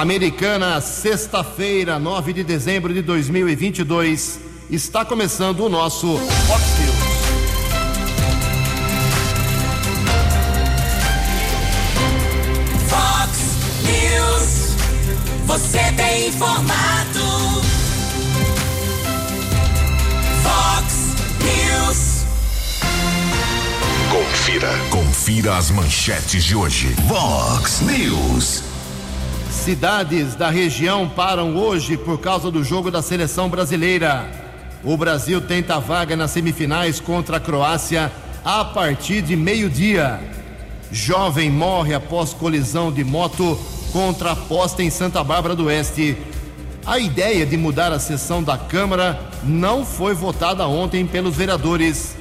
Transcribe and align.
Americana, 0.00 0.80
sexta-feira, 0.80 1.98
9 1.98 2.32
de 2.32 2.44
dezembro 2.44 2.94
de 2.94 3.02
2022, 3.02 4.38
está 4.70 5.04
começando 5.04 5.64
o 5.64 5.68
nosso 5.68 6.16
Fox 6.46 6.62
News. 6.78 6.98
Fox 12.88 13.38
News, 13.82 14.76
você 15.46 15.92
tem 15.96 16.28
informado. 16.28 17.60
Fox 20.44 20.94
News. 21.42 22.24
Confira. 24.12 24.78
Confira 24.90 25.56
as 25.56 25.72
manchetes 25.72 26.44
de 26.44 26.54
hoje. 26.54 26.94
Vox 27.08 27.80
News. 27.80 28.67
Cidades 29.68 30.34
da 30.34 30.48
região 30.48 31.06
param 31.06 31.54
hoje 31.54 31.94
por 31.94 32.18
causa 32.18 32.50
do 32.50 32.64
jogo 32.64 32.90
da 32.90 33.02
seleção 33.02 33.50
brasileira. 33.50 34.26
O 34.82 34.96
Brasil 34.96 35.42
tenta 35.42 35.78
vaga 35.78 36.16
nas 36.16 36.30
semifinais 36.30 37.00
contra 37.00 37.36
a 37.36 37.40
Croácia 37.40 38.10
a 38.42 38.64
partir 38.64 39.20
de 39.20 39.36
meio-dia. 39.36 40.20
Jovem 40.90 41.50
morre 41.50 41.92
após 41.92 42.32
colisão 42.32 42.90
de 42.90 43.04
moto 43.04 43.60
contra 43.92 44.32
a 44.32 44.36
posta 44.36 44.82
em 44.82 44.88
Santa 44.88 45.22
Bárbara 45.22 45.54
do 45.54 45.66
Oeste. 45.66 46.16
A 46.86 46.98
ideia 46.98 47.44
de 47.44 47.58
mudar 47.58 47.92
a 47.92 47.98
sessão 47.98 48.42
da 48.42 48.56
Câmara 48.56 49.20
não 49.44 49.84
foi 49.84 50.14
votada 50.14 50.66
ontem 50.66 51.04
pelos 51.06 51.36
vereadores. 51.36 52.16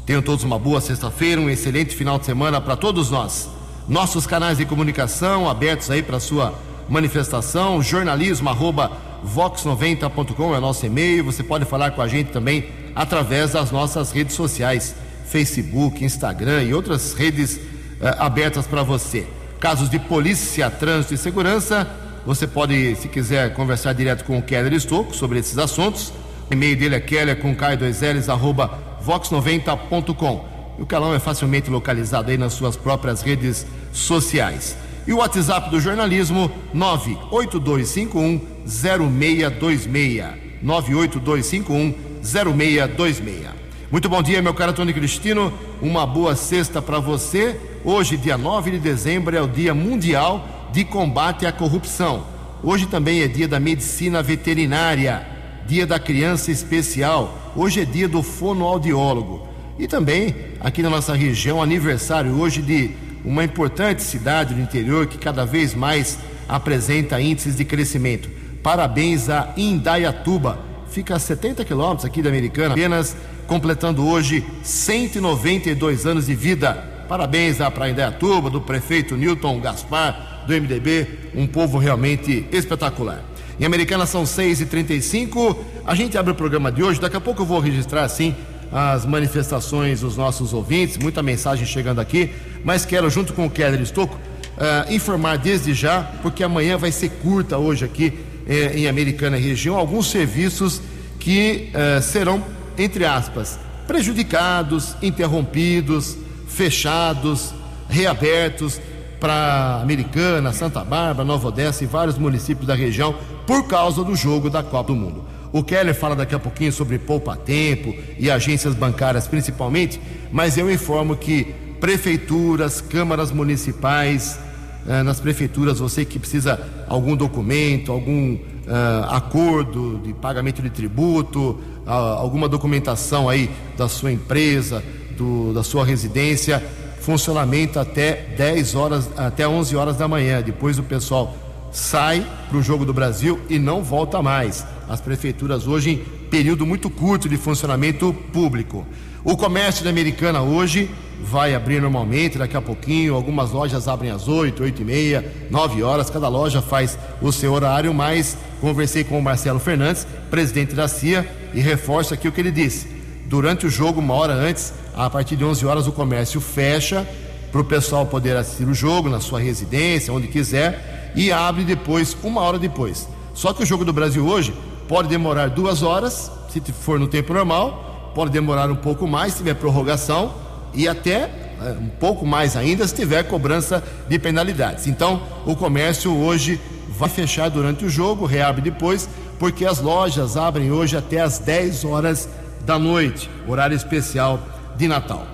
Tenham 0.06 0.22
todos 0.22 0.42
uma 0.42 0.58
boa 0.58 0.80
sexta-feira, 0.80 1.38
um 1.38 1.50
excelente 1.50 1.94
final 1.94 2.18
de 2.18 2.24
semana 2.24 2.62
para 2.62 2.76
todos 2.76 3.10
nós. 3.10 3.53
Nossos 3.86 4.26
canais 4.26 4.56
de 4.56 4.64
comunicação 4.64 5.48
abertos 5.48 5.90
aí 5.90 6.02
para 6.02 6.18
sua 6.18 6.54
manifestação, 6.88 7.82
jornalismo 7.82 8.48
arroba 8.48 8.90
vox90.com 9.26 10.54
é 10.54 10.60
nosso 10.60 10.86
e-mail. 10.86 11.24
Você 11.24 11.42
pode 11.42 11.66
falar 11.66 11.90
com 11.90 12.00
a 12.00 12.08
gente 12.08 12.30
também 12.30 12.70
através 12.94 13.52
das 13.52 13.70
nossas 13.70 14.10
redes 14.10 14.34
sociais, 14.34 14.94
Facebook, 15.26 16.02
Instagram 16.02 16.62
e 16.62 16.72
outras 16.72 17.12
redes 17.12 17.60
eh, 18.00 18.16
abertas 18.18 18.66
para 18.66 18.82
você. 18.82 19.26
Casos 19.60 19.90
de 19.90 19.98
polícia, 19.98 20.70
trânsito 20.70 21.12
e 21.12 21.18
segurança, 21.18 21.86
você 22.24 22.46
pode, 22.46 22.96
se 22.96 23.08
quiser, 23.08 23.52
conversar 23.52 23.92
direto 23.92 24.24
com 24.24 24.38
o 24.38 24.42
Keller 24.42 24.72
Estocco 24.72 25.14
sobre 25.14 25.38
esses 25.38 25.58
assuntos. 25.58 26.10
O 26.50 26.54
e-mail 26.54 26.76
dele 26.76 26.94
é 26.94 27.00
keller 27.00 27.38
com 27.38 27.54
k2ls 27.54 28.32
arroba 28.32 28.78
vox90.com. 29.04 30.53
O 30.78 30.84
Calão 30.84 31.14
é 31.14 31.18
facilmente 31.18 31.70
localizado 31.70 32.30
aí 32.30 32.38
nas 32.38 32.52
suas 32.54 32.76
próprias 32.76 33.22
redes 33.22 33.66
sociais. 33.92 34.76
E 35.06 35.12
o 35.12 35.18
WhatsApp 35.18 35.70
do 35.70 35.80
jornalismo 35.80 36.50
98251 36.72 38.40
0626. 38.66 40.24
98251 40.62 41.94
0626. 42.22 43.64
Muito 43.90 44.08
bom 44.08 44.22
dia, 44.22 44.42
meu 44.42 44.54
caro 44.54 44.72
Antônio 44.72 44.94
Cristino. 44.94 45.52
Uma 45.80 46.06
boa 46.06 46.34
sexta 46.34 46.82
para 46.82 46.98
você. 46.98 47.60
Hoje, 47.84 48.16
dia 48.16 48.36
9 48.36 48.72
de 48.72 48.78
dezembro, 48.78 49.36
é 49.36 49.42
o 49.42 49.46
Dia 49.46 49.74
Mundial 49.74 50.48
de 50.72 50.84
Combate 50.84 51.46
à 51.46 51.52
Corrupção. 51.52 52.26
Hoje 52.62 52.86
também 52.86 53.20
é 53.20 53.28
dia 53.28 53.46
da 53.46 53.60
medicina 53.60 54.22
veterinária, 54.22 55.24
dia 55.66 55.86
da 55.86 56.00
criança 56.00 56.50
especial. 56.50 57.52
Hoje 57.54 57.82
é 57.82 57.84
dia 57.84 58.08
do 58.08 58.22
fonoaudiólogo. 58.22 59.53
E 59.78 59.88
também, 59.88 60.34
aqui 60.60 60.82
na 60.82 60.90
nossa 60.90 61.14
região, 61.14 61.60
aniversário 61.60 62.38
hoje 62.38 62.62
de 62.62 62.90
uma 63.24 63.42
importante 63.42 64.02
cidade 64.02 64.54
do 64.54 64.60
interior 64.60 65.06
que 65.06 65.18
cada 65.18 65.44
vez 65.44 65.74
mais 65.74 66.18
apresenta 66.48 67.20
índices 67.20 67.56
de 67.56 67.64
crescimento. 67.64 68.28
Parabéns 68.62 69.28
a 69.28 69.52
Indaiatuba, 69.56 70.60
fica 70.88 71.16
a 71.16 71.18
70 71.18 71.64
quilômetros 71.64 72.04
aqui 72.04 72.22
da 72.22 72.28
Americana, 72.28 72.72
apenas 72.72 73.16
completando 73.48 74.06
hoje 74.06 74.46
192 74.62 76.06
anos 76.06 76.26
de 76.26 76.34
vida. 76.34 76.74
Parabéns 77.08 77.60
à 77.60 77.68
Praia 77.70 77.90
Indaiatuba, 77.90 78.48
do 78.48 78.60
prefeito 78.60 79.16
Newton 79.16 79.58
Gaspar, 79.60 80.44
do 80.46 80.52
MDB, 80.52 81.32
um 81.34 81.46
povo 81.48 81.78
realmente 81.78 82.46
espetacular. 82.52 83.24
Em 83.58 83.64
Americana 83.64 84.06
são 84.06 84.22
6h35, 84.22 85.56
a 85.84 85.94
gente 85.94 86.16
abre 86.16 86.32
o 86.32 86.34
programa 86.34 86.70
de 86.70 86.82
hoje, 86.82 87.00
daqui 87.00 87.16
a 87.16 87.20
pouco 87.20 87.42
eu 87.42 87.46
vou 87.46 87.58
registrar 87.58 88.04
assim 88.04 88.34
as 88.74 89.06
manifestações 89.06 90.00
dos 90.00 90.16
nossos 90.16 90.52
ouvintes, 90.52 90.98
muita 90.98 91.22
mensagem 91.22 91.64
chegando 91.64 92.00
aqui, 92.00 92.34
mas 92.64 92.84
quero, 92.84 93.08
junto 93.08 93.32
com 93.32 93.46
o 93.46 93.50
Keller 93.50 93.80
Estocco, 93.80 94.16
uh, 94.16 94.92
informar 94.92 95.38
desde 95.38 95.72
já, 95.72 96.02
porque 96.20 96.42
amanhã 96.42 96.76
vai 96.76 96.90
ser 96.90 97.10
curta 97.22 97.56
hoje 97.56 97.84
aqui 97.84 98.18
eh, 98.48 98.72
em 98.74 98.88
Americana 98.88 99.36
Região, 99.36 99.76
alguns 99.76 100.10
serviços 100.10 100.82
que 101.20 101.70
uh, 101.70 102.02
serão, 102.02 102.44
entre 102.76 103.04
aspas, 103.04 103.60
prejudicados, 103.86 104.96
interrompidos, 105.00 106.16
fechados, 106.48 107.54
reabertos 107.88 108.80
para 109.20 109.80
Americana, 109.82 110.52
Santa 110.52 110.82
Bárbara, 110.82 111.24
Nova 111.24 111.46
Odessa 111.46 111.84
e 111.84 111.86
vários 111.86 112.18
municípios 112.18 112.66
da 112.66 112.74
região 112.74 113.14
por 113.46 113.68
causa 113.68 114.02
do 114.02 114.16
jogo 114.16 114.50
da 114.50 114.64
Copa 114.64 114.92
do 114.92 114.96
Mundo. 114.96 115.33
O 115.54 115.62
Keller 115.62 115.94
fala 115.94 116.16
daqui 116.16 116.34
a 116.34 116.38
pouquinho 116.40 116.72
sobre 116.72 116.98
poupa-tempo 116.98 117.94
e 118.18 118.28
agências 118.28 118.74
bancárias 118.74 119.28
principalmente, 119.28 120.00
mas 120.32 120.58
eu 120.58 120.68
informo 120.68 121.14
que 121.14 121.54
prefeituras, 121.78 122.80
câmaras 122.80 123.30
municipais, 123.30 124.36
eh, 124.84 125.04
nas 125.04 125.20
prefeituras 125.20 125.78
você 125.78 126.04
que 126.04 126.18
precisa 126.18 126.58
algum 126.88 127.14
documento, 127.14 127.92
algum 127.92 128.34
eh, 128.34 129.04
acordo 129.10 130.00
de 130.02 130.12
pagamento 130.12 130.60
de 130.60 130.70
tributo, 130.70 131.60
alguma 131.86 132.48
documentação 132.48 133.28
aí 133.28 133.48
da 133.76 133.86
sua 133.86 134.10
empresa, 134.10 134.82
do, 135.16 135.52
da 135.52 135.62
sua 135.62 135.84
residência, 135.84 136.60
funcionamento 136.98 137.78
até 137.78 138.26
10 138.36 138.74
horas, 138.74 139.08
até 139.16 139.46
11 139.46 139.76
horas 139.76 139.96
da 139.96 140.08
manhã. 140.08 140.42
Depois 140.42 140.80
o 140.80 140.82
pessoal 140.82 141.32
sai 141.70 142.26
para 142.48 142.58
o 142.58 142.62
Jogo 142.62 142.84
do 142.84 142.92
Brasil 142.92 143.40
e 143.48 143.56
não 143.56 143.84
volta 143.84 144.20
mais. 144.20 144.66
As 144.88 145.00
prefeituras 145.00 145.66
hoje 145.66 145.90
em 145.90 145.96
período 146.28 146.66
muito 146.66 146.90
curto 146.90 147.28
de 147.28 147.36
funcionamento 147.36 148.12
público. 148.32 148.86
O 149.24 149.36
comércio 149.36 149.82
da 149.82 149.90
Americana 149.90 150.42
hoje 150.42 150.90
vai 151.22 151.54
abrir 151.54 151.80
normalmente, 151.80 152.36
daqui 152.36 152.56
a 152.56 152.60
pouquinho. 152.60 153.14
Algumas 153.14 153.50
lojas 153.50 153.88
abrem 153.88 154.10
às 154.10 154.28
8, 154.28 154.62
8 154.62 154.82
e 154.82 154.84
meia, 154.84 155.32
9 155.50 155.82
horas. 155.82 156.10
Cada 156.10 156.28
loja 156.28 156.60
faz 156.60 156.98
o 157.22 157.32
seu 157.32 157.52
horário, 157.52 157.94
mas 157.94 158.36
conversei 158.60 159.02
com 159.02 159.18
o 159.18 159.22
Marcelo 159.22 159.58
Fernandes, 159.58 160.06
presidente 160.30 160.74
da 160.74 160.86
CIA, 160.88 161.26
e 161.54 161.60
reforço 161.60 162.12
aqui 162.12 162.28
o 162.28 162.32
que 162.32 162.40
ele 162.40 162.50
disse. 162.50 162.86
Durante 163.26 163.66
o 163.66 163.70
jogo, 163.70 164.00
uma 164.00 164.14
hora 164.14 164.34
antes, 164.34 164.74
a 164.94 165.08
partir 165.08 165.36
de 165.36 165.44
11 165.44 165.64
horas, 165.64 165.86
o 165.86 165.92
comércio 165.92 166.40
fecha 166.40 167.08
para 167.50 167.60
o 167.60 167.64
pessoal 167.64 168.04
poder 168.04 168.36
assistir 168.36 168.68
o 168.68 168.74
jogo 168.74 169.08
na 169.08 169.20
sua 169.20 169.40
residência, 169.40 170.12
onde 170.12 170.28
quiser 170.28 171.12
e 171.14 171.32
abre 171.32 171.64
depois, 171.64 172.14
uma 172.22 172.42
hora 172.42 172.58
depois. 172.58 173.08
Só 173.32 173.52
que 173.52 173.62
o 173.62 173.66
jogo 173.66 173.84
do 173.84 173.92
Brasil 173.92 174.26
hoje 174.26 174.52
pode 174.88 175.08
demorar 175.08 175.50
duas 175.50 175.82
horas, 175.82 176.30
se 176.48 176.60
for 176.72 176.98
no 176.98 177.06
tempo 177.06 177.32
normal, 177.32 178.12
pode 178.14 178.30
demorar 178.30 178.70
um 178.70 178.76
pouco 178.76 179.06
mais 179.06 179.32
se 179.32 179.38
tiver 179.38 179.54
prorrogação 179.54 180.34
e 180.72 180.86
até 180.88 181.30
é, 181.60 181.76
um 181.80 181.88
pouco 181.88 182.26
mais 182.26 182.56
ainda 182.56 182.86
se 182.86 182.94
tiver 182.94 183.22
cobrança 183.24 183.82
de 184.08 184.18
penalidades. 184.18 184.86
Então, 184.86 185.22
o 185.46 185.56
comércio 185.56 186.16
hoje 186.16 186.60
vai 186.88 187.08
fechar 187.08 187.48
durante 187.48 187.84
o 187.84 187.90
jogo, 187.90 188.24
reabre 188.26 188.62
depois, 188.62 189.08
porque 189.38 189.64
as 189.64 189.80
lojas 189.80 190.36
abrem 190.36 190.70
hoje 190.70 190.96
até 190.96 191.20
as 191.20 191.38
10 191.38 191.84
horas 191.84 192.28
da 192.64 192.78
noite, 192.78 193.28
horário 193.48 193.76
especial 193.76 194.40
de 194.76 194.88
Natal. 194.88 195.26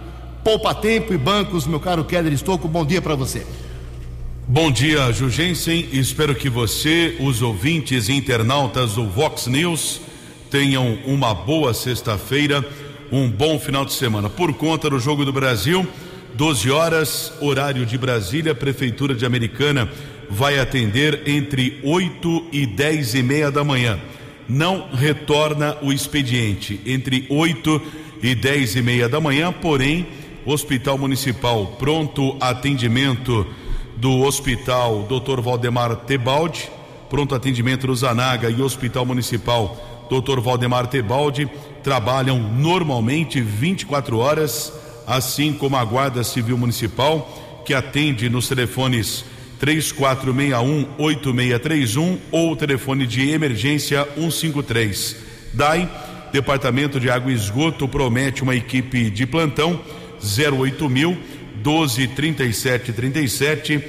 Poupa 0.42 0.74
Tempo 0.74 1.12
e 1.12 1.18
Bancos, 1.18 1.66
meu 1.66 1.78
caro 1.78 2.04
Keller 2.04 2.32
Estouco, 2.32 2.66
bom 2.66 2.84
dia 2.84 3.02
para 3.02 3.14
você. 3.14 3.46
Bom 4.52 4.68
dia, 4.68 5.12
Jugensen. 5.12 5.90
Espero 5.92 6.34
que 6.34 6.50
você, 6.50 7.16
os 7.20 7.40
ouvintes 7.40 8.08
e 8.08 8.14
internautas 8.14 8.94
do 8.94 9.06
Vox 9.06 9.46
News, 9.46 10.00
tenham 10.50 10.98
uma 11.06 11.32
boa 11.32 11.72
sexta-feira, 11.72 12.68
um 13.12 13.30
bom 13.30 13.60
final 13.60 13.84
de 13.84 13.92
semana. 13.92 14.28
Por 14.28 14.52
conta 14.54 14.90
do 14.90 14.98
Jogo 14.98 15.24
do 15.24 15.32
Brasil, 15.32 15.86
12 16.34 16.68
horas, 16.68 17.32
horário 17.40 17.86
de 17.86 17.96
Brasília, 17.96 18.52
Prefeitura 18.52 19.14
de 19.14 19.24
Americana 19.24 19.88
vai 20.28 20.58
atender 20.58 21.22
entre 21.28 21.78
8 21.84 22.46
e 22.50 22.66
10 22.66 23.14
e 23.14 23.22
meia 23.22 23.52
da 23.52 23.62
manhã. 23.62 24.00
não 24.48 24.88
retorna 24.92 25.76
o 25.80 25.92
expediente 25.92 26.80
entre 26.84 27.24
8 27.30 27.80
e 28.20 28.34
10 28.34 28.74
e 28.74 28.82
meia 28.82 29.08
da 29.08 29.20
manhã, 29.20 29.52
porém, 29.52 30.08
Hospital 30.44 30.98
Municipal 30.98 31.76
Pronto 31.78 32.36
Atendimento 32.40 33.46
do 34.00 34.22
Hospital 34.22 35.02
Dr. 35.02 35.42
Valdemar 35.42 35.94
Tebaldi, 35.94 36.70
Pronto 37.10 37.34
Atendimento 37.34 37.86
do 37.86 37.94
Zanaga 37.94 38.48
e 38.48 38.62
Hospital 38.62 39.04
Municipal 39.04 39.76
Dr. 40.08 40.40
Valdemar 40.40 40.86
Tebaldi 40.86 41.46
trabalham 41.82 42.38
normalmente 42.38 43.40
24 43.40 44.18
horas, 44.18 44.72
assim 45.06 45.52
como 45.52 45.76
a 45.76 45.84
Guarda 45.84 46.24
Civil 46.24 46.56
Municipal, 46.56 47.62
que 47.64 47.74
atende 47.74 48.30
nos 48.30 48.48
telefones 48.48 49.24
3461-8631 49.60 52.18
ou 52.32 52.52
o 52.52 52.56
telefone 52.56 53.06
de 53.06 53.28
emergência 53.30 54.08
153. 54.16 55.16
DAI, 55.52 55.86
Departamento 56.32 56.98
de 56.98 57.10
Água 57.10 57.30
e 57.30 57.34
Esgoto, 57.34 57.86
promete 57.86 58.42
uma 58.42 58.54
equipe 58.54 59.10
de 59.10 59.26
plantão 59.26 59.78
08 60.22 60.88
mil 60.88 61.18
12 61.62 62.08
37 62.08 62.92
37 62.92 63.82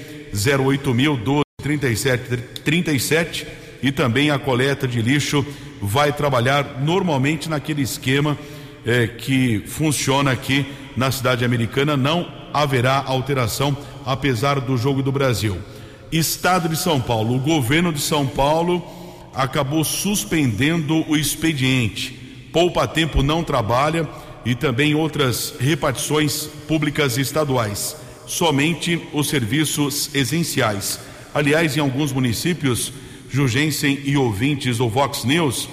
08 0.59 0.93
mil 0.93 1.17
12 1.17 1.43
37 1.61 2.37
37 2.63 3.47
e 3.83 3.91
também 3.91 4.29
a 4.29 4.39
coleta 4.39 4.87
de 4.87 5.01
lixo 5.01 5.45
vai 5.81 6.13
trabalhar 6.13 6.79
normalmente 6.81 7.49
naquele 7.49 7.81
esquema 7.81 8.37
eh, 8.85 9.07
que 9.07 9.63
funciona 9.65 10.31
aqui 10.31 10.65
na 10.95 11.11
cidade 11.11 11.43
americana. 11.43 11.97
Não 11.97 12.31
haverá 12.53 13.03
alteração 13.05 13.75
apesar 14.05 14.59
do 14.59 14.77
jogo 14.77 15.01
do 15.01 15.11
Brasil. 15.11 15.57
Estado 16.11 16.69
de 16.69 16.75
São 16.75 16.99
Paulo, 16.99 17.35
o 17.35 17.39
governo 17.39 17.91
de 17.91 18.01
São 18.01 18.27
Paulo 18.27 18.85
acabou 19.33 19.83
suspendendo 19.83 21.09
o 21.09 21.15
expediente. 21.15 22.49
Poupa 22.51 22.87
Tempo 22.87 23.23
não 23.23 23.43
trabalha 23.43 24.07
e 24.45 24.55
também 24.55 24.95
outras 24.95 25.53
repartições 25.59 26.47
públicas 26.67 27.17
estaduais. 27.17 27.95
Somente 28.25 29.01
os 29.13 29.27
serviços 29.27 30.09
essenciais. 30.13 30.99
Aliás, 31.33 31.77
em 31.77 31.79
alguns 31.79 32.11
municípios, 32.11 32.91
Jugensen 33.29 33.99
e 34.03 34.17
ouvintes 34.17 34.77
do 34.77 34.89
Vox 34.89 35.23
News, 35.23 35.69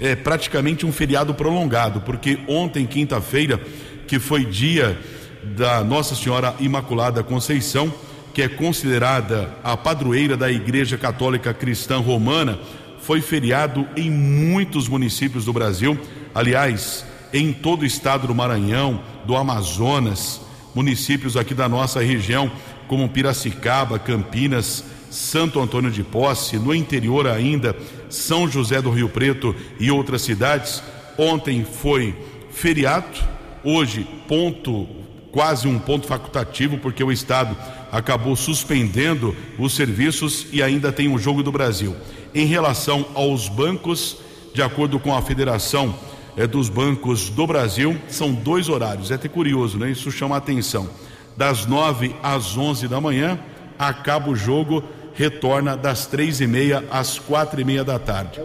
é 0.00 0.14
praticamente 0.14 0.84
um 0.84 0.92
feriado 0.92 1.34
prolongado, 1.34 2.00
porque 2.00 2.38
ontem, 2.48 2.86
quinta-feira, 2.86 3.60
que 4.06 4.18
foi 4.18 4.44
dia 4.44 4.98
da 5.42 5.82
Nossa 5.84 6.14
Senhora 6.14 6.54
Imaculada 6.58 7.22
Conceição, 7.22 7.92
que 8.34 8.42
é 8.42 8.48
considerada 8.48 9.56
a 9.64 9.76
padroeira 9.76 10.36
da 10.36 10.50
Igreja 10.50 10.98
Católica 10.98 11.54
Cristã 11.54 11.98
Romana, 11.98 12.58
foi 13.00 13.20
feriado 13.20 13.86
em 13.96 14.10
muitos 14.10 14.88
municípios 14.88 15.44
do 15.44 15.52
Brasil. 15.52 15.96
Aliás, 16.34 17.06
em 17.36 17.52
todo 17.52 17.82
o 17.82 17.86
estado 17.86 18.26
do 18.26 18.34
Maranhão, 18.34 19.02
do 19.26 19.36
Amazonas, 19.36 20.40
municípios 20.74 21.36
aqui 21.36 21.52
da 21.52 21.68
nossa 21.68 22.00
região, 22.00 22.50
como 22.88 23.08
Piracicaba, 23.10 23.98
Campinas, 23.98 24.82
Santo 25.10 25.60
Antônio 25.60 25.90
de 25.90 26.02
Posse, 26.02 26.56
no 26.56 26.74
interior 26.74 27.26
ainda, 27.26 27.76
São 28.08 28.48
José 28.48 28.80
do 28.80 28.90
Rio 28.90 29.10
Preto 29.10 29.54
e 29.78 29.90
outras 29.90 30.22
cidades. 30.22 30.82
Ontem 31.18 31.62
foi 31.64 32.14
feriado, 32.50 33.18
hoje 33.62 34.06
ponto 34.26 34.88
quase 35.30 35.68
um 35.68 35.78
ponto 35.78 36.06
facultativo 36.06 36.78
porque 36.78 37.04
o 37.04 37.12
estado 37.12 37.54
acabou 37.92 38.34
suspendendo 38.34 39.36
os 39.58 39.74
serviços 39.74 40.46
e 40.50 40.62
ainda 40.62 40.90
tem 40.90 41.14
o 41.14 41.18
jogo 41.18 41.42
do 41.42 41.52
Brasil. 41.52 41.94
Em 42.34 42.46
relação 42.46 43.04
aos 43.14 43.46
bancos, 43.46 44.16
de 44.54 44.62
acordo 44.62 44.98
com 44.98 45.14
a 45.14 45.20
Federação 45.20 45.94
é, 46.36 46.46
dos 46.46 46.68
Bancos 46.68 47.30
do 47.30 47.46
Brasil, 47.46 47.96
são 48.08 48.32
dois 48.32 48.68
horários. 48.68 49.10
É 49.10 49.14
até 49.14 49.28
curioso, 49.28 49.78
né? 49.78 49.90
Isso 49.90 50.10
chama 50.10 50.34
a 50.34 50.38
atenção. 50.38 50.88
Das 51.36 51.66
nove 51.66 52.14
às 52.22 52.56
onze 52.56 52.86
da 52.86 53.00
manhã, 53.00 53.38
acaba 53.78 54.30
o 54.30 54.36
jogo, 54.36 54.82
retorna 55.14 55.76
das 55.76 56.06
três 56.06 56.40
e 56.40 56.46
meia 56.46 56.84
às 56.90 57.18
quatro 57.18 57.60
e 57.60 57.64
meia 57.64 57.82
da 57.82 57.98
tarde. 57.98 58.40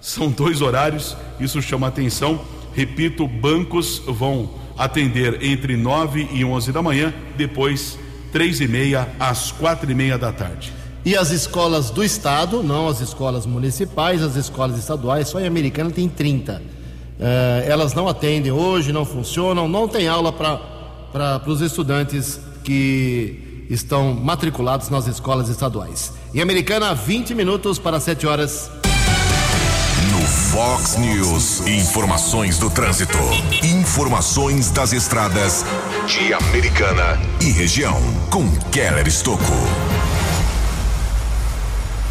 São 0.00 0.30
dois 0.30 0.60
horários, 0.60 1.16
isso 1.40 1.60
chama 1.60 1.88
atenção. 1.88 2.40
Repito, 2.72 3.26
bancos 3.26 4.02
vão 4.06 4.50
atender 4.76 5.42
entre 5.42 5.76
nove 5.76 6.28
e 6.32 6.44
onze 6.44 6.72
da 6.72 6.82
manhã, 6.82 7.12
depois 7.36 7.98
três 8.32 8.60
e 8.60 8.68
meia 8.68 9.08
às 9.18 9.52
quatro 9.52 9.90
e 9.90 9.94
meia 9.94 10.18
da 10.18 10.32
tarde. 10.32 10.72
E 11.04 11.16
as 11.16 11.30
escolas 11.30 11.90
do 11.90 12.02
estado, 12.02 12.62
não 12.62 12.88
as 12.88 13.00
escolas 13.00 13.44
municipais, 13.46 14.22
as 14.22 14.36
escolas 14.36 14.78
estaduais, 14.78 15.28
só 15.28 15.38
em 15.38 15.46
Americana 15.46 15.90
tem 15.90 16.08
30. 16.08 16.73
Eh, 17.18 17.64
elas 17.68 17.94
não 17.94 18.08
atendem 18.08 18.52
hoje, 18.52 18.92
não 18.92 19.04
funcionam, 19.04 19.68
não 19.68 19.86
tem 19.86 20.08
aula 20.08 20.32
para 20.32 21.42
os 21.46 21.60
estudantes 21.60 22.40
que 22.62 23.66
estão 23.70 24.14
matriculados 24.14 24.88
nas 24.90 25.06
escolas 25.06 25.48
estaduais. 25.48 26.12
Em 26.34 26.40
Americana, 26.40 26.94
20 26.94 27.34
minutos 27.34 27.78
para 27.78 28.00
7 28.00 28.26
horas. 28.26 28.70
No 30.10 30.20
Fox 30.26 30.96
News, 30.96 31.66
informações 31.66 32.58
do 32.58 32.68
trânsito. 32.70 33.18
Informações 33.62 34.70
das 34.70 34.92
estradas 34.92 35.64
de 36.06 36.34
Americana 36.34 37.18
e 37.40 37.50
região. 37.50 38.00
Com 38.30 38.50
Keller 38.70 39.06
Estocco. 39.06 39.52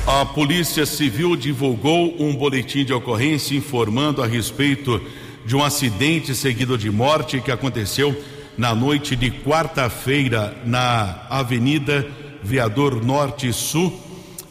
A 0.05 0.25
Polícia 0.25 0.85
Civil 0.85 1.33
divulgou 1.37 2.13
um 2.19 2.35
boletim 2.35 2.83
de 2.83 2.91
ocorrência 2.91 3.55
informando 3.55 4.21
a 4.21 4.27
respeito 4.27 5.01
de 5.45 5.55
um 5.55 5.63
acidente 5.63 6.35
seguido 6.35 6.77
de 6.77 6.91
morte 6.91 7.39
que 7.39 7.49
aconteceu 7.49 8.13
na 8.57 8.75
noite 8.75 9.15
de 9.15 9.31
quarta-feira 9.31 10.57
na 10.65 11.25
Avenida 11.29 12.05
Vereador 12.43 13.01
Norte 13.01 13.53
Sul, 13.53 13.97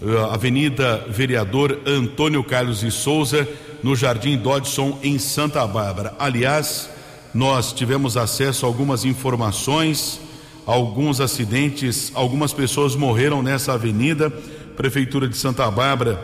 eh, 0.00 0.06
Avenida 0.30 1.04
Vereador 1.10 1.78
Antônio 1.86 2.42
Carlos 2.42 2.80
de 2.80 2.90
Souza, 2.90 3.46
no 3.82 3.94
Jardim 3.94 4.38
Dodson, 4.38 4.98
em 5.02 5.18
Santa 5.18 5.66
Bárbara. 5.66 6.14
Aliás, 6.18 6.88
nós 7.34 7.74
tivemos 7.74 8.16
acesso 8.16 8.64
a 8.64 8.68
algumas 8.68 9.04
informações, 9.04 10.18
alguns 10.64 11.20
acidentes, 11.20 12.10
algumas 12.14 12.54
pessoas 12.54 12.96
morreram 12.96 13.42
nessa 13.42 13.74
avenida 13.74 14.32
Prefeitura 14.76 15.28
de 15.28 15.36
Santa 15.36 15.70
Bárbara 15.70 16.18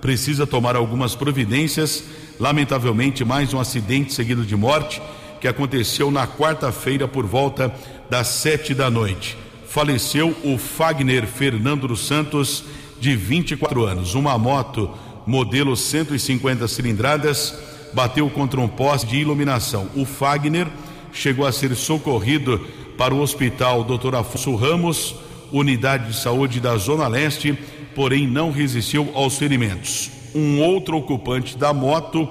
precisa 0.00 0.46
tomar 0.46 0.76
algumas 0.76 1.14
providências. 1.14 2.04
Lamentavelmente, 2.38 3.24
mais 3.24 3.52
um 3.52 3.60
acidente 3.60 4.12
seguido 4.12 4.44
de 4.44 4.54
morte 4.54 5.02
que 5.40 5.48
aconteceu 5.48 6.10
na 6.10 6.26
quarta-feira 6.26 7.06
por 7.08 7.26
volta 7.26 7.72
das 8.08 8.28
sete 8.28 8.74
da 8.74 8.90
noite. 8.90 9.36
Faleceu 9.68 10.36
o 10.44 10.56
Fagner 10.56 11.26
Fernando 11.26 11.88
dos 11.88 12.06
Santos, 12.06 12.64
de 13.00 13.14
24 13.14 13.84
anos. 13.84 14.14
Uma 14.14 14.36
moto 14.38 14.90
modelo 15.26 15.76
150 15.76 16.66
cilindradas 16.68 17.56
bateu 17.92 18.28
contra 18.30 18.60
um 18.60 18.68
poste 18.68 19.06
de 19.08 19.16
iluminação. 19.16 19.88
O 19.94 20.04
Fagner 20.04 20.66
chegou 21.12 21.46
a 21.46 21.52
ser 21.52 21.74
socorrido 21.74 22.58
para 22.96 23.14
o 23.14 23.20
hospital 23.20 23.84
Dr. 23.84 24.16
Afonso 24.16 24.54
Ramos 24.56 25.14
unidade 25.52 26.08
de 26.08 26.16
saúde 26.16 26.60
da 26.60 26.76
Zona 26.76 27.08
Leste, 27.08 27.56
porém 27.94 28.26
não 28.26 28.50
resistiu 28.50 29.10
aos 29.14 29.36
ferimentos. 29.38 30.10
Um 30.34 30.60
outro 30.60 30.96
ocupante 30.96 31.56
da 31.56 31.72
moto, 31.72 32.28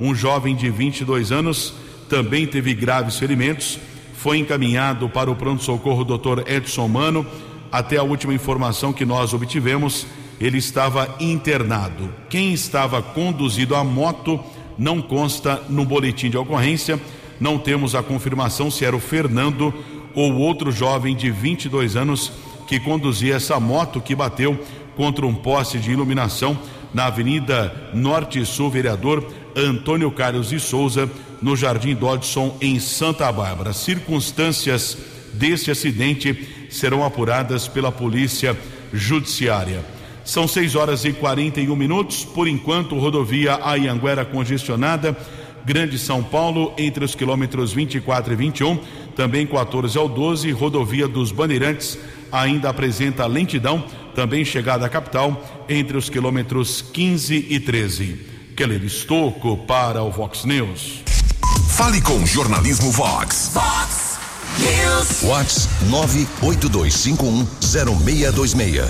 um 0.00 0.14
jovem 0.14 0.54
de 0.54 0.70
22 0.70 1.32
anos, 1.32 1.74
também 2.08 2.46
teve 2.46 2.74
graves 2.74 3.18
ferimentos, 3.18 3.78
foi 4.14 4.38
encaminhado 4.38 5.08
para 5.08 5.30
o 5.30 5.36
pronto-socorro 5.36 6.04
Dr. 6.04 6.42
Edson 6.46 6.88
Mano. 6.88 7.26
Até 7.72 7.96
a 7.96 8.02
última 8.02 8.34
informação 8.34 8.92
que 8.92 9.04
nós 9.04 9.32
obtivemos, 9.32 10.06
ele 10.40 10.58
estava 10.58 11.16
internado. 11.20 12.12
Quem 12.28 12.52
estava 12.52 13.00
conduzido 13.00 13.74
a 13.74 13.84
moto 13.84 14.40
não 14.76 15.00
consta 15.00 15.62
no 15.68 15.84
boletim 15.84 16.30
de 16.30 16.36
ocorrência. 16.36 17.00
Não 17.38 17.58
temos 17.58 17.94
a 17.94 18.02
confirmação 18.02 18.70
se 18.70 18.84
era 18.84 18.96
o 18.96 19.00
Fernando 19.00 19.72
ou 20.14 20.34
outro 20.34 20.72
jovem 20.72 21.14
de 21.14 21.30
22 21.30 21.96
anos 21.96 22.32
que 22.70 22.78
conduzia 22.78 23.34
essa 23.34 23.58
moto 23.58 24.00
que 24.00 24.14
bateu 24.14 24.56
contra 24.96 25.26
um 25.26 25.34
poste 25.34 25.76
de 25.80 25.90
iluminação 25.90 26.56
na 26.94 27.06
Avenida 27.06 27.90
Norte 27.92 28.46
Sul, 28.46 28.70
vereador 28.70 29.28
Antônio 29.56 30.08
Carlos 30.12 30.50
de 30.50 30.60
Souza, 30.60 31.10
no 31.42 31.56
Jardim 31.56 31.96
Dodson, 31.96 32.56
em 32.60 32.78
Santa 32.78 33.32
Bárbara. 33.32 33.72
Circunstâncias 33.72 34.96
deste 35.32 35.72
acidente 35.72 36.68
serão 36.70 37.04
apuradas 37.04 37.66
pela 37.66 37.90
Polícia 37.90 38.56
Judiciária. 38.92 39.84
São 40.24 40.46
6 40.46 40.76
horas 40.76 41.04
e 41.04 41.12
41 41.12 41.74
minutos. 41.74 42.24
Por 42.24 42.46
enquanto, 42.46 42.96
rodovia 42.96 43.58
Ayanguera 43.64 44.24
congestionada. 44.24 45.16
Grande 45.64 45.98
São 45.98 46.22
Paulo, 46.22 46.72
entre 46.78 47.04
os 47.04 47.16
quilômetros 47.16 47.72
24 47.72 48.32
e 48.32 48.36
21, 48.36 48.78
também 49.16 49.44
14 49.44 49.98
ao 49.98 50.08
12, 50.08 50.52
rodovia 50.52 51.08
dos 51.08 51.32
Bandeirantes 51.32 51.98
ainda 52.32 52.68
apresenta 52.68 53.26
lentidão, 53.26 53.84
também 54.14 54.44
chegada 54.44 54.86
à 54.86 54.88
capital, 54.88 55.64
entre 55.68 55.96
os 55.96 56.08
quilômetros 56.08 56.82
15 56.82 57.46
e 57.48 57.60
13. 57.60 58.26
Keller 58.56 58.84
Estocco 58.84 59.56
para 59.56 60.02
o 60.02 60.10
Vox 60.10 60.44
News. 60.44 61.02
Fale 61.70 62.00
com 62.02 62.26
Jornalismo 62.26 62.90
Vox. 62.90 63.52
Vox 63.54 64.18
News. 64.58 65.22
Vox 65.22 65.68
982510626. 66.42 68.84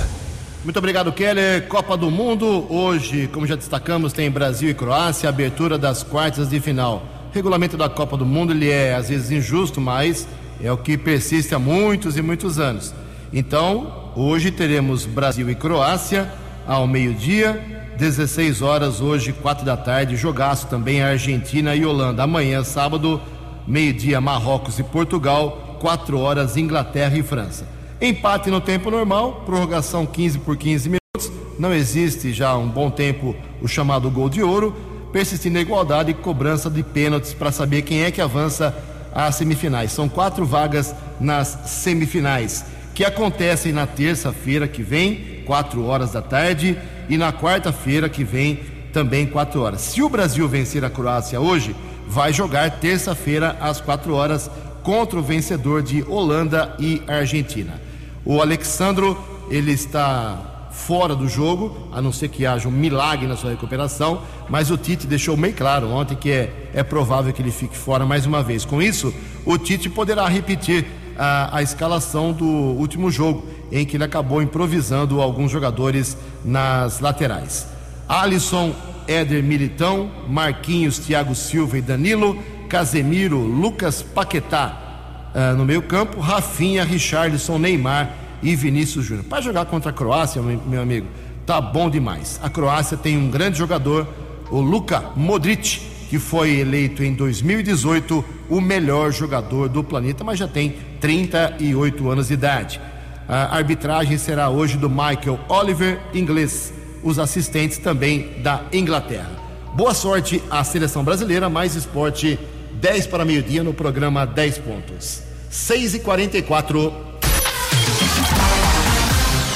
Muito 0.64 0.78
obrigado, 0.78 1.12
Keller. 1.12 1.68
Copa 1.68 1.96
do 1.96 2.10
Mundo. 2.10 2.66
Hoje, 2.68 3.28
como 3.32 3.46
já 3.46 3.54
destacamos, 3.54 4.12
tem 4.12 4.30
Brasil 4.30 4.68
e 4.68 4.74
Croácia, 4.74 5.28
abertura 5.28 5.78
das 5.78 6.02
quartas 6.02 6.50
de 6.50 6.60
final. 6.60 7.02
O 7.30 7.34
regulamento 7.34 7.76
da 7.76 7.88
Copa 7.88 8.16
do 8.16 8.26
Mundo 8.26 8.52
ele 8.52 8.68
é 8.68 8.94
às 8.94 9.08
vezes 9.08 9.30
injusto, 9.30 9.80
mas 9.80 10.26
é 10.62 10.70
o 10.70 10.76
que 10.76 10.98
persiste 10.98 11.54
há 11.54 11.58
muitos 11.58 12.16
e 12.16 12.22
muitos 12.22 12.58
anos. 12.58 12.92
Então, 13.32 14.12
hoje 14.16 14.50
teremos 14.50 15.06
Brasil 15.06 15.48
e 15.48 15.54
Croácia 15.54 16.32
ao 16.66 16.86
meio-dia, 16.86 17.94
16 17.96 18.60
horas, 18.60 19.00
hoje, 19.00 19.32
4 19.32 19.64
da 19.64 19.76
tarde. 19.76 20.16
Jogaço 20.16 20.66
também 20.66 21.02
Argentina 21.02 21.76
e 21.76 21.84
Holanda. 21.84 22.24
Amanhã, 22.24 22.64
sábado, 22.64 23.20
meio-dia, 23.66 24.20
Marrocos 24.20 24.78
e 24.78 24.82
Portugal, 24.82 25.76
4 25.80 26.18
horas, 26.18 26.56
Inglaterra 26.56 27.16
e 27.16 27.22
França. 27.22 27.68
Empate 28.00 28.50
no 28.50 28.60
tempo 28.60 28.90
normal, 28.90 29.42
prorrogação 29.46 30.06
15 30.06 30.38
por 30.40 30.56
15 30.56 30.88
minutos. 30.88 31.30
Não 31.58 31.72
existe 31.72 32.32
já 32.32 32.48
há 32.50 32.56
um 32.56 32.68
bom 32.68 32.90
tempo 32.90 33.36
o 33.60 33.68
chamado 33.68 34.10
gol 34.10 34.28
de 34.28 34.42
ouro, 34.42 34.74
persistindo 35.12 35.58
a 35.58 35.60
igualdade 35.60 36.10
e 36.10 36.14
cobrança 36.14 36.70
de 36.70 36.82
pênaltis 36.82 37.34
para 37.34 37.52
saber 37.52 37.82
quem 37.82 38.02
é 38.02 38.10
que 38.10 38.20
avança 38.20 38.74
às 39.14 39.34
semifinais. 39.34 39.92
São 39.92 40.08
quatro 40.08 40.46
vagas 40.46 40.94
nas 41.20 41.48
semifinais, 41.66 42.64
que 43.00 43.04
acontecem 43.06 43.72
na 43.72 43.86
terça-feira 43.86 44.68
que 44.68 44.82
vem, 44.82 45.42
4 45.46 45.82
horas 45.86 46.12
da 46.12 46.20
tarde, 46.20 46.76
e 47.08 47.16
na 47.16 47.32
quarta-feira 47.32 48.10
que 48.10 48.22
vem, 48.22 48.60
também 48.92 49.26
4 49.26 49.58
horas. 49.62 49.80
Se 49.80 50.02
o 50.02 50.08
Brasil 50.10 50.46
vencer 50.46 50.84
a 50.84 50.90
Croácia 50.90 51.40
hoje, 51.40 51.74
vai 52.06 52.30
jogar 52.30 52.70
terça-feira 52.72 53.56
às 53.58 53.80
4 53.80 54.12
horas 54.12 54.50
contra 54.82 55.18
o 55.18 55.22
vencedor 55.22 55.82
de 55.82 56.02
Holanda 56.02 56.76
e 56.78 57.00
Argentina. 57.08 57.80
O 58.22 58.38
Alexandro, 58.38 59.18
ele 59.48 59.72
está 59.72 60.68
fora 60.70 61.16
do 61.16 61.26
jogo, 61.26 61.88
a 61.92 62.02
não 62.02 62.12
ser 62.12 62.28
que 62.28 62.44
haja 62.44 62.68
um 62.68 62.70
milagre 62.70 63.26
na 63.26 63.34
sua 63.34 63.48
recuperação, 63.48 64.20
mas 64.46 64.70
o 64.70 64.76
Tite 64.76 65.06
deixou 65.06 65.38
bem 65.38 65.54
claro 65.54 65.88
ontem 65.88 66.14
que 66.14 66.30
é, 66.30 66.68
é 66.74 66.82
provável 66.82 67.32
que 67.32 67.40
ele 67.40 67.50
fique 67.50 67.78
fora 67.78 68.04
mais 68.04 68.26
uma 68.26 68.42
vez. 68.42 68.66
Com 68.66 68.82
isso, 68.82 69.10
o 69.46 69.56
Tite 69.56 69.88
poderá 69.88 70.28
repetir 70.28 70.99
a, 71.22 71.58
a 71.58 71.62
escalação 71.62 72.32
do 72.32 72.46
último 72.46 73.10
jogo, 73.10 73.46
em 73.70 73.84
que 73.84 73.98
ele 73.98 74.04
acabou 74.04 74.40
improvisando 74.40 75.20
alguns 75.20 75.52
jogadores 75.52 76.16
nas 76.42 76.98
laterais. 77.00 77.68
Alisson, 78.08 78.74
Éder 79.06 79.42
Militão, 79.42 80.10
Marquinhos, 80.26 80.98
Thiago 80.98 81.34
Silva 81.34 81.76
e 81.76 81.82
Danilo, 81.82 82.38
Casemiro, 82.70 83.36
Lucas 83.36 84.00
Paquetá 84.00 85.28
ah, 85.34 85.52
no 85.52 85.66
meio 85.66 85.82
campo, 85.82 86.20
Rafinha, 86.20 86.84
Richarlison, 86.84 87.58
Neymar 87.58 88.16
e 88.42 88.56
Vinícius 88.56 89.04
Júnior. 89.04 89.26
Para 89.26 89.42
jogar 89.42 89.66
contra 89.66 89.90
a 89.90 89.92
Croácia, 89.92 90.40
meu 90.40 90.80
amigo, 90.80 91.06
tá 91.44 91.60
bom 91.60 91.90
demais. 91.90 92.40
A 92.42 92.48
Croácia 92.48 92.96
tem 92.96 93.18
um 93.18 93.30
grande 93.30 93.58
jogador, 93.58 94.08
o 94.50 94.58
Luka 94.60 95.04
Modric, 95.14 95.82
que 96.08 96.18
foi 96.18 96.60
eleito 96.60 97.04
em 97.04 97.12
2018 97.12 98.24
o 98.48 98.60
melhor 98.60 99.12
jogador 99.12 99.68
do 99.68 99.84
planeta, 99.84 100.24
mas 100.24 100.38
já 100.38 100.48
tem 100.48 100.74
38 101.00 102.10
anos 102.10 102.28
de 102.28 102.34
idade. 102.34 102.80
A 103.28 103.56
arbitragem 103.56 104.18
será 104.18 104.48
hoje 104.50 104.76
do 104.76 104.90
Michael 104.90 105.38
Oliver, 105.48 106.00
inglês. 106.12 106.72
Os 107.02 107.18
assistentes 107.18 107.78
também 107.78 108.40
da 108.42 108.62
Inglaterra. 108.72 109.30
Boa 109.74 109.94
sorte 109.94 110.42
à 110.50 110.62
seleção 110.64 111.02
brasileira, 111.02 111.48
mais 111.48 111.74
esporte 111.74 112.38
10 112.74 113.06
para 113.06 113.24
meio-dia 113.24 113.62
no 113.62 113.72
programa 113.72 114.26
10 114.26 114.58
pontos. 114.58 115.22
6 115.48 115.94
e 115.94 115.98
44 116.00 116.92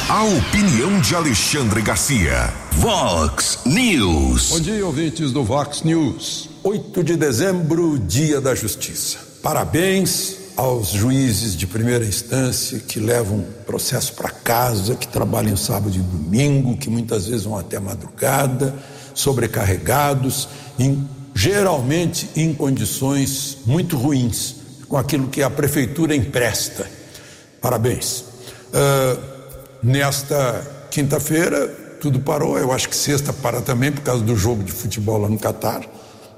A 0.08 0.22
opinião 0.22 1.00
de 1.00 1.14
Alexandre 1.14 1.82
Garcia. 1.82 2.52
Vox 2.72 3.60
News. 3.66 4.50
Bom 4.50 4.60
dia, 4.60 4.86
ouvintes 4.86 5.32
do 5.32 5.42
Vox 5.42 5.82
News. 5.82 6.48
8 6.62 7.02
de 7.02 7.16
dezembro, 7.16 7.98
Dia 7.98 8.40
da 8.40 8.54
Justiça. 8.54 9.18
Parabéns 9.42 10.43
aos 10.56 10.88
juízes 10.88 11.56
de 11.56 11.66
primeira 11.66 12.04
instância 12.04 12.78
que 12.78 13.00
levam 13.00 13.44
processo 13.66 14.12
para 14.12 14.30
casa, 14.30 14.94
que 14.94 15.08
trabalham 15.08 15.56
sábado 15.56 15.94
e 15.96 15.98
domingo, 15.98 16.76
que 16.76 16.88
muitas 16.88 17.26
vezes 17.26 17.44
vão 17.44 17.58
até 17.58 17.78
madrugada, 17.80 18.74
sobrecarregados, 19.14 20.48
em 20.78 21.08
geralmente 21.34 22.30
em 22.36 22.54
condições 22.54 23.58
muito 23.66 23.96
ruins, 23.96 24.56
com 24.88 24.96
aquilo 24.96 25.26
que 25.28 25.42
a 25.42 25.50
prefeitura 25.50 26.14
empresta. 26.14 26.88
Parabéns. 27.60 28.20
Uh, 28.70 29.20
nesta 29.82 30.86
quinta-feira, 30.90 31.66
tudo 32.00 32.20
parou, 32.20 32.58
eu 32.58 32.70
acho 32.70 32.88
que 32.88 32.94
sexta 32.94 33.32
para 33.32 33.60
também, 33.60 33.90
por 33.90 34.02
causa 34.02 34.22
do 34.22 34.36
jogo 34.36 34.62
de 34.62 34.70
futebol 34.70 35.18
lá 35.18 35.28
no 35.28 35.38
Catar, 35.38 35.82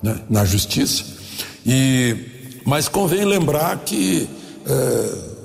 né, 0.03 0.21
na 0.31 0.45
justiça. 0.45 1.05
E, 1.65 2.36
mas 2.67 2.89
convém 2.89 3.25
lembrar 3.25 3.79
que 3.85 4.29
uh, 4.67 5.37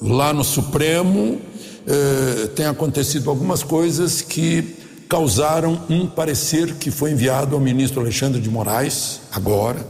lá 0.00 0.32
no 0.32 0.44
Supremo 0.44 1.32
uh, 1.32 2.48
tem 2.54 2.64
acontecido 2.64 3.28
algumas 3.28 3.64
coisas 3.64 4.22
que 4.22 4.76
causaram 5.08 5.82
um 5.90 6.06
parecer 6.06 6.74
que 6.74 6.92
foi 6.92 7.10
enviado 7.10 7.56
ao 7.56 7.60
ministro 7.60 8.00
Alexandre 8.00 8.40
de 8.40 8.48
Moraes, 8.48 9.20
agora, 9.32 9.84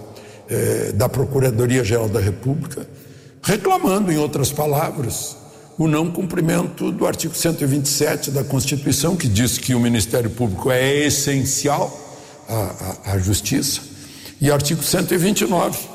eh, 0.49 0.93
da 0.95 1.11
Procuradoria-Geral 1.11 2.09
da 2.09 2.19
República, 2.19 2.89
reclamando, 3.43 4.11
em 4.11 4.17
outras 4.17 4.51
palavras, 4.51 5.37
o 5.77 5.87
não 5.87 6.11
cumprimento 6.11 6.91
do 6.91 7.07
artigo 7.07 7.35
127 7.35 8.31
da 8.31 8.43
Constituição, 8.43 9.15
que 9.15 9.29
diz 9.29 9.59
que 9.59 9.75
o 9.75 9.79
Ministério 9.79 10.31
Público 10.31 10.71
é 10.71 11.05
essencial 11.05 11.95
à, 12.49 13.11
à, 13.11 13.13
à 13.13 13.19
justiça, 13.19 13.83
e 14.41 14.51
artigo 14.51 14.83
129 14.83 15.89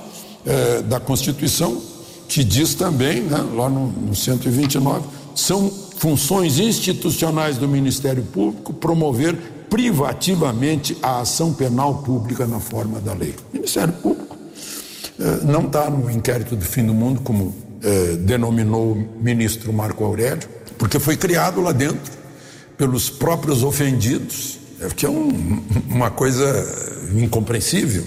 eh, 0.46 0.82
da 0.84 1.00
Constituição, 1.00 1.82
que 2.28 2.44
diz 2.44 2.76
também, 2.76 3.22
né, 3.22 3.38
lá 3.56 3.70
no, 3.70 3.88
no 3.88 4.16
129, 4.16 5.06
são 5.36 5.70
funções 5.98 6.60
institucionais 6.60 7.58
do 7.58 7.68
Ministério 7.68 8.24
Público 8.24 8.74
promover 8.74 9.36
privativamente 9.70 10.98
a 11.02 11.22
ação 11.22 11.54
penal 11.54 11.96
pública 12.04 12.46
na 12.46 12.60
forma 12.60 13.00
da 13.00 13.14
lei. 13.14 13.34
O 13.52 13.58
Ministério 13.58 13.94
Público 13.94 14.38
eh, 15.20 15.40
não 15.44 15.66
está 15.66 15.90
no 15.90 16.10
inquérito 16.12 16.56
do 16.56 16.66
fim 16.66 16.86
do 16.86 16.94
mundo, 16.94 17.22
como 17.22 17.56
eh, 17.82 18.18
denominou 18.18 18.94
o 18.94 18.96
ministro 19.22 19.72
Marco 19.74 20.04
Aurélio, 20.04 20.48
porque 20.78 21.00
foi 21.00 21.16
criado 21.16 21.62
lá 21.62 21.72
dentro 21.72 22.14
pelos 22.78 23.10
próprios 23.10 23.64
ofendidos, 23.64 24.60
é 24.82 24.88
que 24.90 25.06
é 25.06 25.10
um, 25.10 25.64
uma 25.88 26.12
coisa 26.12 26.46
incompreensível 27.16 28.04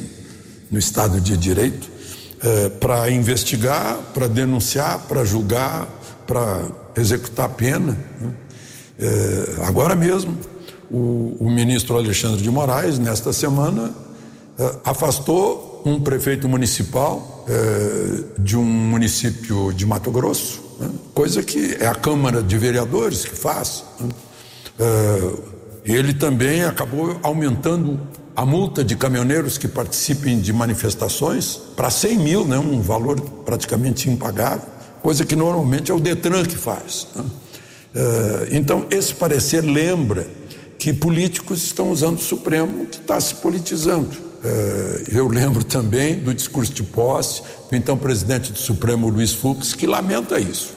no 0.71 0.79
Estado 0.79 1.21
de 1.21 1.37
Direito, 1.37 1.98
eh, 2.43 2.69
para 2.81 3.11
investigar, 3.11 3.97
para 4.15 4.29
denunciar, 4.29 5.01
para 5.09 5.25
julgar, 5.25 5.89
para 6.27 6.63
executar 6.97 7.47
a 7.47 7.49
pena. 7.49 7.99
Né? 8.21 8.33
É, 9.01 9.65
agora 9.65 9.95
mesmo, 9.95 10.37
o, 10.91 11.37
o, 11.41 11.51
ministro 11.51 11.97
Alexandre 11.97 12.43
de 12.43 12.51
Moraes, 12.51 12.99
nesta 12.99 13.33
semana, 13.33 13.95
é, 14.59 14.75
afastou 14.85 15.83
um 15.85 16.01
prefeito 16.01 16.49
municipal 16.49 17.45
é, 17.49 18.41
de 18.41 18.57
um 18.57 18.65
município 18.65 19.73
de 19.73 19.87
Mato 19.87 20.11
Grosso, 20.11 20.61
né? 20.81 20.91
coisa 21.15 21.43
que 21.43 21.77
é 21.81 21.87
a 21.87 21.95
Câmara 21.95 22.43
de 22.43 22.59
Vereadores 22.59 23.25
que 23.25 23.37
faz. 23.37 23.85
Né? 24.01 24.09
É, 24.81 25.33
ele 25.85 26.13
também 26.13 26.65
acabou 26.65 27.19
aumentando 27.23 27.99
a 28.39 28.47
multa 28.47 28.85
de 28.85 28.95
caminhoneiros 28.95 29.59
que 29.59 29.67
participem 29.67 30.39
de 30.39 30.53
manifestações 30.53 31.61
para 31.75 31.91
100 31.91 32.19
mil, 32.19 32.45
né? 32.47 32.57
um 32.57 32.81
valor 32.81 33.21
praticamente 33.45 34.09
impagável 34.09 34.79
coisa 35.03 35.25
que 35.25 35.35
normalmente 35.35 35.91
é 35.91 35.95
o 35.95 35.99
Detran 35.99 36.45
que 36.45 36.57
faz. 36.57 37.09
Né? 37.17 37.23
Uh, 37.23 38.49
então, 38.53 38.87
esse 38.91 39.13
parecer 39.13 39.65
lembra 39.65 40.25
que 40.79 40.93
políticos 40.93 41.65
estão 41.65 41.91
usando 41.91 42.19
o 42.19 42.23
Supremo 42.23 42.87
que 42.87 42.99
está 42.99 43.21
se 43.21 43.35
politizando. 43.35 44.11
Uh, 44.11 45.17
eu 45.17 45.27
lembro 45.27 45.65
também 45.65 46.21
do 46.21 46.33
discurso 46.33 46.73
de 46.73 46.85
posse 46.85 47.43
do 47.69 47.75
então 47.75 47.99
presidente 47.99 48.53
do 48.53 48.59
Supremo, 48.59 49.09
Luiz 49.09 49.33
Fux, 49.33 49.75
que 49.75 49.85
lamenta 49.85 50.39
isso 50.39 50.75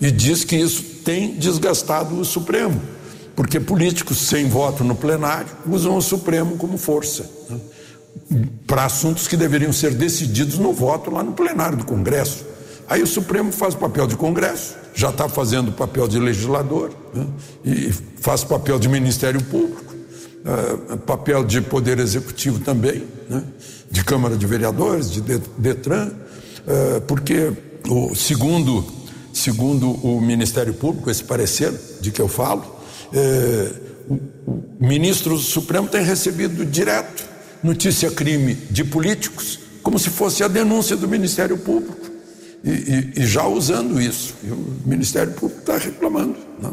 e 0.00 0.10
diz 0.10 0.42
que 0.42 0.56
isso 0.56 0.82
tem 1.04 1.36
desgastado 1.36 2.18
o 2.18 2.24
Supremo, 2.24 2.80
porque 3.36 3.58
políticos 3.58 4.18
sem 4.18 4.48
voto 4.48 4.84
no 4.84 4.94
plenário 4.94 5.48
usam 5.66 5.96
o 5.96 6.02
Supremo 6.02 6.56
como 6.56 6.78
força 6.78 7.28
né? 7.50 7.58
para 8.66 8.84
assuntos 8.84 9.26
que 9.26 9.36
deveriam 9.36 9.72
ser 9.72 9.94
decididos 9.94 10.58
no 10.58 10.72
voto 10.72 11.10
lá 11.10 11.22
no 11.22 11.32
plenário 11.32 11.76
do 11.78 11.84
Congresso. 11.84 12.46
Aí 12.88 13.02
o 13.02 13.06
Supremo 13.06 13.50
faz 13.50 13.74
o 13.74 13.78
papel 13.78 14.06
de 14.06 14.16
Congresso, 14.16 14.76
já 14.94 15.10
está 15.10 15.28
fazendo 15.28 15.68
o 15.68 15.72
papel 15.72 16.06
de 16.06 16.18
legislador 16.18 16.90
né? 17.12 17.26
e 17.64 17.92
faz 18.20 18.42
o 18.42 18.46
papel 18.46 18.78
de 18.78 18.88
Ministério 18.88 19.42
Público. 19.42 19.82
uh, 20.44 20.96
papel 20.98 21.42
de 21.44 21.60
poder 21.60 21.98
executivo 21.98 22.60
também, 22.60 23.04
né? 23.28 23.42
de 23.90 24.04
Câmara 24.04 24.36
de 24.36 24.46
Vereadores, 24.46 25.10
de 25.10 25.20
Detran, 25.58 26.08
uh, 26.08 27.00
porque 27.02 27.52
o 27.88 28.14
segundo, 28.14 28.84
segundo 29.32 29.90
o 30.06 30.20
Ministério 30.20 30.74
Público, 30.74 31.10
esse 31.10 31.24
parecer 31.24 31.72
de 32.00 32.10
que 32.10 32.20
eu 32.20 32.28
falo, 32.28 32.73
uh, 33.12 34.14
o, 34.46 34.84
ministro 34.84 35.36
Supremo 35.38 35.88
tem 35.88 36.02
recebido 36.02 36.64
direto 36.64 37.24
notícia 37.62 38.10
crime 38.10 38.54
de 38.70 38.84
políticos, 38.84 39.58
como 39.82 39.98
se 39.98 40.10
fosse 40.10 40.42
a 40.44 40.48
denúncia 40.48 40.96
do 40.96 41.08
Ministério 41.08 41.56
Público. 41.56 42.10
E, 42.62 42.70
e, 42.70 43.12
e 43.22 43.26
já 43.26 43.46
usando 43.46 44.00
isso. 44.00 44.34
O 44.44 44.88
Ministério 44.88 45.32
Público 45.32 45.60
está 45.60 45.76
reclamando? 45.76 46.36
Né? 46.62 46.70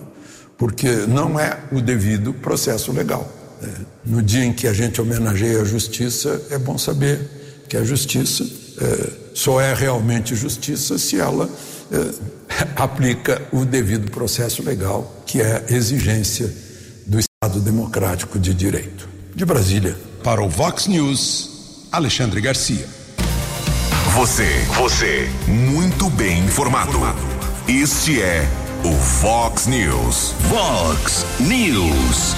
porque 0.61 1.07
não 1.07 1.39
é 1.39 1.57
o 1.71 1.81
devido 1.81 2.35
processo 2.35 2.91
legal. 2.91 3.27
É, 3.63 3.67
no 4.05 4.21
dia 4.21 4.45
em 4.45 4.53
que 4.53 4.67
a 4.67 4.73
gente 4.73 5.01
homenageia 5.01 5.59
a 5.59 5.65
justiça, 5.65 6.39
é 6.51 6.57
bom 6.59 6.77
saber 6.77 7.19
que 7.67 7.75
a 7.75 7.83
justiça 7.83 8.45
é, 8.79 9.09
só 9.33 9.59
é 9.59 9.73
realmente 9.73 10.35
justiça 10.35 10.99
se 10.99 11.19
ela 11.19 11.49
aplica 12.75 13.41
o 13.51 13.65
devido 13.65 14.09
processo 14.11 14.63
legal, 14.63 15.23
que 15.25 15.41
é 15.41 15.65
exigência 15.69 16.51
do 17.05 17.19
Estado 17.19 17.59
democrático 17.59 18.39
de 18.39 18.53
direito. 18.53 19.07
De 19.35 19.45
Brasília. 19.45 19.95
Para 20.23 20.41
o 20.41 20.49
Vox 20.49 20.87
News, 20.87 21.87
Alexandre 21.91 22.39
Garcia. 22.41 22.87
Você, 24.13 24.47
você, 24.77 25.29
muito 25.47 26.09
bem 26.09 26.39
informado. 26.39 26.99
Este 27.67 28.21
é 28.21 28.47
o 28.83 28.91
Vox 28.91 29.67
News. 29.67 30.33
Vox 30.49 31.25
News. 31.39 32.35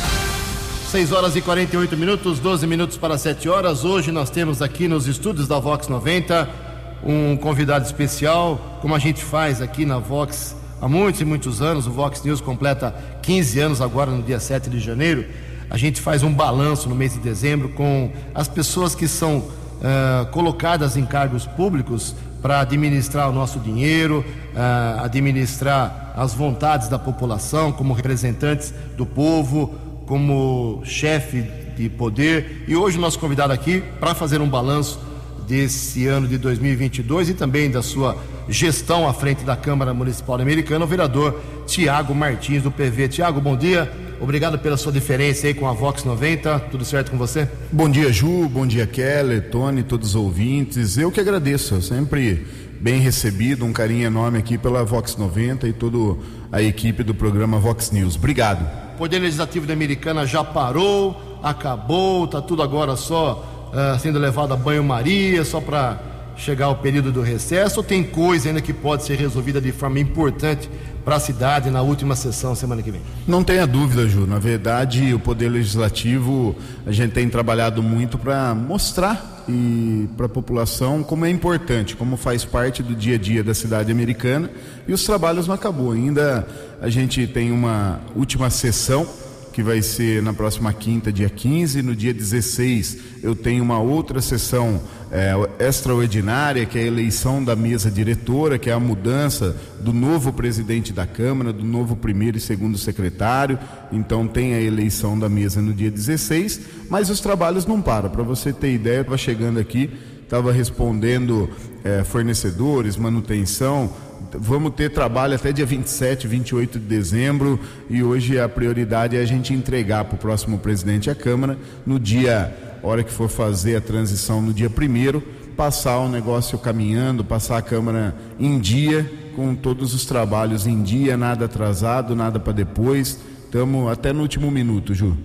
6 0.92 1.12
horas 1.12 1.36
e 1.36 1.42
48 1.42 1.98
minutos, 1.98 2.40
12 2.40 2.68
minutos 2.68 2.98
para 2.98 3.18
7 3.18 3.50
horas. 3.50 3.84
Hoje 3.84 4.12
nós 4.12 4.30
temos 4.30 4.62
aqui 4.62 4.88
nos 4.88 5.08
estúdios 5.08 5.48
da 5.48 5.58
Vox 5.58 5.88
90 5.88 6.73
um 7.06 7.36
convidado 7.38 7.86
especial, 7.86 8.80
como 8.82 8.96
a 8.96 9.00
gente 9.00 9.24
faz 9.24 9.62
aqui 9.62 9.86
na 9.86 10.00
Vox 10.00 10.56
há 10.82 10.88
muitos 10.88 11.22
e 11.22 11.26
muitos 11.26 11.62
anos. 11.62 11.88
O 11.88 11.92
Vox 11.92 12.24
News 12.24 12.42
completa 12.42 12.94
15 13.22 13.60
anos 13.60 13.82
agora 13.82 14.12
no 14.12 14.22
dia 14.22 14.40
7 14.40 14.70
de 14.70 14.80
janeiro. 14.80 15.26
A 15.70 15.78
gente 15.78 16.02
faz 16.02 16.24
um 16.24 16.34
balanço 16.34 16.88
no 16.88 16.96
mês 16.96 17.14
de 17.14 17.20
dezembro 17.20 17.70
com 17.70 18.12
as 18.34 18.48
pessoas 18.48 18.94
que 18.94 19.08
são 19.08 19.38
uh, 19.38 20.26
colocadas 20.32 20.96
em 20.98 21.06
cargos 21.06 21.46
públicos 21.46 22.16
para 22.42 22.60
administrar 22.60 23.30
o 23.30 23.34
nosso 23.34 23.60
dinheiro, 23.60 24.24
uh, 24.54 25.04
administrar 25.04 26.14
as 26.16 26.34
vontades 26.34 26.90
da 26.90 27.00
população, 27.00 27.72
como 27.72 27.94
representantes 27.94 28.74
do 28.98 29.06
povo, 29.06 29.74
como 30.06 30.82
chefe 30.84 31.42
de 31.76 31.90
poder. 31.90 32.66
E 32.68 32.76
hoje 32.76 32.98
o 32.98 33.02
nosso 33.02 33.18
convidado 33.18 33.54
aqui 33.54 33.82
para 34.00 34.14
fazer 34.14 34.42
um 34.42 34.50
balanço 34.50 35.00
desse 35.48 36.08
ano 36.08 36.28
de 36.28 36.38
2022 36.38 37.30
e 37.30 37.34
também 37.34 37.70
da 37.70 37.82
sua 37.82 38.18
gestão 38.48 39.08
à 39.08 39.14
frente 39.14 39.44
da 39.44 39.56
Câmara 39.56 39.94
Municipal 39.94 40.40
Americana, 40.40 40.86
o 40.86 40.88
vereador 40.88 41.40
Tiago 41.66 42.14
Martins 42.14 42.64
do 42.64 42.72
PV. 42.72 43.08
Tiago, 43.08 43.40
bom 43.40 43.56
dia. 43.56 43.92
Obrigado 44.20 44.58
pela 44.58 44.78
sua 44.78 44.92
diferença 44.92 45.48
aí 45.48 45.54
com 45.54 45.68
a 45.68 45.74
Vox 45.74 46.04
90. 46.04 46.60
Tudo 46.72 46.86
certo 46.86 47.12
com 47.12 47.18
você? 47.18 47.48
Bom 47.72 47.90
dia, 47.90 48.12
Ju. 48.12 48.48
Bom 48.48 48.66
dia, 48.66 48.88
Keller, 48.88 49.50
Tony, 49.50 49.84
todos 49.84 50.10
os 50.10 50.16
ouvintes. 50.16 50.98
Eu 50.98 51.12
que 51.12 51.20
agradeço. 51.20 51.76
Eu 51.76 51.82
sempre 51.82 52.46
bem 52.80 53.00
recebido, 53.00 53.66
um 53.66 53.72
carinho 53.72 54.06
enorme 54.06 54.38
aqui 54.38 54.58
pela 54.58 54.84
Vox 54.84 55.16
90 55.16 55.68
e 55.68 55.74
toda 55.74 56.20
a 56.52 56.62
equipe 56.62 57.02
do 57.02 57.16
programa 57.16 57.58
Vox 57.58 57.92
News. 57.92 58.16
Obrigado. 58.18 58.66
O 58.96 58.98
Poder 58.98 59.20
Legislativo 59.20 59.66
da 59.66 59.74
Americana 59.74 60.26
já 60.28 60.44
parou, 60.44 61.40
acabou, 61.42 62.28
tá 62.28 62.42
tudo 62.42 62.62
agora 62.62 62.96
só 62.96 63.53
uh, 63.74 64.00
sendo 64.00 64.20
levado 64.20 64.54
a 64.54 64.58
banho-maria, 64.58 65.44
só 65.44 65.60
para 65.60 66.00
chegar 66.36 66.66
ao 66.66 66.76
período 66.76 67.12
do 67.12 67.22
recesso, 67.22 67.80
ou 67.80 67.84
tem 67.84 68.04
coisa 68.04 68.50
ainda 68.50 68.62
que 68.62 68.74
pode 68.74 69.04
ser 69.04 69.18
resolvida 69.18 69.60
de 69.62 69.72
forma 69.72 70.00
importante 70.00 70.70
para 71.04 71.18
a 71.18 71.20
cidade 71.20 71.70
na 71.70 71.82
última 71.82 72.16
sessão 72.16 72.56
semana 72.56 72.82
que 72.82 72.90
vem? 72.90 73.02
Não 73.28 73.44
tenha 73.44 73.68
dúvida, 73.68 74.08
Ju. 74.08 74.26
Na 74.26 74.40
verdade, 74.40 75.14
o 75.14 75.20
Poder 75.20 75.50
Legislativo, 75.50 76.56
a 76.86 76.92
gente 76.92 77.12
tem 77.12 77.30
trabalhado 77.30 77.84
muito 77.84 78.18
para 78.18 78.56
mostrar 78.56 79.44
e 79.48 80.08
para 80.16 80.28
a 80.28 80.30
população 80.30 81.04
como 81.04 81.26
é 81.26 81.30
importante, 81.30 81.96
como 81.96 82.16
faz 82.16 82.46
parte 82.46 82.82
do 82.82 82.96
dia 82.96 83.16
a 83.16 83.18
dia 83.18 83.44
da 83.44 83.54
cidade 83.54 83.92
americana. 83.92 84.50
E 84.88 84.94
os 84.94 85.04
trabalhos 85.04 85.48
não 85.48 85.56
acabou. 85.56 85.92
Ainda 85.92 86.48
a 86.82 86.90
gente 86.90 87.28
tem 87.28 87.52
uma 87.52 88.00
última 88.16 88.50
sessão 88.50 89.06
que 89.54 89.62
vai 89.62 89.84
ser 89.84 90.22
na 90.22 90.34
próxima 90.34 90.74
quinta, 90.74 91.14
dia 91.14 91.30
15. 91.30 91.84
No 91.84 91.96
dia 91.96 92.14
16, 92.14 92.98
eu 93.22 93.36
tenho 93.36 93.64
uma 93.64 93.80
outra 93.80 94.20
sessão 94.20 94.82
é, 95.12 95.34
extraordinária, 95.60 96.66
que 96.66 96.80
é 96.80 96.82
a 96.82 96.86
eleição 96.86 97.44
da 97.44 97.56
mesa 97.56 97.92
diretora, 97.92 98.58
que 98.58 98.72
é 98.72 98.74
a 98.74 98.80
mudança 98.80 99.56
do 99.80 99.94
novo 99.94 100.34
presidente 100.34 100.92
da 100.92 101.06
Câmara, 101.06 101.54
do 101.54 101.64
novo 101.64 101.96
primeiro 101.96 102.36
e 102.36 102.42
segundo 102.42 102.80
secretário. 102.80 103.60
Então, 103.92 104.28
tem 104.28 104.56
a 104.56 104.62
eleição 104.62 105.18
da 105.18 105.30
mesa 105.30 105.62
no 105.62 105.72
dia 105.72 105.92
16, 105.92 106.62
mas 106.90 107.12
os 107.12 107.20
trabalhos 107.20 107.68
não 107.68 107.80
param. 107.80 108.10
Para 108.10 108.24
você 108.24 108.52
ter 108.52 108.74
ideia, 108.74 109.02
estava 109.02 109.18
chegando 109.20 109.60
aqui, 109.60 109.92
estava 110.24 110.52
respondendo 110.52 111.48
é, 111.84 112.04
fornecedores, 112.04 112.98
manutenção 112.98 113.94
vamos 114.34 114.74
ter 114.74 114.92
trabalho 114.92 115.36
até 115.36 115.52
dia 115.52 115.66
27, 115.66 116.28
28 116.28 116.80
de 116.80 116.86
dezembro 116.86 117.60
e 117.90 118.04
hoje 118.04 118.40
a 118.40 118.48
prioridade 118.48 119.16
é 119.16 119.20
a 119.20 119.26
gente 119.26 119.54
entregar 119.54 120.06
para 120.06 120.16
o 120.16 120.18
próximo 120.18 120.58
presidente 120.58 121.10
a 121.10 121.16
Câmara 121.16 121.58
no 121.86 122.00
dia, 122.00 122.56
hora 122.82 123.04
que 123.04 123.12
for 123.12 123.30
fazer 123.30 123.76
a 123.76 123.82
transição 123.82 124.42
no 124.42 124.54
dia 124.54 124.70
primeiro, 124.70 125.22
passar 125.56 126.00
o 126.00 126.10
negócio 126.10 126.58
caminhando, 126.58 127.24
passar 127.24 127.58
a 127.58 127.62
Câmara 127.62 128.16
em 128.40 128.60
dia, 128.60 129.10
com 129.36 129.56
todos 129.56 129.94
os 129.94 130.06
trabalhos 130.06 130.68
em 130.68 130.82
dia, 130.82 131.18
nada 131.18 131.46
atrasado, 131.46 132.16
nada 132.16 132.40
para 132.40 132.54
depois. 132.54 133.20
Estamos 133.46 133.92
até 133.92 134.12
no 134.12 134.22
último 134.22 134.50
minuto, 134.50 134.94
Ju. 134.94 135.18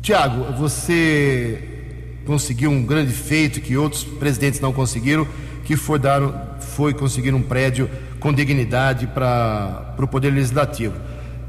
Tiago, 0.00 0.52
você 0.58 1.74
conseguiu 2.26 2.70
um 2.70 2.84
grande 2.84 3.12
feito 3.12 3.60
que 3.60 3.76
outros 3.76 4.04
presidentes 4.04 4.60
não 4.60 4.72
conseguiram 4.72 5.26
que 5.64 5.76
foi, 5.76 5.98
dar, 5.98 6.53
foi 6.74 6.92
conseguir 6.92 7.32
um 7.32 7.42
prédio 7.42 7.88
com 8.18 8.32
dignidade 8.32 9.06
para 9.06 9.94
o 9.98 10.06
Poder 10.08 10.30
Legislativo. 10.30 10.94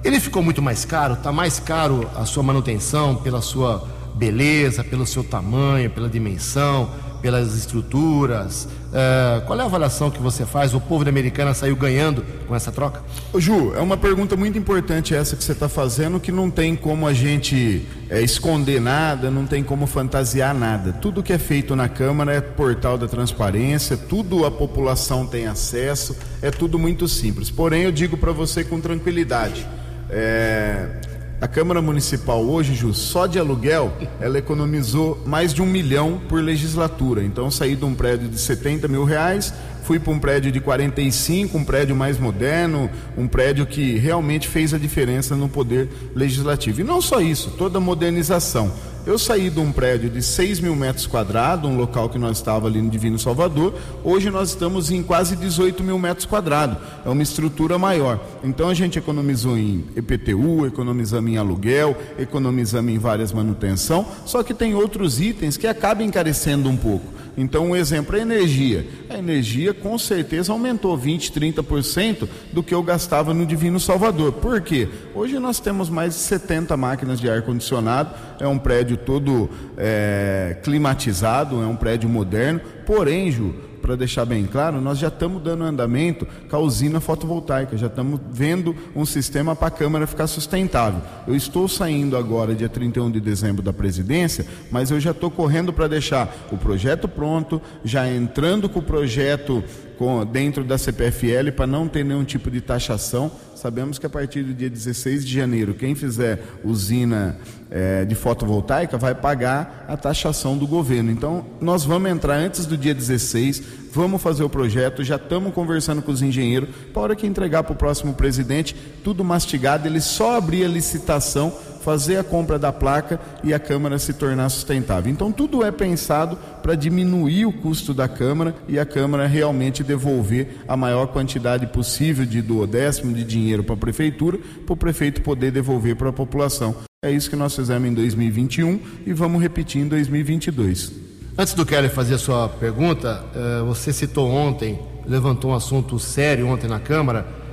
Ele 0.03 0.19
ficou 0.19 0.43
muito 0.43 0.61
mais 0.61 0.85
caro, 0.85 1.15
está 1.15 1.31
mais 1.31 1.59
caro 1.59 2.07
a 2.15 2.25
sua 2.25 2.43
manutenção 2.43 3.15
pela 3.15 3.41
sua 3.41 3.87
beleza, 4.13 4.83
pelo 4.83 5.05
seu 5.05 5.23
tamanho, 5.23 5.89
pela 5.89 6.07
dimensão, 6.07 6.89
pelas 7.25 7.55
estruturas? 7.55 8.65
Uh, 8.65 9.43
qual 9.47 9.57
é 9.57 9.63
a 9.63 9.65
avaliação 9.65 10.11
que 10.11 10.21
você 10.21 10.45
faz? 10.45 10.75
O 10.75 10.79
povo 10.79 11.03
da 11.03 11.09
Americana 11.09 11.55
saiu 11.55 11.75
ganhando 11.75 12.23
com 12.47 12.55
essa 12.55 12.71
troca? 12.71 13.01
Ô, 13.33 13.39
Ju, 13.39 13.73
é 13.75 13.79
uma 13.79 13.97
pergunta 13.97 14.35
muito 14.35 14.59
importante 14.59 15.15
essa 15.15 15.35
que 15.35 15.43
você 15.43 15.53
está 15.53 15.67
fazendo, 15.67 16.19
que 16.19 16.31
não 16.31 16.51
tem 16.51 16.75
como 16.75 17.07
a 17.07 17.13
gente 17.13 17.83
é, 18.11 18.21
esconder 18.21 18.79
nada, 18.79 19.31
não 19.31 19.47
tem 19.47 19.63
como 19.63 19.87
fantasiar 19.87 20.53
nada. 20.53 20.93
Tudo 20.93 21.23
que 21.23 21.33
é 21.33 21.39
feito 21.39 21.75
na 21.75 21.89
Câmara 21.89 22.31
é 22.31 22.39
portal 22.39 22.95
da 22.95 23.07
transparência, 23.07 23.97
tudo 23.97 24.45
a 24.45 24.51
população 24.51 25.25
tem 25.25 25.47
acesso, 25.47 26.15
é 26.43 26.51
tudo 26.51 26.77
muito 26.77 27.07
simples. 27.07 27.49
Porém, 27.49 27.81
eu 27.81 27.91
digo 27.91 28.17
para 28.17 28.31
você 28.31 28.63
com 28.63 28.79
tranquilidade. 28.79 29.67
É, 30.11 31.14
a 31.45 31.47
Câmara 31.47 31.79
Municipal 31.79 32.43
hoje, 32.43 32.73
Ju, 32.73 32.91
só 32.91 33.27
de 33.27 33.37
aluguel, 33.37 33.93
ela 34.19 34.39
economizou 34.39 35.21
mais 35.27 35.53
de 35.53 35.61
um 35.61 35.65
milhão 35.67 36.19
por 36.27 36.41
legislatura. 36.41 37.23
Então, 37.23 37.51
saí 37.51 37.75
de 37.75 37.85
um 37.85 37.93
prédio 37.93 38.27
de 38.27 38.39
70 38.39 38.87
mil 38.87 39.03
reais, 39.03 39.53
fui 39.83 39.99
para 39.99 40.11
um 40.11 40.17
prédio 40.17 40.51
de 40.51 40.59
45, 40.59 41.55
um 41.55 41.63
prédio 41.63 41.95
mais 41.95 42.17
moderno, 42.17 42.89
um 43.15 43.27
prédio 43.27 43.67
que 43.67 43.95
realmente 43.99 44.47
fez 44.47 44.73
a 44.73 44.79
diferença 44.79 45.35
no 45.35 45.47
poder 45.47 45.87
legislativo. 46.15 46.81
E 46.81 46.83
não 46.83 46.99
só 46.99 47.21
isso, 47.21 47.51
toda 47.51 47.77
a 47.77 47.81
modernização. 47.81 48.73
Eu 49.05 49.19
saí 49.19 49.51
de 49.51 49.59
um 49.59 49.71
prédio 49.71 50.09
de 50.09 50.19
6 50.19 50.59
mil 50.59 50.75
metros 50.75 51.05
quadrados, 51.05 51.69
um 51.69 51.77
local 51.77 52.09
que 52.09 52.17
nós 52.17 52.37
estávamos 52.37 52.71
ali 52.71 52.81
no 52.81 52.89
Divino 52.89 53.19
Salvador, 53.19 53.75
hoje 54.03 54.31
nós 54.31 54.49
estamos 54.49 54.89
em 54.89 55.03
quase 55.03 55.35
18 55.35 55.83
mil 55.83 55.99
metros 55.99 56.25
quadrados. 56.25 56.77
É 57.05 57.09
uma 57.09 57.21
estrutura 57.21 57.77
maior. 57.77 58.19
Então 58.43 58.67
a 58.67 58.73
gente 58.73 58.97
economizou 58.97 59.55
em 59.55 59.85
EPTU, 59.95 60.65
economizamos 60.65 61.31
em 61.31 61.37
aluguel, 61.37 61.95
economizamos 62.17 62.91
em 62.91 62.97
várias 62.97 63.31
manutenção, 63.31 64.07
só 64.25 64.41
que 64.41 64.55
tem 64.55 64.73
outros 64.73 65.21
itens 65.21 65.55
que 65.55 65.67
acabam 65.67 66.03
encarecendo 66.03 66.67
um 66.67 66.75
pouco. 66.75 67.13
Então, 67.37 67.67
um 67.67 67.75
exemplo 67.75 68.15
é 68.15 68.19
a 68.19 68.21
energia. 68.21 68.87
A 69.09 69.17
energia 69.17 69.73
com 69.73 69.97
certeza 69.97 70.53
aumentou 70.53 70.95
20, 70.97 71.31
30% 71.31 72.27
do 72.53 72.63
que 72.63 72.73
eu 72.73 72.81
gastava 72.81 73.33
no 73.33 73.45
Divino 73.45 73.79
Salvador. 73.79 74.31
Por 74.33 74.61
quê? 74.61 74.87
Hoje 75.13 75.37
nós 75.37 75.59
temos 75.59 75.89
mais 75.89 76.13
de 76.13 76.19
70 76.21 76.77
máquinas 76.77 77.19
de 77.19 77.29
ar-condicionado, 77.29 78.11
é 78.39 78.47
um 78.47 78.57
prédio 78.57 78.94
todo 78.97 79.49
é, 79.77 80.57
climatizado, 80.63 81.61
é 81.61 81.65
um 81.65 81.75
prédio 81.75 82.09
moderno. 82.09 82.61
Porém, 82.85 83.31
Ju, 83.31 83.53
para 83.85 83.95
deixar 83.95 84.25
bem 84.25 84.45
claro, 84.45 84.81
nós 84.81 84.97
já 84.97 85.09
estamos 85.09 85.43
dando 85.43 85.63
andamento 85.63 86.27
com 86.49 86.55
a 86.55 86.59
usina 86.59 86.99
fotovoltaica, 86.99 87.77
já 87.77 87.85
estamos 87.85 88.19
vendo 88.31 88.75
um 88.95 89.05
sistema 89.05 89.55
para 89.55 89.67
a 89.67 89.71
Câmara 89.71 90.07
ficar 90.07 90.25
sustentável. 90.25 91.01
Eu 91.27 91.35
estou 91.35 91.67
saindo 91.67 92.17
agora, 92.17 92.55
dia 92.55 92.67
31 92.67 93.11
de 93.11 93.19
dezembro, 93.19 93.61
da 93.61 93.71
presidência, 93.71 94.43
mas 94.71 94.89
eu 94.89 94.99
já 94.99 95.11
estou 95.11 95.29
correndo 95.29 95.71
para 95.71 95.87
deixar 95.87 96.35
o 96.51 96.57
projeto 96.57 97.07
pronto, 97.07 97.61
já 97.83 98.09
entrando 98.09 98.67
com 98.67 98.79
o 98.79 98.83
projeto 98.83 99.63
com, 99.97 100.25
dentro 100.25 100.63
da 100.63 100.77
CPFL 100.77 101.51
para 101.55 101.67
não 101.67 101.87
ter 101.87 102.03
nenhum 102.03 102.23
tipo 102.23 102.51
de 102.51 102.61
taxação. 102.61 103.31
Sabemos 103.55 103.97
que 103.97 104.05
a 104.05 104.09
partir 104.09 104.43
do 104.43 104.53
dia 104.53 104.69
16 104.69 105.25
de 105.25 105.33
janeiro, 105.33 105.73
quem 105.73 105.95
fizer 105.95 106.43
usina 106.63 107.37
é, 107.71 108.05
de 108.05 108.13
fotovoltaica 108.15 108.97
vai 108.97 109.15
pagar 109.15 109.85
a 109.87 109.97
taxação 109.97 110.57
do 110.57 110.67
governo. 110.67 111.11
Então, 111.11 111.45
nós 111.59 111.83
vamos 111.83 112.11
entrar 112.11 112.35
antes 112.35 112.65
do 112.65 112.77
dia 112.77 112.93
16, 112.93 113.63
vamos 113.91 114.21
fazer 114.21 114.43
o 114.43 114.49
projeto, 114.49 115.03
já 115.03 115.15
estamos 115.15 115.53
conversando 115.53 116.01
com 116.01 116.11
os 116.11 116.21
engenheiros, 116.21 116.69
para 116.93 117.01
hora 117.01 117.15
que 117.15 117.25
entregar 117.25 117.63
para 117.63 117.73
o 117.73 117.75
próximo 117.75 118.13
presidente, 118.13 118.75
tudo 119.03 119.23
mastigado, 119.23 119.87
ele 119.87 120.01
só 120.01 120.37
abrir 120.37 120.65
a 120.65 120.67
licitação 120.67 121.53
fazer 121.85 122.17
a 122.17 122.23
compra 122.23 122.57
da 122.57 122.73
placa 122.73 123.19
e 123.43 123.53
a 123.53 123.59
Câmara 123.59 123.99
se 123.99 124.11
tornar 124.11 124.49
sustentável. 124.49 125.11
Então, 125.11 125.31
tudo 125.31 125.63
é 125.63 125.71
pensado 125.71 126.35
para 126.63 126.73
diminuir 126.73 127.45
o 127.45 127.53
custo 127.53 127.93
da 127.93 128.07
Câmara 128.07 128.55
e 128.67 128.79
a 128.79 128.85
Câmara 128.87 129.27
realmente 129.27 129.83
devolver 129.83 130.63
a 130.67 130.75
maior 130.75 131.05
quantidade 131.05 131.67
possível 131.67 132.25
de 132.25 132.41
duodécimo 132.41 133.13
de 133.13 133.23
dinheiro 133.23 133.63
para 133.63 133.75
a 133.75 133.77
Prefeitura, 133.77 134.39
para 134.65 134.73
o 134.73 134.75
prefeito 134.75 135.21
poder 135.21 135.51
devolver 135.51 135.95
para 135.95 136.09
a 136.09 136.13
população. 136.13 136.75
É 137.03 137.11
isso 137.11 137.29
que 137.29 137.35
nós 137.35 137.55
fizemos 137.55 137.87
em 137.87 137.93
2021 137.93 138.79
e 139.05 139.13
vamos 139.13 139.39
repetir 139.39 139.83
em 139.83 139.87
2022. 139.87 140.91
Antes 141.37 141.53
do 141.53 141.63
Kelly 141.67 141.89
fazer 141.89 142.15
a 142.15 142.17
sua 142.17 142.49
pergunta, 142.49 143.23
eh, 143.35 143.61
você 143.63 143.93
citou 143.93 144.31
ontem, 144.31 144.79
levantou 145.05 145.51
um 145.51 145.53
assunto 145.53 145.99
sério 145.99 146.47
ontem 146.47 146.67
na 146.67 146.79
Câmara 146.79 147.44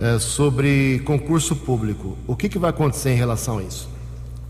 é, 0.00 0.18
sobre 0.18 1.00
concurso 1.04 1.54
público. 1.54 2.16
O 2.26 2.34
que, 2.34 2.48
que 2.48 2.58
vai 2.58 2.70
acontecer 2.70 3.10
em 3.10 3.16
relação 3.16 3.58
a 3.58 3.62
isso? 3.62 3.88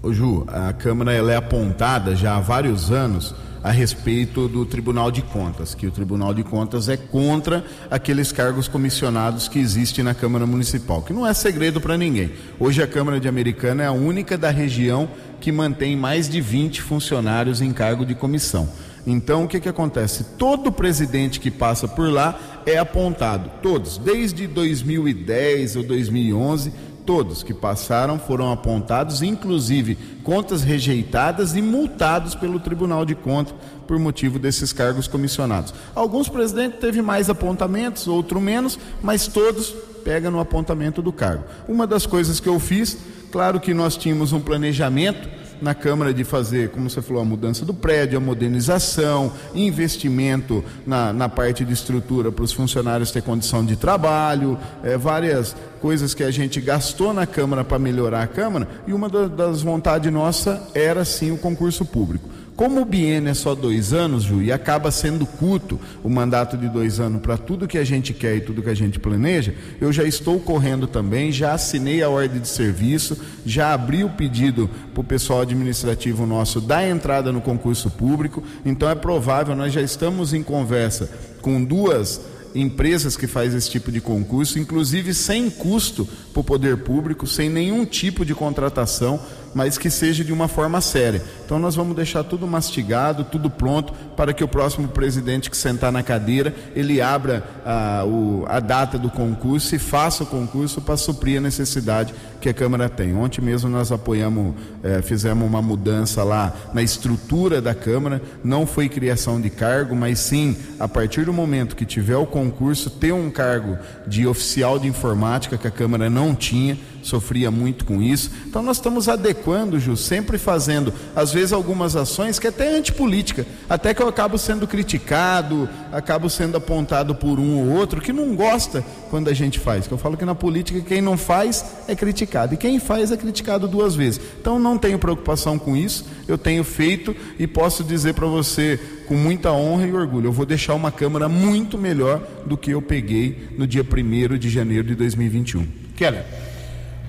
Ô 0.03 0.13
Ju, 0.13 0.47
a 0.49 0.73
Câmara 0.73 1.13
ela 1.13 1.33
é 1.33 1.37
apontada 1.37 2.15
já 2.15 2.37
há 2.37 2.41
vários 2.41 2.91
anos 2.91 3.35
a 3.63 3.71
respeito 3.71 4.49
do 4.49 4.65
Tribunal 4.65 5.11
de 5.11 5.23
Contas, 5.23 5.75
que 5.75 5.87
o 5.87 5.91
Tribunal 5.91 6.33
de 6.33 6.43
Contas 6.43 6.89
é 6.89 6.97
contra 6.97 7.65
aqueles 7.91 8.33
cargos 8.33 8.69
comissionados 8.69 9.49
que 9.49 9.59
existem 9.59 10.03
na 10.03 10.15
Câmara 10.15 10.47
Municipal, 10.47 11.03
que 11.03 11.13
não 11.13 11.27
é 11.27 11.35
segredo 11.35 11.81
para 11.81 11.99
ninguém. 11.99 12.33
Hoje 12.59 12.83
a 12.83 12.87
Câmara 12.87 13.21
de 13.21 13.29
Americana 13.29 13.83
é 13.83 13.87
a 13.87 13.93
única 13.93 14.39
da 14.39 14.51
região 14.51 15.09
que 15.41 15.53
mantém 15.53 15.97
mais 15.97 16.29
de 16.29 16.41
20 16.41 16.81
funcionários 16.83 17.61
em 17.61 17.73
cargo 17.73 18.05
de 18.05 18.15
comissão. 18.15 18.69
Então, 19.07 19.45
o 19.45 19.49
que, 19.49 19.61
que 19.61 19.69
acontece? 19.69 20.25
Todo 20.39 20.71
presidente 20.71 21.41
que 21.41 21.51
passa 21.51 21.89
por 21.89 22.11
lá 22.11 22.39
é 22.67 22.77
apontado, 22.77 23.51
todos, 23.63 23.97
desde 23.97 24.47
2010 24.47 25.77
ou 25.77 25.83
2011, 25.83 26.73
todos 27.07 27.43
que 27.43 27.55
passaram 27.55 28.19
foram 28.19 28.53
apontados, 28.53 29.23
inclusive 29.23 29.97
contas 30.23 30.63
rejeitadas 30.63 31.57
e 31.57 31.63
multados 31.63 32.35
pelo 32.35 32.61
Tribunal 32.61 33.05
de 33.05 33.15
Contas 33.15 33.55
por 33.87 33.99
motivo 33.99 34.39
desses 34.39 34.73
cargos 34.73 35.09
comissionados. 35.09 35.75
Alguns 35.95 36.29
presidentes 36.29 36.79
teve 36.79 37.03
mais 37.03 37.29
apontamentos, 37.29 38.07
outro 38.07 38.41
menos, 38.41 38.79
mas 39.03 39.27
todos 39.27 39.75
pegam 40.05 40.31
no 40.31 40.41
apontamento 40.41 41.03
do 41.03 41.13
cargo. 41.13 41.45
Uma 41.67 41.87
das 41.87 42.07
coisas 42.07 42.39
que 42.39 42.49
eu 42.49 42.61
fiz, 42.61 42.97
claro 43.33 43.59
que 43.59 43.75
nós 43.75 43.97
tínhamos 43.97 44.33
um 44.33 44.41
planejamento 44.41 45.40
na 45.61 45.75
Câmara 45.75 46.13
de 46.13 46.25
fazer, 46.25 46.71
como 46.71 46.89
você 46.89 47.03
falou, 47.03 47.23
a 47.23 47.25
mudança 47.25 47.65
do 47.65 47.75
prédio, 47.75 48.17
a 48.17 48.21
modernização, 48.21 49.33
investimento 49.55 50.65
na, 50.87 51.13
na 51.13 51.29
parte 51.29 51.65
de 51.65 51.73
estrutura 51.73 52.33
para 52.33 52.45
os 52.45 52.53
funcionários 52.53 53.11
ter 53.11 53.23
condição 53.23 53.65
de 53.65 53.77
trabalho, 53.77 54.59
é, 54.83 54.97
várias 54.97 55.55
coisas 55.81 56.15
que 56.15 56.23
a 56.23 56.31
gente 56.31 56.61
gastou 56.61 57.13
na 57.13 57.27
Câmara 57.27 57.65
para 57.65 57.79
melhorar 57.79 58.23
a 58.23 58.27
Câmara, 58.27 58.69
e 58.87 58.93
uma 58.93 59.09
das 59.09 59.63
vontades 59.63 60.13
nossa 60.13 60.69
era 60.75 61.05
sim 61.05 61.31
o 61.31 61.39
concurso 61.39 61.85
público. 61.85 62.29
Como 62.61 62.83
o 62.83 62.85
biênio 62.85 63.31
é 63.31 63.33
só 63.33 63.55
dois 63.55 63.95
anos, 63.95 64.25
Ju, 64.25 64.43
e 64.43 64.53
acaba 64.53 64.91
sendo 64.91 65.25
curto 65.25 65.81
o 66.05 66.11
mandato 66.11 66.59
de 66.59 66.69
dois 66.69 67.01
anos 67.01 67.23
para 67.23 67.39
tudo 67.39 67.67
que 67.67 67.79
a 67.79 67.85
gente 67.85 68.13
quer 68.13 68.37
e 68.37 68.43
tudo 68.43 68.63
que 68.63 68.69
a 68.69 68.75
gente 68.75 68.99
planeja, 68.99 69.55
eu 69.81 69.91
já 69.91 70.05
estou 70.05 70.39
correndo 70.39 70.87
também, 70.87 71.33
já 71.33 71.55
assinei 71.55 72.03
a 72.03 72.11
ordem 72.11 72.39
de 72.39 72.47
serviço, 72.47 73.17
já 73.47 73.73
abri 73.73 74.05
o 74.05 74.11
pedido 74.11 74.69
para 74.93 75.01
o 75.01 75.05
pessoal 75.05 75.41
administrativo 75.41 76.27
nosso 76.27 76.61
da 76.61 76.87
entrada 76.87 77.33
no 77.33 77.41
concurso 77.41 77.89
público, 77.89 78.45
então 78.63 78.91
é 78.91 78.95
provável, 78.95 79.57
nós 79.57 79.73
já 79.73 79.81
estamos 79.81 80.35
em 80.35 80.43
conversa 80.43 81.11
com 81.41 81.65
duas 81.65 82.21
empresas 82.55 83.17
que 83.17 83.27
faz 83.27 83.55
esse 83.55 83.71
tipo 83.71 83.91
de 83.91 84.01
concurso, 84.01 84.59
inclusive 84.59 85.15
sem 85.15 85.49
custo 85.49 86.07
para 86.33 86.41
o 86.41 86.45
poder 86.45 86.79
público, 86.79 87.27
sem 87.27 87.49
nenhum 87.49 87.85
tipo 87.85 88.25
de 88.25 88.35
contratação, 88.35 89.21
mas 89.55 89.77
que 89.77 89.91
seja 89.91 90.25
de 90.25 90.33
uma 90.33 90.49
forma 90.49 90.81
séria. 90.81 91.23
Então 91.45 91.59
nós 91.59 91.75
vamos 91.75 91.97
deixar 91.97 92.23
tudo 92.25 92.47
mastigado, 92.47 93.25
tudo 93.25 93.51
pronto 93.51 93.93
para 94.17 94.33
que 94.33 94.45
o 94.45 94.49
próximo 94.49 94.89
presidente 94.89 95.51
que 95.51 95.57
sentar 95.57 95.91
na 95.91 96.03
cadeira 96.03 96.55
ele 96.75 97.01
abra 97.01 97.45
a, 97.65 98.05
o, 98.05 98.45
a 98.49 98.61
data 98.61 98.99
do 98.99 99.11
concurso 99.11 99.75
e 99.75 99.79
faça 99.79 100.23
o 100.23 100.27
concurso 100.27 100.81
para 100.81 100.97
suprir 100.97 101.39
a 101.39 101.41
necessidade 101.41 102.15
que 102.41 102.49
a 102.49 102.55
Câmara 102.55 102.89
tem. 102.89 103.15
Ontem 103.15 103.43
mesmo 103.43 103.69
nós 103.69 103.93
apoiamos, 103.93 104.55
é, 104.83 105.03
fizemos 105.03 105.47
uma 105.47 105.61
mudança 105.61 106.23
lá 106.23 106.55
na 106.73 106.83
estrutura 106.83 107.61
da 107.61 107.75
Câmara, 107.75 108.23
não 108.43 108.67
foi 108.67 108.89
criação 108.89 109.41
de 109.41 109.51
cargo, 109.51 109.95
mas 109.95 110.21
sim 110.21 110.57
a 110.79 110.89
partir 110.89 111.25
do 111.25 111.33
momento 111.33 111.77
que 111.77 111.85
tiver 111.85 112.17
o 112.17 112.27
concurso 112.27 112.91
ter 112.91 113.13
um 113.13 113.31
cargo 113.31 113.77
de 114.07 114.27
oficial 114.27 114.79
de 114.79 114.87
informática 114.87 115.59
que 115.59 115.67
a 115.67 115.71
Câmara 115.71 116.09
não 116.09 116.35
tinha 116.35 116.79
sofria 117.03 117.51
muito 117.51 117.85
com 117.85 118.03
isso. 118.03 118.31
Então 118.47 118.63
nós 118.63 118.77
estamos 118.77 119.09
adequando, 119.09 119.79
Ju, 119.79 119.97
sempre 119.97 120.39
fazendo, 120.39 120.93
às 121.15 121.33
vezes, 121.33 121.53
algumas 121.53 121.97
ações 121.97 122.39
que 122.39 122.47
é 122.47 122.51
até 122.51 122.77
antipolítica, 122.77 123.47
até 123.69 123.95
que 123.95 124.03
eu 124.03 124.09
acabo 124.09 124.39
sendo 124.39 124.67
criticado, 124.67 125.69
acabo 125.93 126.29
sendo 126.29 126.57
apontado 126.57 127.15
por 127.15 127.39
um 127.39 127.59
ou 127.59 127.77
outro 127.77 128.01
que 128.01 128.13
não 128.13 128.35
gosta 128.35 128.85
quando 129.11 129.29
a 129.29 129.35
gente 129.35 129.59
faz. 129.59 129.89
Eu 129.91 129.99
falo 129.99 130.17
que 130.17 130.25
na 130.25 130.35
política 130.35 130.81
quem 130.81 131.01
não 131.01 131.17
faz 131.17 131.65
é 131.89 131.95
criticado 131.95 132.55
e 132.55 132.57
quem 132.57 132.79
faz 132.79 133.11
é 133.11 133.17
criticado 133.17 133.67
duas 133.67 133.95
vezes. 133.95 134.21
Então 134.41 134.59
não 134.59 134.79
tenho 134.79 134.99
preocupação 134.99 135.59
com 135.59 135.77
isso, 135.77 136.07
eu 136.29 136.39
tenho 136.39 136.63
feito 136.63 137.15
e 137.39 137.47
posso 137.47 137.83
dizer 137.83 138.15
para 138.15 138.27
você 138.27 138.79
com 139.11 139.17
muita 139.17 139.51
honra 139.51 139.87
e 139.89 139.93
orgulho, 139.93 140.29
eu 140.29 140.33
vou 140.33 140.47
deixar 140.47 140.75
uma 140.75 140.93
Câmara 140.93 141.29
muito 141.29 141.77
melhor 141.77 142.23
do 142.47 142.57
que 142.57 142.71
eu 142.71 142.81
peguei 142.81 143.49
no 143.59 143.67
dia 143.67 143.83
1 143.83 144.39
de 144.39 144.49
janeiro 144.49 144.87
de 144.87 144.95
2021. 144.95 145.67
Keller. 145.97 146.50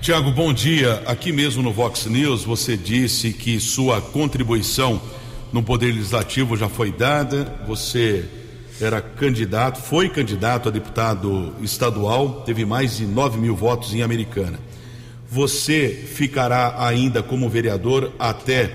Tiago, 0.01 0.31
bom 0.31 0.51
dia. 0.51 1.03
Aqui 1.05 1.31
mesmo 1.31 1.61
no 1.61 1.71
Vox 1.71 2.07
News 2.07 2.43
você 2.43 2.75
disse 2.75 3.31
que 3.31 3.59
sua 3.59 4.01
contribuição 4.01 4.99
no 5.53 5.61
Poder 5.61 5.93
Legislativo 5.93 6.57
já 6.57 6.67
foi 6.67 6.91
dada. 6.91 7.55
Você 7.67 8.25
era 8.81 8.99
candidato, 8.99 9.79
foi 9.79 10.09
candidato 10.09 10.69
a 10.69 10.71
deputado 10.71 11.53
estadual, 11.61 12.41
teve 12.43 12.65
mais 12.65 12.97
de 12.97 13.05
9 13.05 13.37
mil 13.37 13.55
votos 13.55 13.93
em 13.93 14.01
Americana. 14.01 14.59
Você 15.29 15.89
ficará 15.89 16.83
ainda 16.83 17.21
como 17.21 17.47
vereador 17.47 18.11
até 18.17 18.73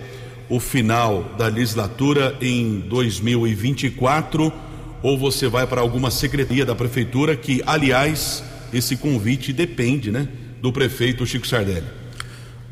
o 0.49 0.61
final 0.61 1.25
da 1.37 1.49
legislatura 1.49 2.37
em 2.41 2.79
2024 2.89 4.53
ou 5.03 5.19
você 5.19 5.49
vai 5.49 5.67
para 5.67 5.81
alguma 5.81 6.13
secretaria 6.13 6.65
da 6.65 6.77
prefeitura 6.77 7.35
que, 7.35 7.61
aliás, 7.67 8.45
esse 8.73 8.97
convite 8.97 9.53
depende, 9.53 10.13
né? 10.13 10.29
Do 10.67 10.73
prefeito 10.73 11.25
Chico 11.25 11.47
Sardelli. 11.47 11.87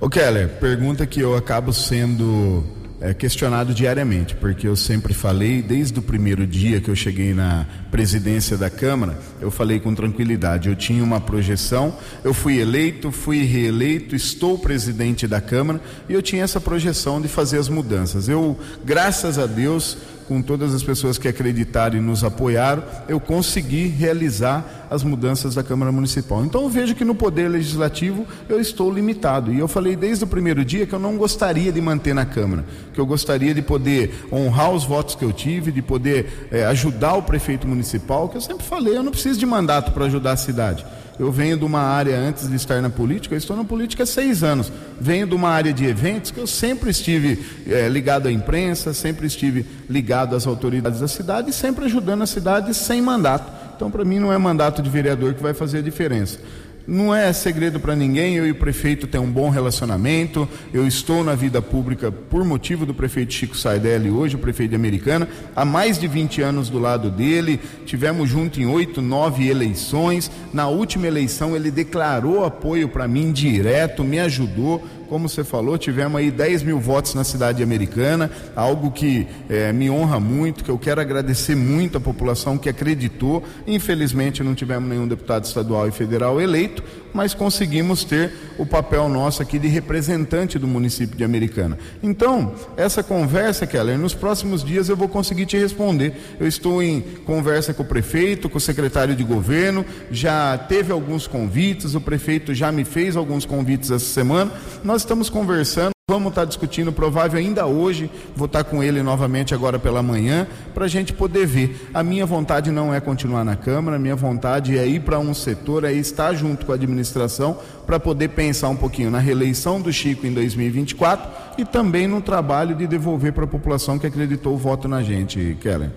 Ô 0.00 0.08
Keller, 0.08 0.48
pergunta 0.58 1.06
que 1.06 1.20
eu 1.20 1.36
acabo 1.36 1.72
sendo 1.72 2.64
é, 3.00 3.14
questionado 3.14 3.72
diariamente, 3.72 4.34
porque 4.34 4.66
eu 4.66 4.74
sempre 4.74 5.14
falei, 5.14 5.62
desde 5.62 6.00
o 6.00 6.02
primeiro 6.02 6.44
dia 6.44 6.80
que 6.80 6.90
eu 6.90 6.96
cheguei 6.96 7.32
na 7.32 7.64
presidência 7.92 8.56
da 8.56 8.68
Câmara, 8.68 9.16
eu 9.40 9.48
falei 9.48 9.78
com 9.78 9.94
tranquilidade. 9.94 10.68
Eu 10.68 10.74
tinha 10.74 11.04
uma 11.04 11.20
projeção, 11.20 11.96
eu 12.24 12.34
fui 12.34 12.58
eleito, 12.58 13.12
fui 13.12 13.44
reeleito, 13.44 14.16
estou 14.16 14.58
presidente 14.58 15.28
da 15.28 15.40
Câmara 15.40 15.80
e 16.08 16.14
eu 16.14 16.20
tinha 16.20 16.42
essa 16.42 16.60
projeção 16.60 17.22
de 17.22 17.28
fazer 17.28 17.58
as 17.58 17.68
mudanças. 17.68 18.28
Eu, 18.28 18.58
graças 18.84 19.38
a 19.38 19.46
Deus, 19.46 19.96
com 20.26 20.42
todas 20.42 20.74
as 20.74 20.82
pessoas 20.82 21.18
que 21.18 21.28
acreditaram 21.28 21.96
e 21.96 22.00
nos 22.00 22.24
apoiaram, 22.24 22.82
eu 23.08 23.20
consegui 23.20 23.86
realizar 23.86 24.86
as 24.90 25.02
mudanças 25.02 25.54
da 25.54 25.62
Câmara 25.62 25.90
Municipal. 25.90 26.44
Então 26.44 26.62
eu 26.62 26.68
vejo 26.68 26.94
que 26.94 27.04
no 27.04 27.14
Poder 27.14 27.48
Legislativo 27.48 28.26
eu 28.48 28.60
estou 28.60 28.92
limitado. 28.92 29.52
E 29.52 29.58
eu 29.58 29.68
falei 29.68 29.96
desde 29.96 30.24
o 30.24 30.26
primeiro 30.26 30.64
dia 30.64 30.86
que 30.86 30.92
eu 30.92 30.98
não 30.98 31.16
gostaria 31.16 31.72
de 31.72 31.80
manter 31.80 32.14
na 32.14 32.24
Câmara, 32.24 32.64
que 32.92 33.00
eu 33.00 33.06
gostaria 33.06 33.54
de 33.54 33.62
poder 33.62 34.26
honrar 34.32 34.70
os 34.70 34.84
votos 34.84 35.14
que 35.14 35.24
eu 35.24 35.32
tive, 35.32 35.72
de 35.72 35.82
poder 35.82 36.48
é, 36.50 36.64
ajudar 36.66 37.14
o 37.14 37.22
prefeito 37.22 37.66
municipal, 37.66 38.28
que 38.28 38.36
eu 38.36 38.40
sempre 38.40 38.64
falei, 38.64 38.96
eu 38.96 39.02
não 39.02 39.12
preciso 39.12 39.38
de 39.38 39.46
mandato 39.46 39.92
para 39.92 40.06
ajudar 40.06 40.32
a 40.32 40.36
cidade. 40.36 40.84
Eu 41.18 41.30
venho 41.30 41.56
de 41.56 41.64
uma 41.64 41.80
área 41.80 42.18
antes 42.18 42.48
de 42.48 42.56
estar 42.56 42.82
na 42.82 42.90
política, 42.90 43.34
eu 43.34 43.38
estou 43.38 43.56
na 43.56 43.64
política 43.64 44.02
há 44.02 44.06
seis 44.06 44.42
anos. 44.42 44.72
Venho 45.00 45.26
de 45.26 45.34
uma 45.34 45.48
área 45.48 45.72
de 45.72 45.84
eventos 45.84 46.32
que 46.32 46.40
eu 46.40 46.46
sempre 46.46 46.90
estive 46.90 47.44
é, 47.68 47.88
ligado 47.88 48.26
à 48.26 48.32
imprensa, 48.32 48.92
sempre 48.92 49.26
estive 49.26 49.64
ligado 49.88 50.34
às 50.34 50.46
autoridades 50.46 51.00
da 51.00 51.08
cidade 51.08 51.50
e 51.50 51.52
sempre 51.52 51.84
ajudando 51.84 52.22
a 52.22 52.26
cidade 52.26 52.74
sem 52.74 53.00
mandato. 53.00 53.52
Então, 53.76 53.90
para 53.90 54.04
mim, 54.04 54.18
não 54.18 54.32
é 54.32 54.38
mandato 54.38 54.82
de 54.82 54.90
vereador 54.90 55.34
que 55.34 55.42
vai 55.42 55.54
fazer 55.54 55.78
a 55.78 55.82
diferença. 55.82 56.38
Não 56.86 57.14
é 57.14 57.32
segredo 57.32 57.80
para 57.80 57.96
ninguém, 57.96 58.34
eu 58.34 58.46
e 58.46 58.50
o 58.50 58.54
prefeito 58.54 59.06
temos 59.06 59.26
um 59.26 59.32
bom 59.32 59.48
relacionamento. 59.48 60.46
Eu 60.70 60.86
estou 60.86 61.24
na 61.24 61.34
vida 61.34 61.62
pública 61.62 62.12
por 62.12 62.44
motivo 62.44 62.84
do 62.84 62.92
prefeito 62.92 63.32
Chico 63.32 63.56
Sardelli, 63.56 64.10
hoje 64.10 64.36
o 64.36 64.38
prefeito 64.38 64.70
de 64.70 64.76
Americana, 64.76 65.26
há 65.56 65.64
mais 65.64 65.98
de 65.98 66.06
20 66.06 66.42
anos 66.42 66.68
do 66.68 66.78
lado 66.78 67.10
dele. 67.10 67.58
Tivemos 67.86 68.28
junto 68.28 68.60
em 68.60 68.66
oito, 68.66 69.00
nove 69.00 69.48
eleições. 69.48 70.30
Na 70.52 70.68
última 70.68 71.06
eleição, 71.06 71.56
ele 71.56 71.70
declarou 71.70 72.44
apoio 72.44 72.86
para 72.86 73.08
mim 73.08 73.32
direto, 73.32 74.04
me 74.04 74.20
ajudou 74.20 74.84
como 75.08 75.28
você 75.28 75.44
falou, 75.44 75.78
tivemos 75.78 76.18
aí 76.18 76.30
10 76.30 76.62
mil 76.62 76.78
votos 76.78 77.14
na 77.14 77.24
cidade 77.24 77.62
americana, 77.62 78.30
algo 78.54 78.90
que 78.90 79.26
é, 79.48 79.72
me 79.72 79.90
honra 79.90 80.20
muito, 80.20 80.64
que 80.64 80.70
eu 80.70 80.78
quero 80.78 81.00
agradecer 81.00 81.54
muito 81.54 81.98
à 81.98 82.00
população 82.00 82.58
que 82.58 82.68
acreditou. 82.68 83.42
Infelizmente 83.66 84.42
não 84.42 84.54
tivemos 84.54 84.88
nenhum 84.88 85.08
deputado 85.08 85.44
estadual 85.44 85.88
e 85.88 85.90
federal 85.90 86.40
eleito, 86.40 86.82
mas 87.12 87.32
conseguimos 87.32 88.04
ter 88.04 88.32
o 88.58 88.66
papel 88.66 89.08
nosso 89.08 89.40
aqui 89.40 89.58
de 89.58 89.68
representante 89.68 90.58
do 90.58 90.66
município 90.66 91.16
de 91.16 91.24
Americana. 91.24 91.78
Então, 92.02 92.54
essa 92.76 93.02
conversa, 93.02 93.66
Keller, 93.66 93.98
nos 93.98 94.14
próximos 94.14 94.64
dias 94.64 94.88
eu 94.88 94.96
vou 94.96 95.08
conseguir 95.08 95.46
te 95.46 95.56
responder. 95.56 96.14
Eu 96.38 96.46
estou 96.46 96.82
em 96.82 97.00
conversa 97.24 97.72
com 97.72 97.82
o 97.82 97.86
prefeito, 97.86 98.48
com 98.48 98.58
o 98.58 98.60
secretário 98.60 99.14
de 99.14 99.22
governo, 99.22 99.84
já 100.10 100.56
teve 100.58 100.92
alguns 100.92 101.26
convites, 101.26 101.94
o 101.94 102.00
prefeito 102.00 102.54
já 102.54 102.70
me 102.70 102.84
fez 102.84 103.16
alguns 103.16 103.44
convites 103.44 103.90
essa 103.90 104.04
semana. 104.04 104.50
Nós 104.82 104.93
estamos 105.02 105.28
conversando. 105.30 105.94
Vamos 106.06 106.32
estar 106.32 106.44
discutindo, 106.44 106.92
provável 106.92 107.38
ainda 107.38 107.64
hoje, 107.64 108.10
vou 108.36 108.44
estar 108.44 108.62
com 108.62 108.82
ele 108.82 109.02
novamente 109.02 109.54
agora 109.54 109.78
pela 109.78 110.02
manhã, 110.02 110.46
para 110.74 110.84
a 110.84 110.88
gente 110.88 111.14
poder 111.14 111.46
ver. 111.46 111.88
A 111.94 112.02
minha 112.02 112.26
vontade 112.26 112.70
não 112.70 112.92
é 112.92 113.00
continuar 113.00 113.42
na 113.42 113.56
Câmara, 113.56 113.96
a 113.96 113.98
minha 113.98 114.14
vontade 114.14 114.76
é 114.76 114.86
ir 114.86 115.00
para 115.00 115.18
um 115.18 115.32
setor, 115.32 115.82
é 115.82 115.92
estar 115.94 116.34
junto 116.34 116.66
com 116.66 116.72
a 116.72 116.74
administração, 116.74 117.58
para 117.86 117.98
poder 117.98 118.28
pensar 118.28 118.68
um 118.68 118.76
pouquinho 118.76 119.10
na 119.10 119.18
reeleição 119.18 119.80
do 119.80 119.90
Chico 119.90 120.26
em 120.26 120.34
2024 120.34 121.56
e 121.56 121.64
também 121.64 122.06
no 122.06 122.20
trabalho 122.20 122.76
de 122.76 122.86
devolver 122.86 123.32
para 123.32 123.44
a 123.44 123.48
população 123.48 123.98
que 123.98 124.06
acreditou 124.06 124.52
o 124.52 124.58
voto 124.58 124.86
na 124.86 125.02
gente, 125.02 125.56
Kellen. 125.58 125.90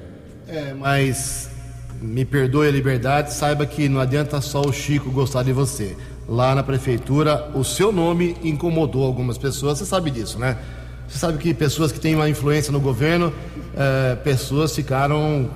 É, 0.48 0.74
mas 0.74 1.50
me 2.02 2.24
perdoe 2.24 2.70
a 2.70 2.72
liberdade, 2.72 3.34
saiba 3.34 3.66
que 3.66 3.90
não 3.90 4.00
adianta 4.00 4.40
só 4.40 4.62
o 4.62 4.72
Chico 4.72 5.12
gostar 5.12 5.44
de 5.44 5.52
você 5.52 5.98
lá 6.28 6.54
na 6.54 6.64
prefeitura, 6.64 7.50
o 7.54 7.64
seu 7.64 7.92
nome 7.92 8.36
incomodou 8.44 9.06
algumas 9.06 9.38
pessoas, 9.38 9.78
você 9.78 9.86
sabe 9.86 10.12
disso, 10.12 10.38
né? 10.38 10.58
Você 11.08 11.20
sabe 11.20 11.38
que 11.38 11.54
pessoas 11.54 11.92
que 11.92 12.00
têm 12.00 12.16
uma 12.16 12.30
influência 12.30 12.72
no 12.72 12.82
governo, 12.82 13.34
é, 13.76 14.16
pessoas 14.16 14.76
ficaram 14.76 15.50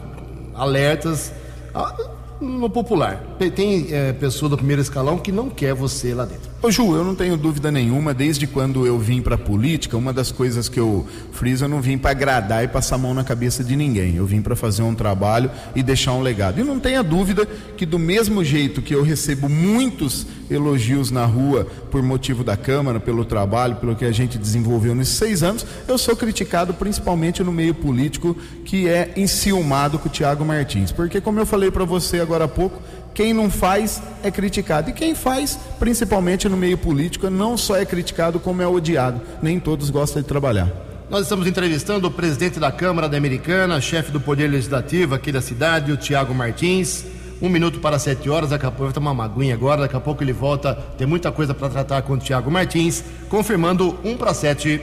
alertas 0.55 1.33
ah, 1.73 1.93
no 2.39 2.69
popular. 2.69 3.21
Tem 3.53 3.87
é, 3.91 4.13
pessoa 4.13 4.49
do 4.49 4.55
primeiro 4.55 4.81
escalão 4.81 5.17
que 5.17 5.31
não 5.31 5.49
quer 5.49 5.73
você 5.73 6.13
lá 6.13 6.23
dentro. 6.23 6.50
Ô 6.63 6.69
Ju, 6.69 6.95
eu 6.95 7.03
não 7.03 7.15
tenho 7.15 7.35
dúvida 7.35 7.71
nenhuma, 7.71 8.13
desde 8.13 8.45
quando 8.45 8.85
eu 8.85 8.99
vim 8.99 9.19
para 9.19 9.33
a 9.33 9.37
política, 9.37 9.97
uma 9.97 10.13
das 10.13 10.31
coisas 10.31 10.69
que 10.69 10.79
eu 10.79 11.07
friso, 11.31 11.65
eu 11.65 11.69
não 11.69 11.81
vim 11.81 11.97
para 11.97 12.11
agradar 12.11 12.63
e 12.63 12.67
passar 12.67 12.95
a 12.95 12.97
mão 12.99 13.15
na 13.15 13.23
cabeça 13.23 13.63
de 13.63 13.75
ninguém. 13.75 14.15
Eu 14.15 14.27
vim 14.27 14.43
para 14.43 14.55
fazer 14.55 14.83
um 14.83 14.93
trabalho 14.93 15.49
e 15.75 15.81
deixar 15.81 16.13
um 16.13 16.21
legado. 16.21 16.61
E 16.61 16.63
não 16.63 16.79
tenha 16.79 17.01
dúvida 17.01 17.47
que 17.75 17.83
do 17.83 17.97
mesmo 17.97 18.43
jeito 18.43 18.79
que 18.79 18.93
eu 18.93 19.01
recebo 19.01 19.49
muitos 19.49 20.27
elogios 20.51 21.09
na 21.09 21.25
rua 21.25 21.65
por 21.89 22.03
motivo 22.03 22.43
da 22.43 22.55
Câmara, 22.55 22.99
pelo 22.99 23.25
trabalho, 23.25 23.77
pelo 23.77 23.95
que 23.95 24.05
a 24.05 24.11
gente 24.11 24.37
desenvolveu 24.37 24.93
nesses 24.93 25.15
seis 25.15 25.41
anos, 25.41 25.65
eu 25.87 25.97
sou 25.97 26.15
criticado 26.15 26.75
principalmente 26.75 27.43
no 27.43 27.51
meio 27.51 27.73
político 27.73 28.37
que 28.65 28.87
é 28.87 29.13
enciumado 29.17 29.97
com 29.97 30.07
o 30.07 30.11
Tiago 30.11 30.45
Martins. 30.45 30.91
Porque 30.91 31.19
como 31.19 31.39
eu 31.39 31.45
falei 31.45 31.71
para 31.71 31.85
você 31.85 32.19
agora 32.19 32.43
há 32.45 32.47
pouco, 32.47 32.79
quem 33.13 33.33
não 33.33 33.49
faz 33.49 34.01
é 34.23 34.31
criticado. 34.31 34.89
E 34.89 34.93
quem 34.93 35.13
faz, 35.13 35.59
principalmente 35.79 36.47
no 36.47 36.57
meio 36.57 36.77
político, 36.77 37.29
não 37.29 37.57
só 37.57 37.75
é 37.75 37.85
criticado, 37.85 38.39
como 38.39 38.61
é 38.61 38.67
odiado. 38.67 39.21
Nem 39.41 39.59
todos 39.59 39.89
gostam 39.89 40.21
de 40.21 40.27
trabalhar. 40.27 40.69
Nós 41.09 41.23
estamos 41.23 41.45
entrevistando 41.45 42.07
o 42.07 42.11
presidente 42.11 42.57
da 42.57 42.71
Câmara 42.71 43.09
da 43.09 43.17
Americana, 43.17 43.81
chefe 43.81 44.11
do 44.11 44.21
Poder 44.21 44.47
Legislativo 44.47 45.13
aqui 45.13 45.29
da 45.29 45.41
cidade, 45.41 45.91
o 45.91 45.97
Tiago 45.97 46.33
Martins. 46.33 47.03
Um 47.41 47.49
minuto 47.49 47.79
para 47.79 47.99
sete 47.99 48.29
horas, 48.29 48.51
daqui 48.51 48.65
a 48.65 48.69
pouco 48.69 48.85
vai 48.85 48.93
tomar 48.93 49.11
uma 49.11 49.25
aguinha 49.25 49.55
agora, 49.55 49.81
daqui 49.81 49.95
a 49.95 49.99
pouco 49.99 50.23
ele 50.23 50.31
volta. 50.31 50.73
Tem 50.97 51.05
muita 51.05 51.31
coisa 51.31 51.53
para 51.53 51.69
tratar 51.69 52.01
com 52.03 52.13
o 52.13 52.17
Tiago 52.17 52.49
Martins, 52.49 53.03
confirmando 53.27 53.97
um 54.05 54.15
para 54.15 54.33
sete. 54.33 54.79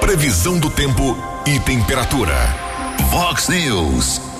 Previsão 0.00 0.58
do 0.58 0.70
tempo 0.70 1.16
e 1.46 1.58
temperatura. 1.60 2.34
Vox 3.10 3.48
News. 3.48 4.39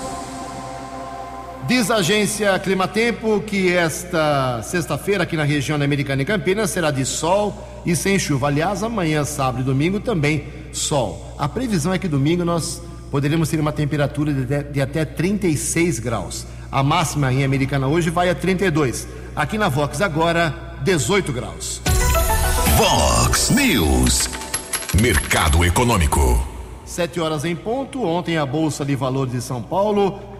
Diz 1.71 1.89
a 1.89 1.95
agência 1.95 2.59
Climatempo 2.59 3.39
que 3.47 3.71
esta 3.71 4.61
sexta-feira 4.61 5.23
aqui 5.23 5.37
na 5.37 5.45
região 5.45 5.79
da 5.79 5.85
Americana 5.85 6.21
e 6.21 6.25
Campinas 6.25 6.69
será 6.69 6.91
de 6.91 7.05
sol 7.05 7.81
e 7.85 7.95
sem 7.95 8.19
chuva. 8.19 8.47
Aliás, 8.47 8.83
amanhã, 8.83 9.23
sábado 9.23 9.61
e 9.61 9.63
domingo 9.63 9.97
também 9.97 10.43
sol. 10.73 11.33
A 11.39 11.47
previsão 11.47 11.93
é 11.93 11.97
que 11.97 12.09
domingo 12.09 12.43
nós 12.43 12.81
poderemos 13.09 13.47
ter 13.47 13.57
uma 13.57 13.71
temperatura 13.71 14.33
de, 14.33 14.63
de 14.63 14.81
até 14.81 15.05
36 15.05 15.99
graus. 15.99 16.45
A 16.69 16.83
máxima 16.83 17.31
em 17.31 17.45
Americana 17.45 17.87
hoje 17.87 18.09
vai 18.09 18.29
a 18.29 18.35
32. 18.35 19.07
Aqui 19.33 19.57
na 19.57 19.69
Vox 19.69 20.01
agora 20.01 20.53
18 20.83 21.31
graus. 21.31 21.81
Vox 22.75 23.49
News. 23.49 24.29
Mercado 25.01 25.63
Econômico. 25.63 26.45
Sete 26.83 27.21
horas 27.21 27.45
em 27.45 27.55
ponto. 27.55 28.03
Ontem 28.03 28.37
a 28.37 28.45
Bolsa 28.45 28.83
de 28.83 28.93
Valores 28.93 29.31
de 29.31 29.41
São 29.41 29.61
Paulo 29.61 30.30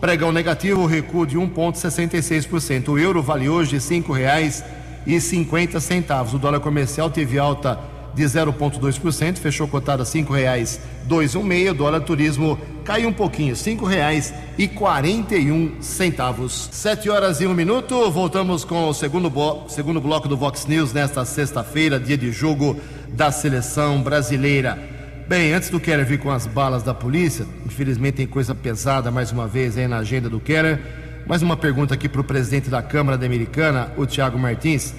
Pregão 0.00 0.30
negativo, 0.30 0.86
recuo 0.86 1.26
de 1.26 1.36
1,66%. 1.36 2.90
O 2.90 2.98
euro 2.98 3.20
vale 3.20 3.48
hoje 3.48 3.72
R$ 3.72 3.82
5,50. 3.82 6.34
O 6.34 6.38
dólar 6.38 6.60
comercial 6.60 7.10
teve 7.10 7.36
alta 7.36 7.80
de 8.14 8.22
0,2%, 8.22 9.38
fechou 9.38 9.66
cotado 9.66 10.02
a 10.02 10.06
R$ 10.06 10.10
5,216. 10.10 11.70
O 11.70 11.74
dólar 11.74 12.02
turismo 12.02 12.56
caiu 12.84 13.08
um 13.08 13.12
pouquinho, 13.12 13.56
R$ 13.56 13.60
5,41. 13.60 16.48
Sete 16.70 17.10
horas 17.10 17.40
e 17.40 17.46
um 17.48 17.54
minuto, 17.54 18.08
voltamos 18.08 18.64
com 18.64 18.88
o 18.88 18.94
segundo, 18.94 19.32
segundo 19.68 20.00
bloco 20.00 20.28
do 20.28 20.36
Vox 20.36 20.64
News 20.66 20.92
nesta 20.92 21.24
sexta-feira, 21.24 21.98
dia 21.98 22.16
de 22.16 22.30
jogo 22.30 22.76
da 23.08 23.32
seleção 23.32 24.00
brasileira. 24.00 24.96
Bem, 25.28 25.52
antes 25.52 25.68
do 25.68 25.78
Keller 25.78 26.06
vir 26.06 26.18
com 26.18 26.30
as 26.30 26.46
balas 26.46 26.82
da 26.82 26.94
polícia, 26.94 27.46
infelizmente 27.66 28.14
tem 28.14 28.26
coisa 28.26 28.54
pesada 28.54 29.10
mais 29.10 29.30
uma 29.30 29.46
vez 29.46 29.76
aí 29.76 29.86
na 29.86 29.98
agenda 29.98 30.26
do 30.26 30.40
Keller. 30.40 30.80
Mais 31.26 31.42
uma 31.42 31.54
pergunta 31.54 31.92
aqui 31.92 32.08
para 32.08 32.22
o 32.22 32.24
presidente 32.24 32.70
da 32.70 32.80
Câmara 32.80 33.18
da 33.18 33.26
Americana, 33.26 33.92
o 33.98 34.06
Tiago 34.06 34.38
Martins. 34.38 34.94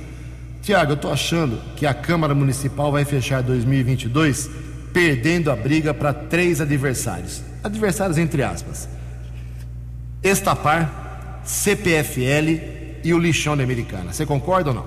Tiago, 0.61 0.91
eu 0.91 0.95
estou 0.97 1.11
achando 1.11 1.59
que 1.75 1.83
a 1.83 1.95
Câmara 1.95 2.35
Municipal 2.35 2.91
vai 2.91 3.05
fechar 3.05 3.41
2022 3.41 4.51
perdendo 4.93 5.49
a 5.49 5.55
briga 5.55 5.95
para 5.95 6.13
três 6.13 6.61
adversários. 6.61 7.41
Adversários 7.63 8.19
entre 8.19 8.43
aspas. 8.43 8.87
Estapar, 10.21 11.41
CPFL 11.43 13.01
e 13.03 13.15
o 13.15 13.17
lixão 13.17 13.57
da 13.57 13.63
Americana. 13.63 14.13
Você 14.13 14.27
concorda 14.27 14.69
ou 14.69 14.75
não? 14.75 14.85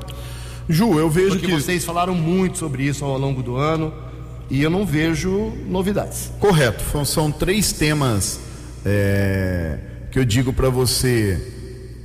Ju, 0.68 1.00
eu 1.00 1.10
vejo 1.10 1.30
Porque 1.30 1.46
que 1.48 1.52
vocês 1.52 1.84
falaram 1.84 2.14
muito 2.14 2.58
sobre 2.58 2.84
isso 2.84 3.04
ao 3.04 3.18
longo 3.18 3.42
do 3.42 3.56
ano 3.56 4.11
e 4.50 4.62
eu 4.62 4.70
não 4.70 4.84
vejo 4.84 5.52
novidades. 5.66 6.30
Correto. 6.38 6.84
São 7.04 7.30
três 7.30 7.72
temas 7.72 8.40
é, 8.84 9.78
que 10.10 10.18
eu 10.18 10.24
digo 10.24 10.52
para 10.52 10.68
você 10.68 11.40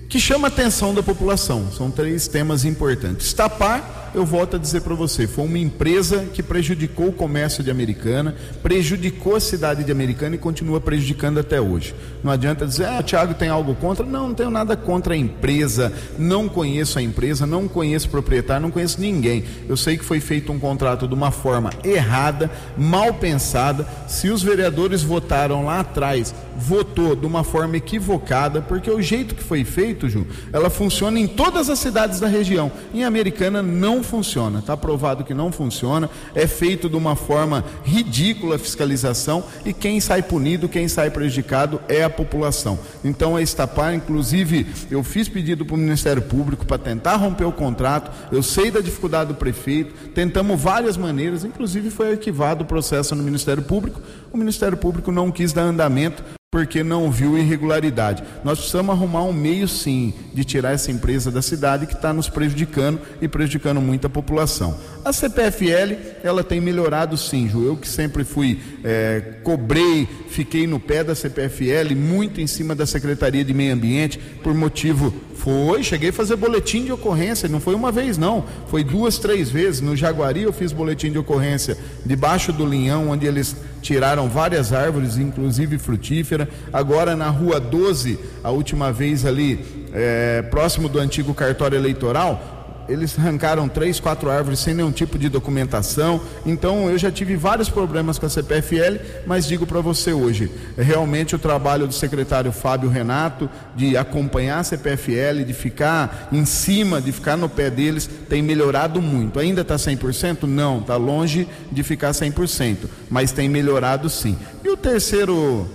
que 0.10 0.20
chama 0.20 0.48
a 0.48 0.50
atenção 0.50 0.94
da 0.94 1.04
população. 1.04 1.70
São 1.72 1.92
três 1.92 2.28
temas 2.28 2.64
importantes. 2.64 3.34
Tapar 3.34 4.07
eu 4.18 4.26
volto 4.26 4.56
a 4.56 4.60
dizer 4.60 4.82
para 4.82 4.96
você, 4.96 5.28
foi 5.28 5.46
uma 5.46 5.60
empresa 5.60 6.26
que 6.34 6.42
prejudicou 6.42 7.10
o 7.10 7.14
comércio 7.14 7.64
de 7.64 7.70
Americana, 7.70 8.36
prejudicou 8.64 9.36
a 9.36 9.40
cidade 9.40 9.84
de 9.84 9.92
Americana 9.92 10.36
e 10.36 10.40
continua 10.40 10.82
prejudicando 10.82 11.40
até 11.40 11.62
hoje. 11.62 11.94
Não 12.24 12.32
adianta 12.32 12.66
dizer, 12.66 12.86
ah, 12.86 13.00
o 13.00 13.04
Thiago 13.04 13.34
tem 13.34 13.50
algo 13.50 13.76
contra. 13.76 14.06
Não, 14.06 14.30
não 14.30 14.34
tenho 14.34 14.50
nada 14.50 14.76
contra 14.76 15.14
a 15.14 15.18
empresa, 15.18 15.94
não 16.18 16.50
conheço 16.50 16.98
a 16.98 17.02
empresa, 17.02 17.46
não 17.46 17.68
conheço 17.68 18.08
o 18.08 18.12
proprietário, 18.12 18.64
não 18.64 18.72
conheço 18.72 19.00
ninguém. 19.00 19.44
Eu 19.70 19.78
sei 19.78 19.98
que 19.98 20.04
foi 20.04 20.20
feito 20.20 20.52
um 20.52 20.60
contrato 20.60 21.08
de 21.08 21.14
uma 21.14 21.32
forma 21.32 21.70
errada, 21.84 22.50
mal 22.76 23.14
pensada. 23.14 23.88
Se 24.08 24.30
os 24.30 24.42
vereadores 24.42 25.04
votaram 25.04 25.66
lá 25.66 25.80
atrás, 25.80 26.34
votou 26.58 27.16
de 27.16 27.26
uma 27.26 27.44
forma 27.44 27.78
equivocada, 27.78 28.62
porque 28.62 28.90
o 28.90 29.02
jeito 29.02 29.36
que 29.36 29.44
foi 29.44 29.64
feito, 29.64 30.10
Ju, 30.10 30.26
ela 30.52 30.70
funciona 30.70 31.20
em 31.20 31.28
todas 31.28 31.70
as 31.70 31.80
cidades 31.80 32.20
da 32.20 32.28
região. 32.28 32.72
Em 32.94 33.04
Americana 33.04 33.62
não 33.62 34.04
funciona, 34.04 34.60
está 34.60 34.76
provado 34.76 35.24
que 35.24 35.34
não 35.34 35.52
funciona, 35.52 36.10
é 36.34 36.48
feito 36.48 36.90
de 36.90 36.96
uma 36.96 37.16
forma 37.16 37.64
ridícula 37.84 38.56
a 38.56 38.60
fiscalização 38.60 39.44
e 39.64 39.72
quem 39.72 40.00
sai 40.00 40.24
punido, 40.24 40.68
quem 40.68 40.88
sai 40.88 41.12
prejudicado 41.12 41.80
é 41.88 42.04
a 42.04 42.10
população. 42.10 42.80
Então 43.04 43.36
a 43.36 43.42
Estapar, 43.42 43.94
inclusive, 43.94 44.66
eu 44.90 45.04
fiz 45.04 45.30
pedido 45.30 45.66
para 45.66 45.76
o 45.76 45.78
Ministério 45.78 46.22
Público 46.24 46.66
para 46.66 46.78
tentar 46.78 47.18
romper 47.18 47.46
o 47.46 47.52
contrato, 47.52 48.12
eu 48.32 48.42
sei 48.42 48.72
da 48.72 48.82
dificuldade 48.82 49.30
do 49.30 49.36
prefeito, 49.36 49.94
tentamos 50.10 50.60
várias 50.60 50.98
maneiras, 50.98 51.44
inclusive 51.44 51.92
foi 51.92 52.12
arquivado 52.12 52.64
o 52.64 52.68
processo 52.68 53.16
no 53.16 53.24
Ministério 53.24 53.64
Público, 53.64 54.02
o 54.32 54.38
Ministério 54.38 54.78
Público 54.78 55.12
não 55.12 55.32
quis 55.32 55.54
dar 55.54 55.64
andamento 55.64 56.24
porque 56.50 56.82
não 56.82 57.12
viu 57.12 57.38
irregularidade. 57.38 58.24
Nós 58.42 58.60
precisamos 58.60 58.96
arrumar 58.96 59.24
um 59.24 59.34
meio, 59.34 59.68
sim, 59.68 60.14
de 60.34 60.46
tirar 60.46 60.72
essa 60.72 60.90
empresa 60.90 61.30
da 61.30 61.42
cidade 61.42 61.86
que 61.86 61.94
está 61.94 62.14
nos 62.14 62.30
prejudicando 62.30 63.02
e 63.22 63.28
prejudicando 63.28 63.82
muita 63.82 64.08
população. 64.08 64.80
A 65.04 65.12
CPFL, 65.12 65.96
ela 66.24 66.46
tem 66.46 66.62
melhorado, 66.62 67.18
sim, 67.18 67.50
Ju. 67.50 67.66
Eu 67.66 67.76
que 67.76 67.86
sempre 67.86 68.24
fui, 68.24 68.62
é, 68.82 69.40
cobrei, 69.44 70.08
fiquei 70.30 70.66
no 70.66 70.80
pé 70.80 71.04
da 71.04 71.14
CPFL, 71.14 71.94
muito 71.94 72.40
em 72.40 72.48
cima 72.48 72.74
da 72.74 72.86
Secretaria 72.86 73.44
de 73.44 73.54
Meio 73.54 73.74
Ambiente, 73.74 74.18
por 74.18 74.54
motivo. 74.54 75.14
Foi, 75.38 75.84
cheguei 75.84 76.10
a 76.10 76.14
fazer 76.14 76.36
boletim 76.36 76.84
de 76.84 76.92
ocorrência, 76.92 77.48
não 77.48 77.60
foi 77.60 77.76
uma 77.76 77.92
vez, 77.92 78.18
não. 78.18 78.44
Foi 78.68 78.84
duas, 78.84 79.20
três 79.20 79.50
vezes. 79.50 79.82
No 79.82 79.96
Jaguari 79.96 80.42
eu 80.42 80.52
fiz 80.52 80.72
boletim 80.72 81.12
de 81.12 81.18
ocorrência 81.18 81.78
debaixo 82.06 82.52
do 82.52 82.66
linhão, 82.66 83.10
onde 83.10 83.28
eles 83.28 83.56
tiraram 83.82 84.28
várias 84.28 84.74
árvores, 84.74 85.18
inclusive 85.18 85.78
frutífera. 85.78 86.50
Agora 86.74 87.16
na 87.16 87.30
rua 87.30 87.60
12, 87.60 88.20
a 88.44 88.50
última 88.50 88.92
vez 88.92 89.26
ali, 89.26 89.64
é, 89.94 90.42
próximo 90.42 90.90
do 90.90 91.00
antigo 91.00 91.34
cartório 91.34 91.78
eleitoral, 91.78 92.57
eles 92.88 93.18
arrancaram 93.18 93.68
três, 93.68 94.00
quatro 94.00 94.30
árvores 94.30 94.60
sem 94.60 94.74
nenhum 94.74 94.92
tipo 94.92 95.18
de 95.18 95.30
documentação. 95.30 96.22
Então 96.46 96.90
eu 96.90 96.98
já 96.98 97.12
tive 97.12 97.36
vários 97.36 97.70
problemas 97.70 98.18
com 98.18 98.26
a 98.26 98.30
CPFL, 98.30 98.98
mas 99.26 99.46
digo 99.46 99.66
para 99.66 99.82
você 99.82 100.14
hoje, 100.14 100.52
realmente 100.78 101.36
o 101.36 101.40
trabalho 101.40 101.88
do 101.88 101.94
secretário 101.94 102.52
Fábio 102.52 102.90
Renato 102.90 103.50
de 103.76 103.98
acompanhar 103.98 104.60
a 104.60 104.64
CPFL, 104.64 105.44
de 105.46 105.54
ficar 105.54 106.30
em 106.32 106.46
cima, 106.46 107.02
de 107.02 107.12
ficar 107.12 107.38
no 107.38 107.50
pé 107.50 107.70
deles, 107.70 108.10
tem 108.30 108.42
melhorado 108.42 109.02
muito. 109.02 109.40
Ainda 109.40 109.62
está 109.62 109.76
100%? 109.76 110.44
Não, 110.44 110.80
está 110.80 110.96
longe 110.96 111.48
de 111.72 111.84
ficar 111.84 112.12
100%, 112.12 112.78
mas 113.10 113.32
tem 113.32 113.50
melhorado 113.50 114.10
sim. 114.10 114.38
E 114.64 114.70
o 114.70 114.78
terceiro 114.78 115.68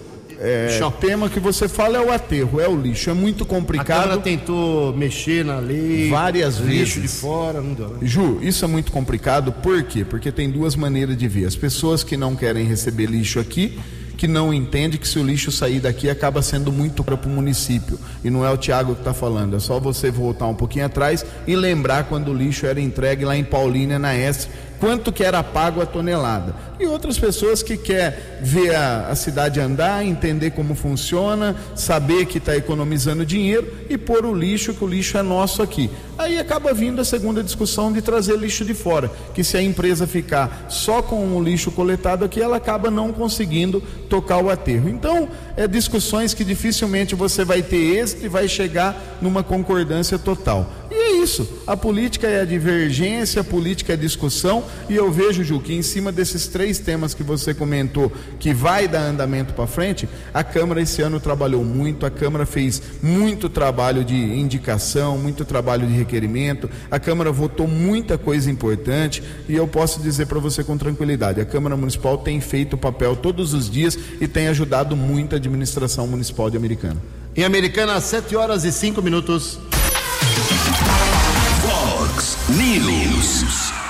é, 0.45 0.85
o 0.85 0.91
tema 0.91 1.31
que 1.31 1.39
você 1.39 1.69
fala 1.69 1.99
é 1.99 2.01
o 2.01 2.11
aterro, 2.11 2.61
é 2.61 2.69
o 2.69 2.75
lixo. 2.75 3.09
É 3.09 3.15
muito 3.15 3.47
complicado. 3.47 3.99
A 3.99 4.03
Câmara 4.03 4.21
tentou 4.21 4.93
mexer 4.93 5.45
na 5.45 5.61
lei. 5.61 6.11
Várias 6.11 6.57
lixo 6.57 6.99
vezes. 6.99 7.03
de 7.03 7.21
fora, 7.21 7.61
não 7.61 7.73
deu. 7.73 7.89
Né? 7.91 7.99
Ju, 8.03 8.41
isso 8.43 8.65
é 8.65 8.69
muito 8.69 8.91
complicado. 8.91 9.53
Por 9.53 9.85
quê? 9.85 10.05
Porque 10.05 10.33
tem 10.33 10.51
duas 10.51 10.75
maneiras 10.75 11.17
de 11.17 11.29
ver. 11.29 11.47
As 11.47 11.55
pessoas 11.55 12.03
que 12.03 12.17
não 12.17 12.35
querem 12.35 12.67
receber 12.67 13.07
lixo 13.07 13.39
aqui 13.39 13.79
que 14.23 14.29
não 14.29 14.55
entende 14.55 14.99
que 14.99 15.09
se 15.09 15.19
o 15.19 15.25
lixo 15.25 15.51
sair 15.51 15.81
daqui 15.81 16.09
acaba 16.09 16.43
sendo 16.43 16.71
muito 16.71 17.03
para 17.03 17.17
o 17.17 17.29
município. 17.29 17.99
E 18.23 18.31
não 18.31 18.47
é 18.47 18.51
o 18.53 18.57
Tiago 18.57 18.95
que 18.95 19.01
está 19.01 19.13
falando, 19.13 19.57
é 19.57 19.59
só 19.59 19.81
você 19.81 20.13
voltar 20.13 20.47
um 20.47 20.55
pouquinho 20.55 20.87
atrás 20.87 21.27
e 21.45 21.57
lembrar 21.57 22.05
quando 22.05 22.31
o 22.31 22.35
lixo 22.35 22.65
era 22.65 22.81
entregue 22.81 23.25
lá 23.25 23.37
em 23.37 23.43
Paulínia, 23.43 23.99
na 23.99 24.15
Estre, 24.15 24.49
quanto 24.83 25.13
que 25.13 25.23
era 25.23 25.45
pago 25.45 25.81
a 25.81 25.87
tonelada. 25.87 26.57
E 26.81 26.87
outras 26.87 27.17
pessoas 27.17 27.63
que 27.63 27.77
quer 27.77 28.41
ver 28.43 28.75
a, 28.75 29.07
a 29.11 29.15
cidade 29.15 29.61
andar, 29.61 30.05
entender 30.05 30.51
como 30.51 30.75
funciona, 30.75 31.55
saber 31.77 32.27
que 32.27 32.39
está 32.39 32.57
economizando 32.57 33.25
dinheiro 33.25 33.73
e 33.89 33.97
pôr 33.97 34.27
o 34.27 34.35
lixo, 34.35 34.75
que 34.75 34.83
o 34.83 34.89
lixo 34.89 35.17
é 35.17 35.23
nosso 35.23 35.63
aqui. 35.63 35.89
Aí 36.19 36.37
acaba 36.37 36.75
vindo 36.75 37.01
a 37.01 37.05
segunda 37.05 37.45
discussão 37.45 37.93
de 37.93 38.03
trazer 38.03 38.37
lixo 38.37 38.65
de 38.65 38.75
fora, 38.75 39.09
que 39.33 39.45
se 39.45 39.57
a 39.57 39.63
empresa 39.63 40.05
ficar 40.05 40.67
só 40.69 41.01
com 41.01 41.37
o 41.37 41.41
lixo 41.41 41.71
coletado 41.71 42.25
aqui, 42.25 42.43
ela 42.43 42.57
acaba 42.57 42.91
não 42.91 43.13
conseguindo 43.13 43.81
tocar 44.11 44.39
o 44.39 44.51
aterro. 44.51 44.89
Então, 44.89 45.29
é 45.57 45.69
discussões 45.69 46.35
que 46.35 46.45
dificilmente 46.45 47.15
você 47.15 47.45
vai 47.45 47.63
ter 47.63 47.99
êxito 47.99 48.25
e 48.25 48.29
vai 48.29 48.49
chegar 48.49 49.19
numa 49.23 49.45
concordância 49.45 50.19
total. 50.19 50.82
E 50.93 50.95
é 50.95 51.23
isso. 51.23 51.49
A 51.67 51.75
política 51.75 52.27
é 52.27 52.43
a 52.43 52.45
divergência, 52.45 53.41
a 53.41 53.45
política 53.45 53.95
é 53.95 53.97
a 53.97 53.99
discussão, 53.99 54.63
e 54.91 54.95
eu 54.95 55.11
vejo, 55.11 55.43
Ju, 55.43 55.59
que 55.59 55.73
em 55.73 55.81
cima 55.81 56.13
desses 56.13 56.47
três 56.49 56.79
temas 56.79 57.15
que 57.15 57.23
você 57.23 57.55
comentou, 57.55 58.13
que 58.39 58.53
vai 58.53 58.87
dar 58.87 59.01
andamento 59.01 59.55
para 59.55 59.67
frente, 59.67 60.07
a 60.35 60.45
Câmara 60.45 60.83
esse 60.83 61.01
ano 61.01 61.19
trabalhou 61.19 61.65
muito, 61.65 62.05
a 62.05 62.11
Câmara 62.11 62.45
fez 62.45 62.83
muito 63.03 63.49
trabalho 63.49 64.05
de 64.05 64.15
indicação, 64.15 65.17
muito 65.17 65.47
trabalho 65.47 65.87
de 65.87 65.95
requerimento, 65.95 66.69
a 66.91 66.99
Câmara 66.99 67.33
votou 67.33 67.67
muita 67.67 68.19
coisa 68.19 68.51
importante, 68.51 69.23
e 69.49 69.55
eu 69.57 69.67
posso 69.67 69.99
dizer 69.99 70.27
para 70.27 70.39
você 70.39 70.63
com 70.63 70.77
tranquilidade: 70.77 71.41
a 71.41 71.45
Câmara 71.47 71.75
Municipal 71.75 72.19
tem 72.19 72.39
feito 72.39 72.75
o 72.75 72.79
papel 72.79 73.17
todos 73.17 73.55
os 73.55 73.71
dias 73.71 73.99
e 74.21 74.29
tem 74.29 74.49
ajudado 74.49 74.95
muito 74.95 75.35
a 75.35 75.39
administração 75.39 76.07
municipal 76.07 76.51
de 76.51 76.59
Americana. 76.59 77.01
Em 77.35 77.45
Americana, 77.45 77.99
7 77.99 78.37
horas 78.37 78.65
e 78.65 78.71
5 78.71 79.01
minutos. 79.01 79.59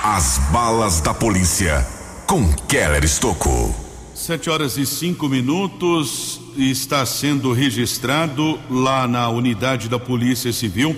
As 0.05 0.37
balas 0.51 0.99
da 0.99 1.13
polícia 1.13 1.87
com 2.27 2.51
Keller 2.67 3.05
Estocou. 3.05 3.73
Sete 4.13 4.49
horas 4.49 4.75
e 4.75 4.85
cinco 4.85 5.29
minutos 5.29 6.41
está 6.57 7.05
sendo 7.05 7.53
registrado 7.53 8.59
lá 8.69 9.07
na 9.07 9.29
unidade 9.29 9.87
da 9.87 9.97
Polícia 9.97 10.51
Civil, 10.51 10.93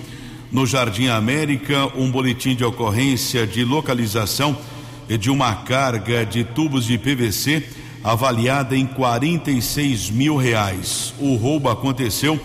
no 0.50 0.66
Jardim 0.66 1.06
América, 1.06 1.86
um 1.94 2.10
boletim 2.10 2.56
de 2.56 2.64
ocorrência 2.64 3.46
de 3.46 3.64
localização 3.64 4.58
de 5.08 5.30
uma 5.30 5.54
carga 5.54 6.26
de 6.26 6.42
tubos 6.42 6.84
de 6.84 6.98
PVC 6.98 7.62
avaliada 8.02 8.76
em 8.76 8.86
46 8.88 10.10
mil 10.10 10.36
reais. 10.36 11.14
O 11.20 11.36
roubo 11.36 11.68
aconteceu 11.68 12.40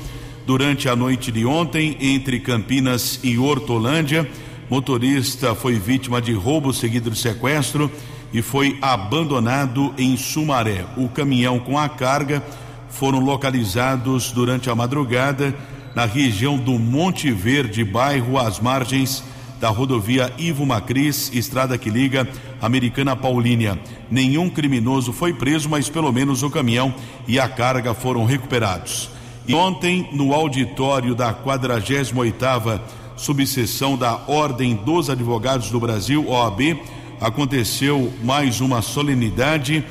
durante 0.46 0.88
a 0.88 0.96
noite 0.96 1.32
de 1.32 1.44
ontem 1.44 1.98
entre 2.00 2.40
Campinas 2.40 3.20
e 3.24 3.36
Hortolândia. 3.36 4.30
Motorista 4.72 5.54
foi 5.54 5.78
vítima 5.78 6.22
de 6.22 6.32
roubo 6.32 6.72
seguido 6.72 7.12
de 7.12 7.18
sequestro 7.18 7.92
e 8.32 8.42
foi 8.42 8.80
abandonado 8.82 9.94
em 9.98 10.16
Sumaré. 10.16 10.86
O 10.96 11.10
caminhão 11.10 11.60
com 11.60 11.78
a 11.78 11.90
carga 11.90 12.42
foram 12.88 13.20
localizados 13.20 14.32
durante 14.32 14.70
a 14.70 14.76
madrugada 14.76 15.54
na 15.94 16.06
região 16.06 16.56
do 16.58 16.80
Monte 16.80 17.30
Verde, 17.32 17.84
bairro 17.84 18.38
às 18.38 18.62
margens 18.62 19.22
da 19.60 19.68
rodovia 19.68 20.32
Ivo 20.38 20.66
Macris, 20.66 21.30
estrada 21.34 21.78
que 21.78 21.90
liga 21.90 22.26
Americana 22.62 23.14
Paulínia. 23.14 23.78
Nenhum 24.10 24.50
criminoso 24.50 25.12
foi 25.12 25.34
preso, 25.34 25.68
mas 25.68 25.90
pelo 25.90 26.14
menos 26.14 26.44
o 26.44 26.50
caminhão 26.50 26.96
e 27.28 27.38
a 27.38 27.50
carga 27.50 27.94
foram 27.94 28.24
recuperados. 28.24 29.10
E 29.46 29.54
ontem, 29.54 30.08
no 30.14 30.34
auditório 30.34 31.14
da 31.14 31.34
48ª 31.34 32.80
subseção 33.22 33.96
da 33.96 34.20
Ordem 34.28 34.76
dos 34.76 35.08
Advogados 35.08 35.70
do 35.70 35.80
Brasil, 35.80 36.28
OAB, 36.28 36.82
aconteceu 37.20 38.12
mais 38.24 38.62
uma 38.62 38.82
solenidade, 38.82 39.84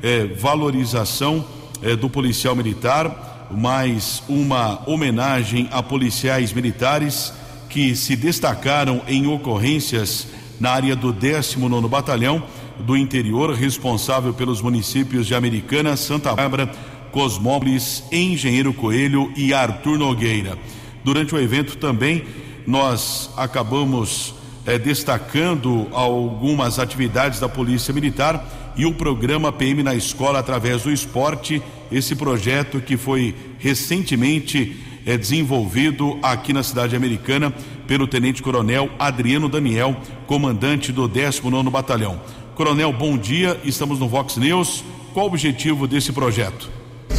eh, 0.00 0.26
valorização 0.38 1.44
eh, 1.82 1.96
do 1.96 2.08
policial 2.08 2.54
militar, 2.54 3.48
mais 3.50 4.22
uma 4.28 4.88
homenagem 4.88 5.68
a 5.72 5.82
policiais 5.82 6.52
militares 6.52 7.32
que 7.68 7.96
se 7.96 8.14
destacaram 8.14 9.02
em 9.08 9.26
ocorrências 9.26 10.28
na 10.60 10.70
área 10.70 10.94
do 10.94 11.12
19 11.12 11.88
Batalhão 11.88 12.40
do 12.78 12.96
Interior, 12.96 13.52
responsável 13.52 14.32
pelos 14.32 14.62
municípios 14.62 15.26
de 15.26 15.34
Americana, 15.34 15.96
Santa 15.96 16.32
Bárbara, 16.36 16.70
Cosmópolis, 17.10 18.04
Engenheiro 18.12 18.72
Coelho 18.72 19.32
e 19.36 19.52
Arthur 19.52 19.98
Nogueira. 19.98 20.56
Durante 21.02 21.34
o 21.34 21.40
evento 21.40 21.76
também 21.78 22.45
nós 22.66 23.30
acabamos 23.36 24.34
eh, 24.66 24.78
destacando 24.78 25.86
algumas 25.92 26.78
atividades 26.78 27.38
da 27.38 27.48
Polícia 27.48 27.94
Militar 27.94 28.44
e 28.76 28.84
o 28.84 28.92
programa 28.92 29.52
PM 29.52 29.82
na 29.82 29.94
escola 29.94 30.38
através 30.38 30.82
do 30.82 30.92
esporte, 30.92 31.62
esse 31.90 32.14
projeto 32.14 32.80
que 32.80 32.96
foi 32.96 33.34
recentemente 33.58 34.76
eh, 35.06 35.16
desenvolvido 35.16 36.18
aqui 36.22 36.52
na 36.52 36.62
cidade 36.62 36.96
americana 36.96 37.52
pelo 37.86 38.06
Tenente 38.06 38.42
Coronel 38.42 38.90
Adriano 38.98 39.48
Daniel, 39.48 39.96
comandante 40.26 40.90
do 40.90 41.06
19 41.06 41.70
Batalhão. 41.70 42.20
Coronel, 42.56 42.92
bom 42.92 43.16
dia, 43.16 43.60
estamos 43.64 44.00
no 44.00 44.08
Vox 44.08 44.36
News. 44.36 44.82
Qual 45.14 45.26
o 45.26 45.28
objetivo 45.28 45.86
desse 45.86 46.12
projeto? 46.12 46.68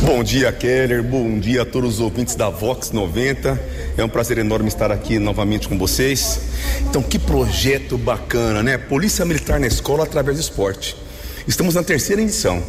Bom 0.01 0.23
dia, 0.23 0.51
Keller. 0.51 1.01
Bom 1.01 1.39
dia 1.39 1.63
a 1.63 1.65
todos 1.65 1.95
os 1.95 1.99
ouvintes 1.99 2.35
da 2.35 2.49
Vox 2.49 2.91
90. 2.91 3.59
É 3.97 4.03
um 4.03 4.07
prazer 4.09 4.37
enorme 4.37 4.67
estar 4.67 4.91
aqui 4.91 5.17
novamente 5.17 5.67
com 5.67 5.77
vocês. 5.77 6.39
Então, 6.81 7.01
que 7.01 7.17
projeto 7.17 7.97
bacana, 7.97 8.61
né? 8.61 8.77
Polícia 8.77 9.25
Militar 9.25 9.59
na 9.59 9.65
escola 9.65 10.03
através 10.03 10.37
do 10.37 10.41
esporte. 10.41 10.95
Estamos 11.47 11.73
na 11.73 11.83
terceira 11.83 12.21
edição. 12.21 12.63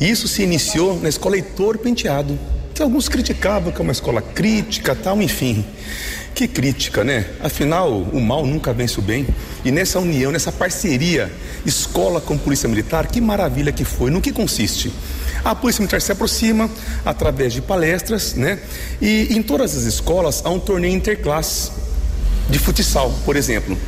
Isso 0.00 0.26
se 0.26 0.42
iniciou 0.42 0.98
na 1.00 1.08
escola 1.08 1.36
Heitor 1.36 1.76
Penteado, 1.78 2.38
que 2.74 2.82
alguns 2.82 3.08
criticavam 3.10 3.70
que 3.70 3.80
é 3.80 3.82
uma 3.82 3.92
escola 3.92 4.22
crítica, 4.22 4.94
tal, 4.94 5.20
enfim. 5.20 5.64
Que 6.34 6.48
crítica, 6.48 7.04
né? 7.04 7.26
Afinal, 7.40 7.92
o 7.92 8.20
mal 8.20 8.44
nunca 8.44 8.72
vence 8.72 8.98
o 8.98 9.02
bem. 9.02 9.24
E 9.64 9.70
nessa 9.70 10.00
união, 10.00 10.32
nessa 10.32 10.50
parceria, 10.50 11.32
escola 11.64 12.20
com 12.20 12.36
polícia 12.36 12.68
militar, 12.68 13.06
que 13.06 13.20
maravilha 13.20 13.70
que 13.70 13.84
foi. 13.84 14.10
No 14.10 14.20
que 14.20 14.32
consiste? 14.32 14.92
A 15.44 15.54
polícia 15.54 15.80
militar 15.80 16.02
se 16.02 16.10
aproxima 16.10 16.68
através 17.04 17.52
de 17.52 17.62
palestras, 17.62 18.34
né? 18.34 18.58
E 19.00 19.28
em 19.30 19.42
todas 19.44 19.76
as 19.76 19.84
escolas 19.84 20.42
há 20.44 20.50
um 20.50 20.58
torneio 20.58 20.92
interclasse 20.94 21.70
de 22.50 22.58
futsal, 22.58 23.14
por 23.24 23.36
exemplo. 23.36 23.78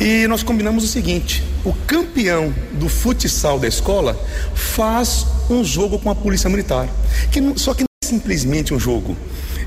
E 0.00 0.26
nós 0.26 0.42
combinamos 0.42 0.82
o 0.82 0.88
seguinte: 0.88 1.44
o 1.64 1.72
campeão 1.86 2.52
do 2.72 2.88
futsal 2.88 3.60
da 3.60 3.68
escola 3.68 4.18
faz 4.54 5.24
um 5.48 5.62
jogo 5.62 6.00
com 6.00 6.10
a 6.10 6.16
polícia 6.16 6.50
militar. 6.50 6.88
Que, 7.30 7.40
só 7.56 7.74
que 7.74 7.82
não 7.82 7.86
é 8.02 8.06
simplesmente 8.06 8.74
um 8.74 8.80
jogo. 8.80 9.16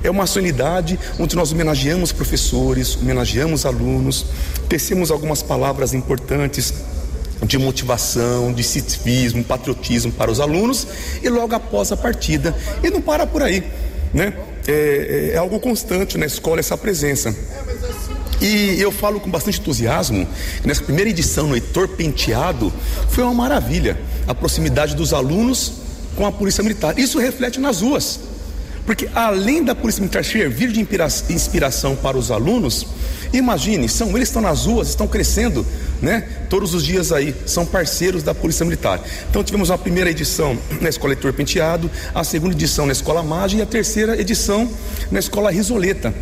É 0.04 0.10
uma 0.10 0.28
solenidade 0.28 1.00
onde 1.18 1.36
nós 1.36 1.52
homenageamos 1.52 2.12
professores, 2.12 2.98
homenageamos 2.98 3.66
alunos, 3.66 4.26
tecemos 4.68 5.10
algumas 5.10 5.42
palavras 5.42 5.94
importantes 5.94 6.74
de 7.46 7.58
motivação, 7.58 8.54
de 8.54 8.64
civismo, 8.64 9.44
patriotismo 9.44 10.12
para 10.12 10.32
os 10.32 10.40
alunos 10.40 10.88
e 11.22 11.30
logo 11.30 11.56
após 11.56 11.92
a 11.92 11.98
partida. 11.98 12.56
E 12.84 12.90
não 12.90 13.02
para 13.02 13.26
por 13.26 13.42
aí, 13.42 13.64
né? 14.14 14.34
É, 14.68 15.32
é 15.34 15.38
algo 15.38 15.60
constante 15.60 16.18
na 16.18 16.26
escola 16.26 16.60
essa 16.60 16.78
presença. 16.78 17.36
E 18.42 18.80
eu 18.80 18.92
falo 18.92 19.20
com 19.20 19.30
bastante 19.30 19.60
entusiasmo 19.60 20.28
que 20.62 20.68
nessa 20.68 20.84
primeira 20.84 21.10
edição 21.10 21.48
no 21.48 21.56
Heitor 21.56 21.88
Penteado 21.88 22.74
foi 23.10 23.24
uma 23.24 23.34
maravilha 23.34 23.98
a 24.28 24.34
proximidade 24.34 24.96
dos 24.96 25.14
alunos 25.14 25.74
com 26.16 26.26
a 26.26 26.32
Polícia 26.32 26.62
Militar. 26.64 26.98
Isso 26.98 27.20
reflete 27.20 27.60
nas 27.60 27.82
ruas. 27.82 28.20
Porque 28.86 29.08
além 29.14 29.64
da 29.64 29.74
Polícia 29.74 30.02
Militar 30.02 30.26
servir 30.26 30.72
de 30.72 30.86
inspiração 31.30 31.96
para 31.96 32.18
os 32.18 32.32
alunos, 32.32 32.86
imagine, 33.32 33.88
são 33.88 34.10
eles 34.16 34.28
estão 34.28 34.42
nas 34.42 34.66
ruas, 34.66 34.90
estão 34.90 35.08
crescendo, 35.08 35.66
né? 36.02 36.28
Todos 36.50 36.74
os 36.74 36.84
dias 36.84 37.12
aí, 37.12 37.34
são 37.46 37.66
parceiros 37.66 38.24
da 38.24 38.36
Polícia 38.36 38.66
Militar. 38.66 39.02
Então 39.30 39.44
tivemos 39.44 39.72
a 39.72 39.78
primeira 39.78 40.10
edição 40.10 40.58
na 40.82 40.90
Escola 40.90 41.14
Heitor 41.14 41.32
Penteado, 41.34 41.90
a 42.14 42.24
segunda 42.24 42.54
edição 42.54 42.86
na 42.86 42.92
Escola 42.92 43.24
Magem 43.24 43.60
e 43.60 43.64
a 43.64 43.66
terceira 43.66 44.20
edição 44.20 44.70
na 45.10 45.20
Escola 45.20 45.50
Risoleta, 45.50 46.14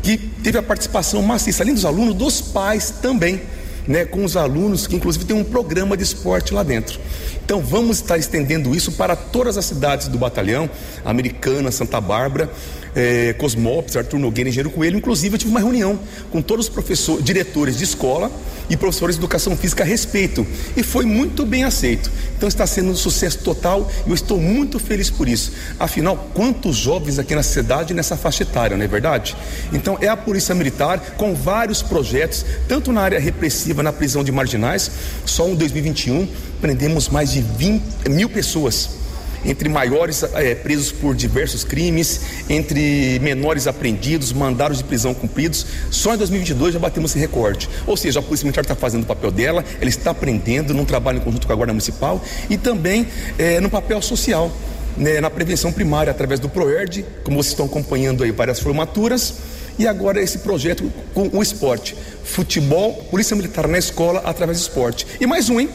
que 0.00 0.16
teve 0.16 0.56
a 0.56 0.62
participação 0.62 1.20
maciça, 1.20 1.64
além 1.64 1.74
dos 1.74 1.84
alunos, 1.84 2.14
dos 2.14 2.40
pais 2.40 2.94
também 3.02 3.42
né, 3.86 4.04
com 4.04 4.24
os 4.24 4.36
alunos, 4.36 4.86
que 4.86 4.96
inclusive 4.96 5.24
tem 5.24 5.36
um 5.36 5.44
programa 5.44 5.96
de 5.96 6.02
esporte 6.02 6.54
lá 6.54 6.62
dentro. 6.62 6.98
Então 7.44 7.60
vamos 7.60 7.98
estar 7.98 8.16
estendendo 8.16 8.74
isso 8.74 8.92
para 8.92 9.14
todas 9.14 9.58
as 9.58 9.64
cidades 9.64 10.08
do 10.08 10.18
batalhão, 10.18 10.68
Americana, 11.04 11.70
Santa 11.70 12.00
Bárbara, 12.00 12.50
eh, 12.94 13.34
Cosmópolis, 13.38 13.96
Arthur 13.96 14.18
Nogueira, 14.18 14.48
Engenheiro 14.48 14.70
Coelho. 14.70 14.96
Inclusive 14.96 15.34
eu 15.34 15.38
tive 15.38 15.50
uma 15.50 15.60
reunião 15.60 15.98
com 16.30 16.40
todos 16.40 16.66
os 16.66 16.72
professores, 16.72 17.24
diretores 17.24 17.76
de 17.76 17.84
escola 17.84 18.30
e 18.68 18.76
professores 18.76 19.16
de 19.16 19.20
educação 19.20 19.56
física 19.56 19.82
a 19.82 19.86
respeito 19.86 20.46
e 20.76 20.82
foi 20.82 21.04
muito 21.04 21.44
bem 21.44 21.64
aceito. 21.64 22.10
Então 22.36 22.48
está 22.48 22.66
sendo 22.66 22.90
um 22.90 22.94
sucesso 22.94 23.38
total 23.38 23.90
e 24.06 24.10
eu 24.10 24.14
estou 24.14 24.40
muito 24.40 24.78
feliz 24.78 25.10
por 25.10 25.28
isso. 25.28 25.52
Afinal, 25.78 26.30
quantos 26.34 26.76
jovens 26.76 27.18
aqui 27.18 27.34
na 27.34 27.42
cidade 27.42 27.94
nessa 27.94 28.16
faixa 28.16 28.42
etária, 28.42 28.76
não 28.76 28.84
é 28.84 28.88
verdade? 28.88 29.36
Então 29.72 29.98
é 30.00 30.08
a 30.08 30.16
Polícia 30.16 30.54
Militar 30.54 31.14
com 31.16 31.34
vários 31.34 31.82
projetos, 31.82 32.44
tanto 32.68 32.92
na 32.92 33.02
área 33.02 33.20
repressiva, 33.20 33.82
na 33.82 33.92
prisão 33.92 34.24
de 34.24 34.32
marginais, 34.32 34.90
só 35.24 35.48
em 35.48 35.54
2021 35.54 36.28
prendemos 36.60 37.08
mais 37.08 37.32
de 37.32 37.42
20 37.42 37.82
mil 38.08 38.28
pessoas 38.28 39.03
entre 39.44 39.68
maiores 39.68 40.22
é, 40.34 40.54
presos 40.54 40.90
por 40.90 41.14
diversos 41.14 41.64
crimes, 41.64 42.20
entre 42.48 43.18
menores 43.20 43.66
apreendidos, 43.66 44.32
mandados 44.32 44.78
de 44.78 44.84
prisão 44.84 45.14
cumpridos. 45.14 45.66
Só 45.90 46.14
em 46.14 46.18
2022 46.18 46.74
já 46.74 46.80
batemos 46.80 47.10
esse 47.10 47.18
recorde. 47.18 47.68
Ou 47.86 47.96
seja, 47.96 48.20
a 48.20 48.22
Polícia 48.22 48.44
Militar 48.44 48.62
está 48.62 48.74
fazendo 48.74 49.02
o 49.02 49.06
papel 49.06 49.30
dela, 49.30 49.64
ela 49.80 49.90
está 49.90 50.10
aprendendo 50.10 50.72
num 50.72 50.84
trabalho 50.84 51.18
em 51.18 51.20
conjunto 51.20 51.46
com 51.46 51.52
a 51.52 51.56
Guarda 51.56 51.72
Municipal 51.72 52.22
e 52.48 52.56
também 52.56 53.06
é, 53.38 53.60
no 53.60 53.70
papel 53.70 54.00
social. 54.02 54.50
Né, 54.96 55.20
na 55.20 55.28
prevenção 55.28 55.72
primária 55.72 56.12
através 56.12 56.38
do 56.38 56.48
ProERD, 56.48 57.04
como 57.24 57.42
vocês 57.42 57.50
estão 57.50 57.66
acompanhando 57.66 58.22
aí 58.22 58.30
várias 58.30 58.60
formaturas, 58.60 59.34
e 59.76 59.88
agora 59.88 60.22
esse 60.22 60.38
projeto 60.38 60.88
com 61.12 61.28
o 61.32 61.42
esporte, 61.42 61.96
futebol, 62.22 62.94
polícia 63.10 63.34
militar 63.34 63.66
na 63.66 63.76
escola 63.76 64.22
através 64.24 64.58
do 64.58 64.62
esporte. 64.62 65.04
E 65.20 65.26
mais 65.26 65.50
um, 65.50 65.58
hein? 65.58 65.68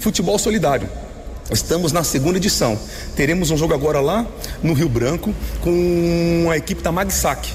Futebol 0.00 0.38
solidário. 0.40 0.88
Estamos 1.50 1.92
na 1.92 2.02
segunda 2.02 2.38
edição. 2.38 2.78
Teremos 3.14 3.50
um 3.50 3.56
jogo 3.56 3.74
agora 3.74 4.00
lá 4.00 4.26
no 4.62 4.72
Rio 4.72 4.88
Branco 4.88 5.34
com 5.60 6.48
a 6.50 6.56
equipe 6.56 6.82
da 6.82 6.90
Magsac. 6.90 7.52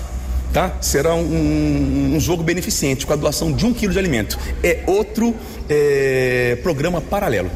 Tá? 0.53 0.77
Será 0.81 1.13
um, 1.15 2.15
um 2.15 2.19
jogo 2.19 2.43
beneficente 2.43 3.05
com 3.05 3.13
a 3.13 3.15
doação 3.15 3.51
de 3.51 3.65
um 3.65 3.73
quilo 3.73 3.93
de 3.93 3.99
alimento. 3.99 4.37
É 4.63 4.83
outro 4.87 5.35
é, 5.67 6.57
programa 6.61 7.01
paralelo. 7.01 7.49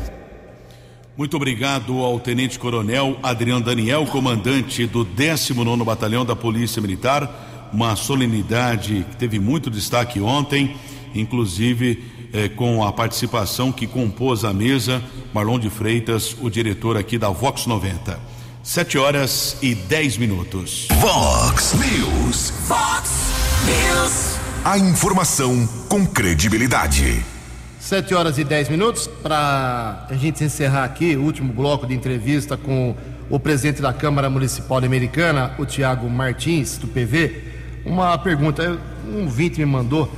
Muito 1.15 1.37
obrigado 1.37 1.99
ao 1.99 2.19
Tenente 2.19 2.57
Coronel 2.57 3.17
Adriano 3.21 3.63
Daniel, 3.63 4.05
comandante 4.07 4.87
do 4.87 5.03
19 5.03 5.83
Batalhão 5.83 6.25
da 6.25 6.35
Polícia 6.35 6.81
Militar. 6.81 7.69
Uma 7.71 7.95
solenidade 7.95 9.05
que 9.11 9.15
teve 9.17 9.39
muito 9.39 9.69
destaque 9.69 10.19
ontem, 10.19 10.75
inclusive 11.13 12.03
eh, 12.33 12.49
com 12.49 12.83
a 12.83 12.91
participação 12.91 13.71
que 13.71 13.85
compôs 13.85 14.43
a 14.43 14.51
mesa, 14.51 15.01
Marlon 15.31 15.59
de 15.59 15.69
Freitas, 15.69 16.35
o 16.41 16.49
diretor 16.49 16.97
aqui 16.97 17.17
da 17.17 17.29
Vox 17.29 17.67
90. 17.67 18.19
Sete 18.63 18.97
horas 18.97 19.57
e 19.61 19.75
dez 19.75 20.17
minutos. 20.17 20.87
Vox 20.99 21.73
News. 21.73 22.49
Fox 22.67 23.11
News. 23.65 24.37
A 24.65 24.77
informação 24.77 25.67
com 25.87 26.05
credibilidade. 26.05 27.23
Sete 27.79 28.15
horas 28.15 28.37
e 28.37 28.43
dez 28.43 28.69
minutos 28.69 29.05
para 29.05 30.07
a 30.09 30.15
gente 30.15 30.43
encerrar 30.43 30.85
aqui 30.85 31.17
o 31.17 31.21
último 31.23 31.51
bloco 31.53 31.85
de 31.85 31.93
entrevista 31.93 32.55
com 32.55 32.95
o 33.29 33.39
presidente 33.39 33.81
da 33.81 33.91
Câmara 33.91 34.29
Municipal 34.29 34.77
Americana, 34.77 35.53
o 35.59 35.65
Tiago 35.65 36.09
Martins, 36.09 36.77
do 36.77 36.87
PV. 36.87 37.43
Uma 37.85 38.17
pergunta, 38.17 38.79
um 39.05 39.23
ouvinte 39.23 39.59
me 39.59 39.65
mandou 39.65 40.09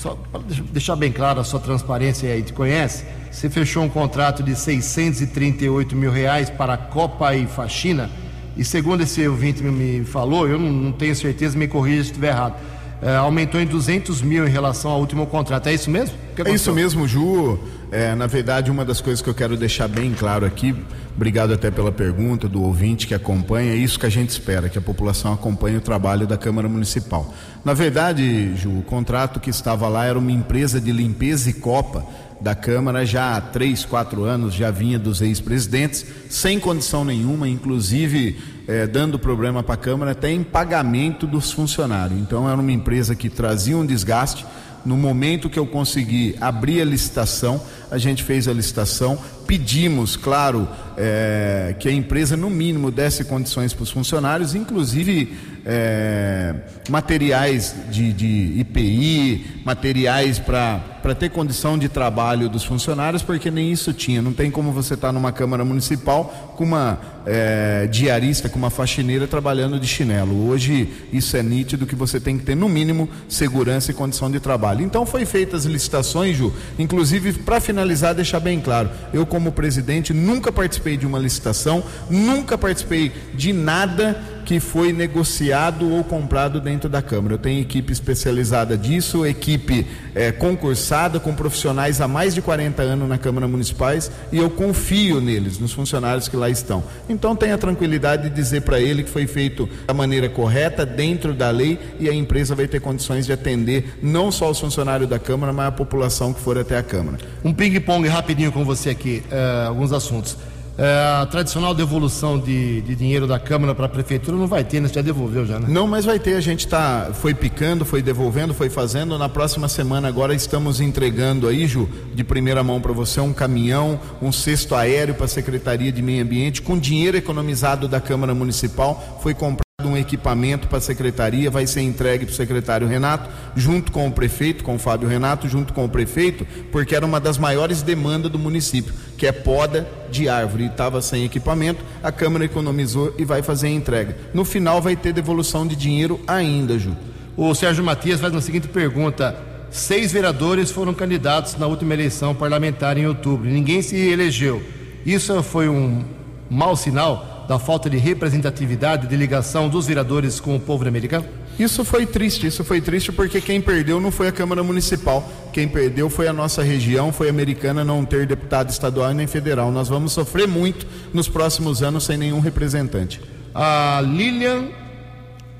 só 0.00 0.16
para 0.32 0.40
deixar 0.72 0.96
bem 0.96 1.12
claro 1.12 1.40
a 1.40 1.44
sua 1.44 1.60
transparência 1.60 2.32
aí, 2.32 2.42
te 2.42 2.54
conhece? 2.54 3.04
Você 3.30 3.50
fechou 3.50 3.82
um 3.82 3.88
contrato 3.88 4.42
de 4.42 4.56
638 4.56 5.94
mil 5.94 6.10
reais 6.10 6.48
para 6.48 6.74
Copa 6.76 7.34
e 7.34 7.46
Faxina, 7.46 8.10
e 8.56 8.64
segundo 8.64 9.02
esse 9.02 9.26
ouvinte 9.28 9.62
me 9.62 10.02
falou, 10.04 10.48
eu 10.48 10.58
não, 10.58 10.72
não 10.72 10.92
tenho 10.92 11.14
certeza, 11.14 11.56
me 11.56 11.68
corrija 11.68 12.04
se 12.04 12.10
estiver 12.10 12.28
errado, 12.28 12.54
é, 13.02 13.14
aumentou 13.16 13.60
em 13.60 13.66
200 13.66 14.22
mil 14.22 14.46
em 14.46 14.50
relação 14.50 14.90
ao 14.90 15.00
último 15.00 15.26
contrato, 15.26 15.68
é 15.68 15.74
isso 15.74 15.90
mesmo? 15.90 16.16
É 16.46 16.50
isso 16.50 16.72
mesmo, 16.72 17.06
Ju. 17.06 17.58
É, 17.92 18.14
na 18.14 18.28
verdade, 18.28 18.70
uma 18.70 18.84
das 18.84 19.00
coisas 19.00 19.20
que 19.20 19.28
eu 19.28 19.34
quero 19.34 19.56
deixar 19.56 19.88
bem 19.88 20.12
claro 20.12 20.46
aqui, 20.46 20.76
obrigado 21.16 21.52
até 21.52 21.72
pela 21.72 21.90
pergunta 21.90 22.48
do 22.48 22.62
ouvinte 22.62 23.04
que 23.04 23.14
acompanha, 23.14 23.72
é 23.72 23.76
isso 23.76 23.98
que 23.98 24.06
a 24.06 24.10
gente 24.10 24.30
espera, 24.30 24.68
que 24.68 24.78
a 24.78 24.80
população 24.80 25.32
acompanhe 25.32 25.76
o 25.76 25.80
trabalho 25.80 26.24
da 26.24 26.38
Câmara 26.38 26.68
Municipal. 26.68 27.34
Na 27.64 27.74
verdade, 27.74 28.54
Ju, 28.54 28.78
o 28.78 28.82
contrato 28.82 29.40
que 29.40 29.50
estava 29.50 29.88
lá 29.88 30.04
era 30.04 30.16
uma 30.16 30.30
empresa 30.30 30.80
de 30.80 30.92
limpeza 30.92 31.50
e 31.50 31.52
copa 31.52 32.06
da 32.40 32.54
Câmara 32.54 33.04
já 33.04 33.36
há 33.36 33.40
três, 33.40 33.84
quatro 33.84 34.24
anos, 34.24 34.54
já 34.54 34.70
vinha 34.70 34.98
dos 34.98 35.20
ex-presidentes, 35.20 36.06
sem 36.28 36.58
condição 36.58 37.04
nenhuma, 37.04 37.48
inclusive 37.48 38.38
eh, 38.66 38.86
dando 38.86 39.18
problema 39.18 39.62
para 39.62 39.74
a 39.74 39.78
Câmara 39.78 40.12
até 40.12 40.30
em 40.30 40.42
pagamento 40.42 41.26
dos 41.26 41.52
funcionários. 41.52 42.18
Então 42.18 42.48
era 42.48 42.58
uma 42.58 42.72
empresa 42.72 43.14
que 43.14 43.28
trazia 43.28 43.76
um 43.76 43.84
desgaste. 43.84 44.46
No 44.84 44.96
momento 44.96 45.50
que 45.50 45.58
eu 45.58 45.66
consegui 45.66 46.34
abrir 46.40 46.80
a 46.80 46.84
licitação, 46.84 47.60
a 47.90 47.98
gente 47.98 48.22
fez 48.22 48.48
a 48.48 48.52
licitação, 48.52 49.18
pedimos, 49.46 50.16
claro, 50.16 50.68
eh, 50.96 51.74
que 51.78 51.88
a 51.88 51.92
empresa 51.92 52.36
no 52.36 52.50
mínimo 52.50 52.90
desse 52.90 53.24
condições 53.24 53.72
para 53.72 53.82
os 53.82 53.90
funcionários, 53.90 54.54
inclusive 54.54 55.36
é, 55.64 56.54
materiais 56.88 57.74
de, 57.90 58.12
de, 58.12 58.60
IPI, 58.60 59.62
materiais 59.64 60.38
para 60.38 61.14
ter 61.18 61.30
condição 61.30 61.78
de 61.78 61.88
trabalho 61.88 62.48
dos 62.48 62.64
funcionários, 62.64 63.22
porque 63.22 63.50
nem 63.50 63.70
isso 63.70 63.92
tinha. 63.92 64.20
Não 64.20 64.32
tem 64.32 64.50
como 64.50 64.72
você 64.72 64.94
estar 64.94 65.08
tá 65.08 65.12
numa 65.12 65.32
Câmara 65.32 65.64
Municipal 65.64 66.54
com 66.56 66.64
uma 66.64 66.98
é, 67.26 67.86
diarista, 67.86 68.48
com 68.48 68.58
uma 68.58 68.70
faxineira 68.70 69.26
trabalhando 69.26 69.78
de 69.78 69.86
chinelo. 69.86 70.48
Hoje 70.48 70.88
isso 71.12 71.36
é 71.36 71.42
nítido 71.42 71.86
que 71.86 71.94
você 71.94 72.18
tem 72.18 72.38
que 72.38 72.44
ter, 72.44 72.54
no 72.54 72.68
mínimo, 72.68 73.08
segurança 73.28 73.90
e 73.90 73.94
condição 73.94 74.30
de 74.30 74.40
trabalho. 74.40 74.82
Então 74.84 75.06
foi 75.06 75.24
feitas 75.24 75.64
licitações, 75.64 76.36
Ju, 76.36 76.52
inclusive 76.78 77.32
para 77.32 77.60
finalizar, 77.60 78.14
deixar 78.14 78.40
bem 78.40 78.60
claro, 78.60 78.90
eu 79.12 79.24
como 79.24 79.39
presidente 79.50 80.12
nunca 80.12 80.52
participei 80.52 80.96
de 80.96 81.06
uma 81.06 81.18
licitação, 81.18 81.82
nunca 82.10 82.58
participei 82.58 83.12
de 83.34 83.52
nada 83.52 84.20
que 84.50 84.58
foi 84.58 84.92
negociado 84.92 85.88
ou 85.88 86.02
comprado 86.02 86.60
dentro 86.60 86.88
da 86.88 87.00
Câmara. 87.00 87.34
Eu 87.34 87.38
tenho 87.38 87.60
equipe 87.60 87.92
especializada 87.92 88.76
disso, 88.76 89.24
equipe 89.24 89.86
é, 90.12 90.32
concursada 90.32 91.20
com 91.20 91.32
profissionais 91.32 92.00
há 92.00 92.08
mais 92.08 92.34
de 92.34 92.42
40 92.42 92.82
anos 92.82 93.08
na 93.08 93.16
Câmara 93.16 93.46
Municipais 93.46 94.10
e 94.32 94.38
eu 94.38 94.50
confio 94.50 95.20
neles, 95.20 95.60
nos 95.60 95.72
funcionários 95.72 96.26
que 96.26 96.36
lá 96.36 96.50
estão. 96.50 96.82
Então 97.08 97.36
tenha 97.36 97.56
tranquilidade 97.56 98.24
de 98.24 98.34
dizer 98.34 98.62
para 98.62 98.80
ele 98.80 99.04
que 99.04 99.10
foi 99.10 99.24
feito 99.28 99.68
da 99.86 99.94
maneira 99.94 100.28
correta, 100.28 100.84
dentro 100.84 101.32
da 101.32 101.48
lei 101.48 101.78
e 102.00 102.08
a 102.08 102.12
empresa 102.12 102.52
vai 102.52 102.66
ter 102.66 102.80
condições 102.80 103.26
de 103.26 103.32
atender 103.32 104.00
não 104.02 104.32
só 104.32 104.50
os 104.50 104.58
funcionários 104.58 105.08
da 105.08 105.20
Câmara, 105.20 105.52
mas 105.52 105.68
a 105.68 105.70
população 105.70 106.32
que 106.32 106.40
for 106.40 106.58
até 106.58 106.76
a 106.76 106.82
Câmara. 106.82 107.18
Um 107.44 107.54
ping-pong 107.54 108.08
rapidinho 108.08 108.50
com 108.50 108.64
você 108.64 108.90
aqui, 108.90 109.22
uh, 109.30 109.68
alguns 109.68 109.92
assuntos. 109.92 110.36
Uh, 110.80 111.20
a 111.20 111.26
tradicional 111.26 111.74
devolução 111.74 112.38
de, 112.38 112.80
de 112.80 112.96
dinheiro 112.96 113.26
da 113.26 113.38
Câmara 113.38 113.74
para 113.74 113.84
a 113.84 113.88
Prefeitura 113.88 114.34
não 114.34 114.46
vai 114.46 114.64
ter, 114.64 114.80
né? 114.80 114.88
Você 114.88 114.94
já 114.94 115.02
devolveu 115.02 115.44
já, 115.44 115.58
né? 115.58 115.66
Não, 115.68 115.86
mas 115.86 116.06
vai 116.06 116.18
ter. 116.18 116.36
A 116.36 116.40
gente 116.40 116.66
tá, 116.66 117.10
foi 117.12 117.34
picando, 117.34 117.84
foi 117.84 118.00
devolvendo, 118.00 118.54
foi 118.54 118.70
fazendo. 118.70 119.18
Na 119.18 119.28
próxima 119.28 119.68
semana 119.68 120.08
agora 120.08 120.34
estamos 120.34 120.80
entregando 120.80 121.48
aí, 121.48 121.66
Ju, 121.66 121.86
de 122.14 122.24
primeira 122.24 122.64
mão 122.64 122.80
para 122.80 122.94
você, 122.94 123.20
um 123.20 123.34
caminhão, 123.34 124.00
um 124.22 124.32
cesto 124.32 124.74
aéreo 124.74 125.14
para 125.14 125.26
a 125.26 125.28
Secretaria 125.28 125.92
de 125.92 126.00
Meio 126.00 126.22
Ambiente, 126.22 126.62
com 126.62 126.78
dinheiro 126.78 127.14
economizado 127.14 127.86
da 127.86 128.00
Câmara 128.00 128.34
Municipal, 128.34 129.18
foi 129.22 129.34
comprado 129.34 129.69
um 129.88 129.96
equipamento 129.96 130.68
para 130.68 130.78
a 130.78 130.80
secretaria, 130.80 131.50
vai 131.50 131.66
ser 131.66 131.82
entregue 131.82 132.26
para 132.26 132.32
o 132.32 132.36
secretário 132.36 132.86
Renato, 132.86 133.30
junto 133.54 133.92
com 133.92 134.06
o 134.06 134.12
prefeito, 134.12 134.64
com 134.64 134.76
o 134.76 134.78
Fábio 134.78 135.08
Renato, 135.08 135.48
junto 135.48 135.72
com 135.72 135.84
o 135.84 135.88
prefeito, 135.88 136.46
porque 136.70 136.94
era 136.94 137.04
uma 137.06 137.20
das 137.20 137.38
maiores 137.38 137.82
demandas 137.82 138.30
do 138.30 138.38
município, 138.38 138.92
que 139.16 139.26
é 139.26 139.32
poda 139.32 139.88
de 140.10 140.28
árvore. 140.28 140.66
Estava 140.66 141.00
sem 141.02 141.24
equipamento, 141.24 141.84
a 142.02 142.12
Câmara 142.12 142.44
economizou 142.44 143.14
e 143.18 143.24
vai 143.24 143.42
fazer 143.42 143.68
a 143.68 143.70
entrega. 143.70 144.16
No 144.34 144.44
final 144.44 144.80
vai 144.80 144.96
ter 144.96 145.12
devolução 145.12 145.66
de 145.66 145.76
dinheiro 145.76 146.20
ainda, 146.26 146.78
Ju. 146.78 146.96
O 147.36 147.54
Sérgio 147.54 147.82
Matias 147.82 148.20
faz 148.20 148.34
a 148.34 148.40
seguinte 148.40 148.68
pergunta: 148.68 149.36
seis 149.70 150.12
vereadores 150.12 150.70
foram 150.70 150.92
candidatos 150.92 151.56
na 151.56 151.66
última 151.66 151.94
eleição 151.94 152.34
parlamentar 152.34 152.98
em 152.98 153.06
outubro, 153.06 153.48
ninguém 153.48 153.82
se 153.82 153.96
elegeu. 153.96 154.62
Isso 155.06 155.42
foi 155.42 155.68
um 155.68 156.04
mau 156.50 156.76
sinal? 156.76 157.39
Da 157.50 157.58
falta 157.58 157.90
de 157.90 157.96
representatividade, 157.96 159.08
de 159.08 159.16
ligação 159.16 159.68
dos 159.68 159.88
vereadores 159.88 160.38
com 160.38 160.54
o 160.54 160.60
povo 160.60 160.86
americano? 160.86 161.24
Isso 161.58 161.84
foi 161.84 162.06
triste, 162.06 162.46
isso 162.46 162.62
foi 162.62 162.80
triste 162.80 163.10
porque 163.10 163.40
quem 163.40 163.60
perdeu 163.60 163.98
não 163.98 164.12
foi 164.12 164.28
a 164.28 164.32
Câmara 164.32 164.62
Municipal, 164.62 165.28
quem 165.52 165.66
perdeu 165.66 166.08
foi 166.08 166.28
a 166.28 166.32
nossa 166.32 166.62
região, 166.62 167.12
foi 167.12 167.26
a 167.26 167.30
americana 167.30 167.84
não 167.84 168.04
ter 168.04 168.24
deputado 168.24 168.70
estadual 168.70 169.12
nem 169.12 169.26
federal. 169.26 169.72
Nós 169.72 169.88
vamos 169.88 170.12
sofrer 170.12 170.46
muito 170.46 170.86
nos 171.12 171.28
próximos 171.28 171.82
anos 171.82 172.04
sem 172.04 172.16
nenhum 172.16 172.38
representante. 172.38 173.20
A 173.52 174.00
Lilian 174.00 174.68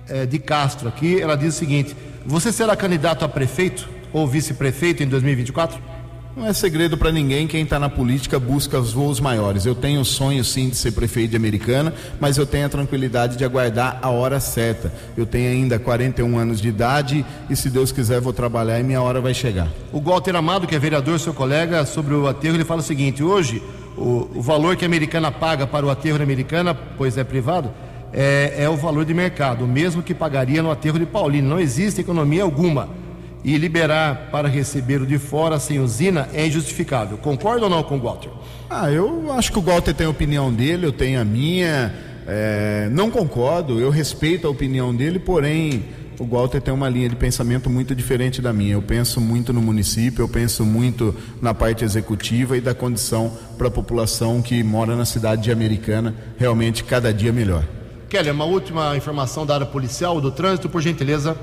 é, 0.09 0.27
de 0.27 0.39
Castro 0.39 0.89
aqui, 0.89 1.21
ela 1.21 1.35
diz 1.35 1.57
o 1.57 1.59
seguinte: 1.59 1.97
você 2.25 2.53
será 2.53 2.77
candidato 2.77 3.25
a 3.25 3.29
prefeito 3.29 3.89
ou 4.13 4.29
vice-prefeito 4.29 5.03
em 5.03 5.09
2024? 5.09 5.90
Não 6.37 6.47
é 6.47 6.53
segredo 6.53 6.97
para 6.97 7.11
ninguém, 7.11 7.49
quem 7.49 7.65
está 7.65 7.77
na 7.77 7.89
política 7.89 8.39
busca 8.39 8.79
os 8.79 8.93
voos 8.93 9.19
maiores. 9.19 9.67
Eu 9.67 9.75
tenho 9.75 10.01
o 10.01 10.05
sonho 10.05 10.45
sim 10.45 10.69
de 10.69 10.77
ser 10.77 10.93
prefeito 10.93 11.33
de 11.33 11.37
Americana, 11.37 11.93
mas 12.21 12.39
eu 12.39 12.47
tenho 12.47 12.67
a 12.67 12.69
tranquilidade 12.69 13.37
de 13.37 13.45
aguardar 13.45 13.99
a 14.01 14.11
hora 14.11 14.39
certa. 14.39 14.93
Eu 15.17 15.27
tenho 15.27 15.51
ainda 15.51 15.77
41 15.77 16.39
anos 16.39 16.61
de 16.61 16.69
idade 16.69 17.27
e 17.51 17.57
se 17.57 17.69
Deus 17.69 17.91
quiser 17.91 18.21
vou 18.21 18.33
trabalhar 18.33 18.79
e 18.79 18.83
minha 18.85 19.03
hora 19.03 19.21
vai 19.21 19.35
chegar. 19.35 19.69
O 19.93 20.01
Walter 20.01 20.37
Amado, 20.37 20.69
que 20.69 20.75
é 20.75 20.79
vereador, 20.79 21.19
seu 21.19 21.35
colega, 21.35 21.85
sobre 21.85 22.15
o 22.15 22.29
aterro, 22.29 22.55
ele 22.55 22.65
fala 22.65 22.81
o 22.81 22.85
seguinte: 22.85 23.25
hoje 23.25 23.61
o, 23.97 24.31
o 24.37 24.41
valor 24.41 24.77
que 24.77 24.85
a 24.85 24.89
Americana 24.89 25.33
paga 25.33 25.67
para 25.67 25.85
o 25.85 25.91
aterro 25.91 26.19
da 26.19 26.25
Americana, 26.25 26.75
pois 26.75 27.19
é 27.19 27.25
privado, 27.25 27.73
é, 28.13 28.55
é 28.57 28.69
o 28.69 28.77
valor 28.77 29.05
de 29.05 29.13
mercado, 29.13 29.65
o 29.65 29.69
mesmo 29.69 30.01
que 30.01 30.15
pagaria 30.15 30.63
no 30.63 30.71
aterro 30.71 30.99
de 30.99 31.07
Paulino. 31.07 31.49
Não 31.49 31.59
existe 31.59 32.01
economia 32.01 32.45
alguma 32.45 33.00
e 33.45 33.57
liberar 33.57 34.29
para 34.31 34.49
receber 34.49 35.01
o 35.01 35.07
de 35.07 35.19
fora 35.19 35.59
sem 35.59 35.81
usina 35.81 36.29
é 36.33 36.47
injustificável. 36.47 37.17
Concorda 37.19 37.65
ou 37.65 37.71
não 37.71 37.83
com 37.83 37.97
o 37.97 38.01
Walter? 38.01 38.31
Ah, 38.69 38.91
eu 38.91 39.33
acho 39.33 39.53
que 39.53 39.59
o 39.59 39.63
Walter 39.63 39.95
tem 39.95 40.07
a 40.07 40.11
opinião 40.11 40.53
dele, 40.53 40.87
eu 40.87 40.93
tenho 40.93 41.21
a 41.21 41.25
minha. 41.25 41.93
É, 42.27 42.89
não 42.93 43.11
concordo, 43.11 43.81
eu 43.81 43.91
respeito 43.91 44.47
a 44.47 44.51
opinião 44.51 44.95
dele, 44.95 45.19
porém 45.19 45.85
o 46.19 46.25
Walter 46.27 46.61
tem 46.61 46.73
uma 46.73 46.89
linha 46.89 47.09
de 47.09 47.17
pensamento 47.17 47.71
muito 47.71 47.95
diferente 47.95 48.43
da 48.43 48.53
minha. 48.53 48.75
Eu 48.75 48.83
penso 48.83 49.21
muito 49.21 49.55
no 49.55 49.63
município, 49.63 50.23
eu 50.23 50.29
penso 50.29 50.67
muito 50.67 51.15
na 51.41 51.55
parte 51.55 51.83
executiva 51.83 52.59
e 52.59 52.61
da 52.61 52.75
condição 52.75 53.33
para 53.57 53.69
a 53.69 53.71
população 53.71 54.43
que 54.43 54.63
mora 54.63 54.95
na 54.95 55.07
cidade 55.07 55.43
de 55.43 55.51
Americana, 55.51 56.15
realmente 56.37 56.85
cada 56.85 57.13
dia 57.13 57.33
melhor. 57.33 57.65
Kelly, 58.11 58.31
uma 58.31 58.45
última 58.45 58.97
informação 58.97 59.47
da 59.47 59.55
área 59.55 59.67
policial 59.67 60.21
do 60.21 60.31
trânsito, 60.31 60.69
por 60.69 60.83
gentileza. 60.83 61.37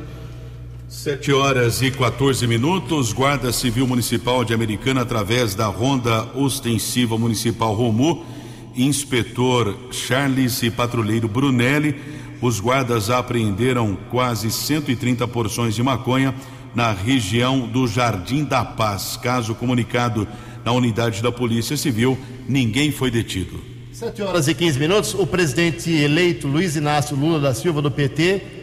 Sete 0.90 1.34
horas 1.34 1.82
e 1.82 1.92
14 1.92 2.48
minutos, 2.48 3.12
Guarda 3.12 3.52
Civil 3.52 3.86
Municipal 3.86 4.46
de 4.46 4.54
Americana, 4.54 5.02
através 5.02 5.54
da 5.54 5.66
Ronda 5.68 6.24
Ostensiva 6.34 7.18
Municipal 7.18 7.74
Romu, 7.74 8.26
inspetor 8.74 9.78
Charles 9.92 10.64
e 10.64 10.72
patrulheiro 10.72 11.28
Brunelli, 11.28 11.94
os 12.42 12.62
guardas 12.62 13.10
apreenderam 13.10 13.98
quase 14.10 14.50
130 14.50 15.28
porções 15.28 15.76
de 15.76 15.84
maconha 15.84 16.34
na 16.74 16.94
região 16.94 17.68
do 17.68 17.86
Jardim 17.86 18.46
da 18.46 18.64
Paz. 18.64 19.20
Caso 19.22 19.54
comunicado 19.56 20.26
na 20.64 20.72
unidade 20.72 21.22
da 21.22 21.34
Polícia 21.34 21.76
Civil, 21.76 22.18
ninguém 22.48 22.94
foi 22.94 23.12
detido. 23.12 23.60
Sete 23.92 24.22
horas 24.22 24.48
e 24.48 24.54
15 24.54 24.80
minutos, 24.80 25.14
o 25.16 25.28
presidente 25.28 25.92
eleito 25.92 26.48
Luiz 26.48 26.78
Inácio 26.78 27.18
Lula 27.18 27.42
da 27.42 27.54
Silva 27.54 27.82
do 27.82 27.92
PT 27.92 28.57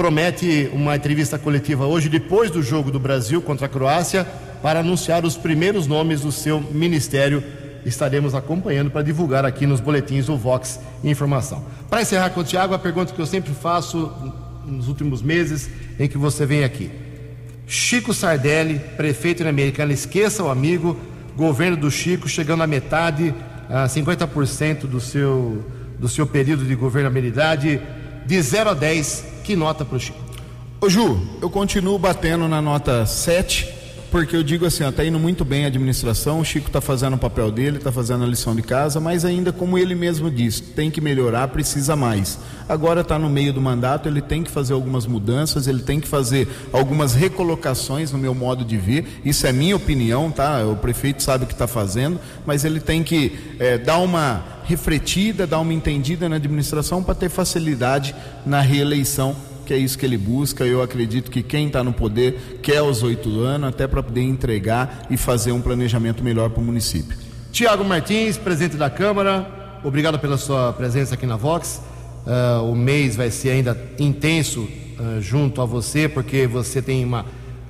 promete 0.00 0.70
uma 0.72 0.96
entrevista 0.96 1.38
coletiva 1.38 1.84
hoje, 1.84 2.08
depois 2.08 2.50
do 2.50 2.62
jogo 2.62 2.90
do 2.90 2.98
Brasil 2.98 3.42
contra 3.42 3.66
a 3.66 3.68
Croácia, 3.68 4.26
para 4.62 4.80
anunciar 4.80 5.26
os 5.26 5.36
primeiros 5.36 5.86
nomes 5.86 6.22
do 6.22 6.32
seu 6.32 6.58
ministério. 6.58 7.44
Estaremos 7.84 8.34
acompanhando 8.34 8.90
para 8.90 9.02
divulgar 9.02 9.44
aqui 9.44 9.66
nos 9.66 9.78
boletins 9.78 10.24
do 10.24 10.38
Vox 10.38 10.80
Informação. 11.04 11.66
Para 11.90 12.00
encerrar 12.00 12.30
com 12.30 12.40
o 12.40 12.44
Tiago, 12.44 12.72
a 12.72 12.78
pergunta 12.78 13.12
que 13.12 13.20
eu 13.20 13.26
sempre 13.26 13.52
faço 13.52 14.10
nos 14.64 14.88
últimos 14.88 15.20
meses 15.20 15.68
em 15.98 16.08
que 16.08 16.16
você 16.16 16.46
vem 16.46 16.64
aqui. 16.64 16.90
Chico 17.66 18.14
Sardelli, 18.14 18.78
prefeito 18.96 19.44
na 19.44 19.50
Americana, 19.50 19.92
esqueça 19.92 20.42
o 20.42 20.48
amigo, 20.48 20.98
governo 21.36 21.76
do 21.76 21.90
Chico 21.90 22.26
chegando 22.26 22.62
à 22.62 22.66
metade, 22.66 23.34
a 23.68 23.84
50% 23.84 24.86
do 24.86 24.98
seu, 24.98 25.62
do 25.98 26.08
seu 26.08 26.26
período 26.26 26.64
de 26.64 26.74
governabilidade, 26.74 27.78
de 28.24 28.40
0 28.40 28.70
a 28.70 28.74
10, 28.74 29.39
que 29.50 29.56
nota 29.56 29.84
para 29.84 29.96
o 29.96 30.00
Chico? 30.00 30.16
Ô 30.80 30.88
Ju, 30.88 31.20
eu 31.42 31.50
continuo 31.50 31.98
batendo 31.98 32.46
na 32.46 32.62
nota 32.62 33.04
7, 33.04 33.68
porque 34.10 34.34
eu 34.34 34.42
digo 34.42 34.66
assim, 34.66 34.86
está 34.86 35.04
indo 35.04 35.18
muito 35.18 35.44
bem 35.44 35.64
a 35.64 35.68
administração, 35.68 36.40
o 36.40 36.44
Chico 36.44 36.66
está 36.66 36.80
fazendo 36.80 37.14
o 37.14 37.18
papel 37.18 37.50
dele, 37.50 37.76
está 37.76 37.92
fazendo 37.92 38.24
a 38.24 38.26
lição 38.26 38.56
de 38.56 38.62
casa, 38.62 38.98
mas 38.98 39.24
ainda 39.24 39.52
como 39.52 39.78
ele 39.78 39.94
mesmo 39.94 40.30
disse, 40.30 40.62
tem 40.62 40.90
que 40.90 41.00
melhorar, 41.00 41.46
precisa 41.48 41.94
mais. 41.94 42.38
Agora 42.68 43.02
está 43.02 43.18
no 43.18 43.30
meio 43.30 43.52
do 43.52 43.60
mandato, 43.60 44.08
ele 44.08 44.20
tem 44.20 44.42
que 44.42 44.50
fazer 44.50 44.72
algumas 44.72 45.06
mudanças, 45.06 45.68
ele 45.68 45.82
tem 45.82 46.00
que 46.00 46.08
fazer 46.08 46.48
algumas 46.72 47.14
recolocações 47.14 48.10
no 48.10 48.18
meu 48.18 48.34
modo 48.34 48.64
de 48.64 48.76
ver, 48.76 49.20
isso 49.24 49.46
é 49.46 49.52
minha 49.52 49.76
opinião, 49.76 50.30
tá? 50.30 50.64
O 50.66 50.76
prefeito 50.76 51.22
sabe 51.22 51.44
o 51.44 51.46
que 51.46 51.52
está 51.52 51.68
fazendo, 51.68 52.18
mas 52.44 52.64
ele 52.64 52.80
tem 52.80 53.04
que 53.04 53.38
é, 53.60 53.78
dar 53.78 53.98
uma 53.98 54.44
refletida, 54.64 55.46
dar 55.46 55.60
uma 55.60 55.72
entendida 55.72 56.28
na 56.28 56.36
administração 56.36 57.02
para 57.02 57.14
ter 57.14 57.28
facilidade 57.28 58.14
na 58.44 58.60
reeleição, 58.60 59.36
que 59.70 59.74
é 59.74 59.78
isso 59.78 59.96
que 59.96 60.04
ele 60.04 60.18
busca. 60.18 60.64
Eu 60.64 60.82
acredito 60.82 61.30
que 61.30 61.44
quem 61.44 61.68
está 61.68 61.84
no 61.84 61.92
poder 61.92 62.58
quer 62.60 62.82
os 62.82 63.04
oito 63.04 63.38
anos, 63.38 63.68
até 63.68 63.86
para 63.86 64.02
poder 64.02 64.22
entregar 64.22 65.06
e 65.08 65.16
fazer 65.16 65.52
um 65.52 65.60
planejamento 65.60 66.24
melhor 66.24 66.50
para 66.50 66.60
o 66.60 66.64
município. 66.64 67.16
Tiago 67.52 67.84
Martins, 67.84 68.36
presidente 68.36 68.76
da 68.76 68.90
Câmara, 68.90 69.78
obrigado 69.84 70.18
pela 70.18 70.36
sua 70.36 70.72
presença 70.72 71.14
aqui 71.14 71.24
na 71.24 71.36
Vox. 71.36 71.80
Uh, 72.26 72.64
o 72.64 72.74
mês 72.74 73.14
vai 73.14 73.30
ser 73.30 73.50
ainda 73.50 73.80
intenso 73.96 74.62
uh, 74.62 75.20
junto 75.20 75.62
a 75.62 75.64
você, 75.64 76.08
porque 76.08 76.48
você 76.48 76.82
tem 76.82 77.04
uma 77.04 77.24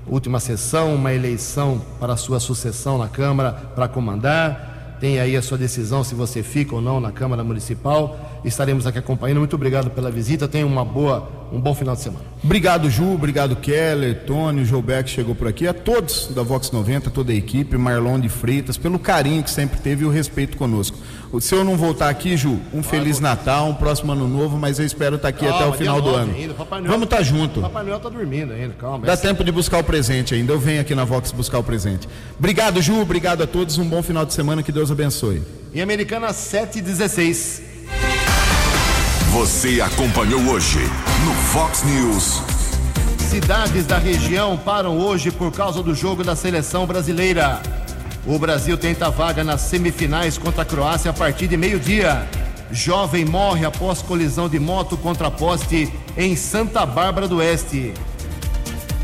última 0.07 0.41
sessão, 0.41 0.95
uma 0.95 1.13
eleição 1.13 1.83
para 2.01 2.15
a 2.15 2.17
sua 2.17 2.41
sucessão 2.41 2.97
na 2.97 3.09
Câmara 3.09 3.53
para 3.75 3.87
comandar 3.87 4.71
tem 5.01 5.19
aí 5.19 5.35
a 5.35 5.41
sua 5.41 5.57
decisão 5.57 6.05
se 6.05 6.15
você 6.15 6.43
fica 6.43 6.75
ou 6.75 6.83
não 6.83 7.01
na 7.01 7.11
Câmara 7.11 7.43
Municipal. 7.43 8.30
Estaremos 8.45 8.87
aqui 8.87 8.99
acompanhando. 8.99 9.39
Muito 9.39 9.55
obrigado 9.55 9.91
pela 9.91 10.11
visita. 10.11 10.49
Tenha 10.49 10.67
uma 10.67 10.85
boa, 10.85 11.29
um 11.53 11.61
bom 11.61 11.75
final 11.75 11.95
de 11.95 12.03
semana. 12.03 12.25
Obrigado, 12.43 12.89
Ju. 12.89 13.13
Obrigado, 13.13 13.57
Keller, 13.57 14.25
Tony, 14.25 14.65
Joubert 14.65 15.05
que 15.05 15.11
chegou 15.11 15.35
por 15.35 15.47
aqui. 15.47 15.67
A 15.67 15.75
todos 15.75 16.29
da 16.35 16.43
Vox 16.43 16.71
90, 16.71 17.11
toda 17.11 17.33
a 17.33 17.35
equipe, 17.35 17.77
Marlon 17.77 18.19
de 18.19 18.29
Freitas, 18.29 18.77
pelo 18.77 18.99
carinho 18.99 19.43
que 19.43 19.51
sempre 19.51 19.79
teve 19.79 20.05
e 20.05 20.07
o 20.07 20.11
respeito 20.11 20.57
conosco. 20.57 20.99
Se 21.39 21.55
eu 21.55 21.63
não 21.63 21.77
voltar 21.77 22.09
aqui, 22.09 22.37
Ju, 22.37 22.59
um 22.73 22.83
Feliz 22.83 23.21
Natal, 23.21 23.69
um 23.69 23.75
próximo 23.75 24.11
ano 24.13 24.27
novo, 24.27 24.59
mas 24.59 24.79
eu 24.79 24.87
espero 24.87 25.17
estar 25.17 25.29
aqui 25.29 25.45
calma, 25.45 25.61
até 25.61 25.67
o 25.69 25.73
final 25.75 26.01
do 26.01 26.11
ano. 26.11 26.35
Ainda. 26.35 26.55
Vamos 26.55 27.05
estar 27.05 27.19
tá 27.19 27.23
junto. 27.23 27.61
Papai 27.61 27.85
Noel 27.85 27.99
está 27.99 28.09
dormindo 28.09 28.53
ainda, 28.53 28.75
calma. 28.75 29.07
Dá 29.07 29.17
tempo 29.17 29.45
de 29.45 29.53
buscar 29.53 29.79
o 29.79 29.85
presente 29.85 30.35
ainda. 30.35 30.53
Eu 30.53 30.59
venho 30.59 30.81
aqui 30.81 30.95
na 30.95 31.05
Vox 31.05 31.31
buscar 31.31 31.59
o 31.59 31.63
presente. 31.63 32.09
Obrigado, 32.39 32.83
Ju. 32.83 33.01
Obrigado 33.01 33.43
a 33.43 33.47
todos. 33.47 33.79
Um 33.79 33.89
bom 33.89 34.03
final 34.03 34.25
de 34.25 34.35
semana. 34.35 34.63
Que 34.63 34.73
Deus 34.73 34.91
abençoe. 34.91 35.43
Em 35.73 35.81
Americana 35.81 36.33
716. 36.33 37.70
Você 39.33 39.81
acompanhou 39.81 40.41
hoje 40.49 40.81
no 41.25 41.33
Fox 41.53 41.85
News. 41.85 42.43
Cidades 43.31 43.87
da 43.87 43.97
região 43.97 44.57
param 44.57 44.99
hoje 44.99 45.31
por 45.31 45.53
causa 45.53 45.85
do 45.85 45.95
jogo 45.95 46.25
da 46.25 46.35
seleção 46.35 46.85
brasileira. 46.85 47.63
O 48.27 48.37
Brasil 48.41 48.77
tenta 48.77 49.09
vaga 49.09 49.45
nas 49.45 49.61
semifinais 49.61 50.37
contra 50.37 50.63
a 50.63 50.65
Croácia 50.65 51.13
a 51.13 51.15
partir 51.15 51.47
de 51.47 51.57
meio-dia. 51.57 52.29
Jovem 52.73 53.25
morre 53.25 53.65
após 53.65 54.03
colisão 54.03 54.49
de 54.49 54.59
moto 54.59 54.97
contra 54.97 55.31
poste 55.31 55.93
em 56.17 56.35
Santa 56.35 56.85
Bárbara 56.85 57.29
do 57.29 57.37
Oeste. 57.37 57.95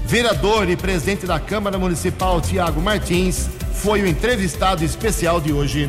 Vereador 0.07 0.69
e 0.69 0.77
presidente 0.77 1.25
da 1.25 1.39
Câmara 1.39 1.79
Municipal, 1.79 2.41
Tiago 2.41 2.83
Martins, 2.83 3.49
foi 3.75 4.03
o 4.03 4.09
entrevistado 4.09 4.85
especial 4.85 5.41
de 5.41 5.53
hoje. 5.53 5.89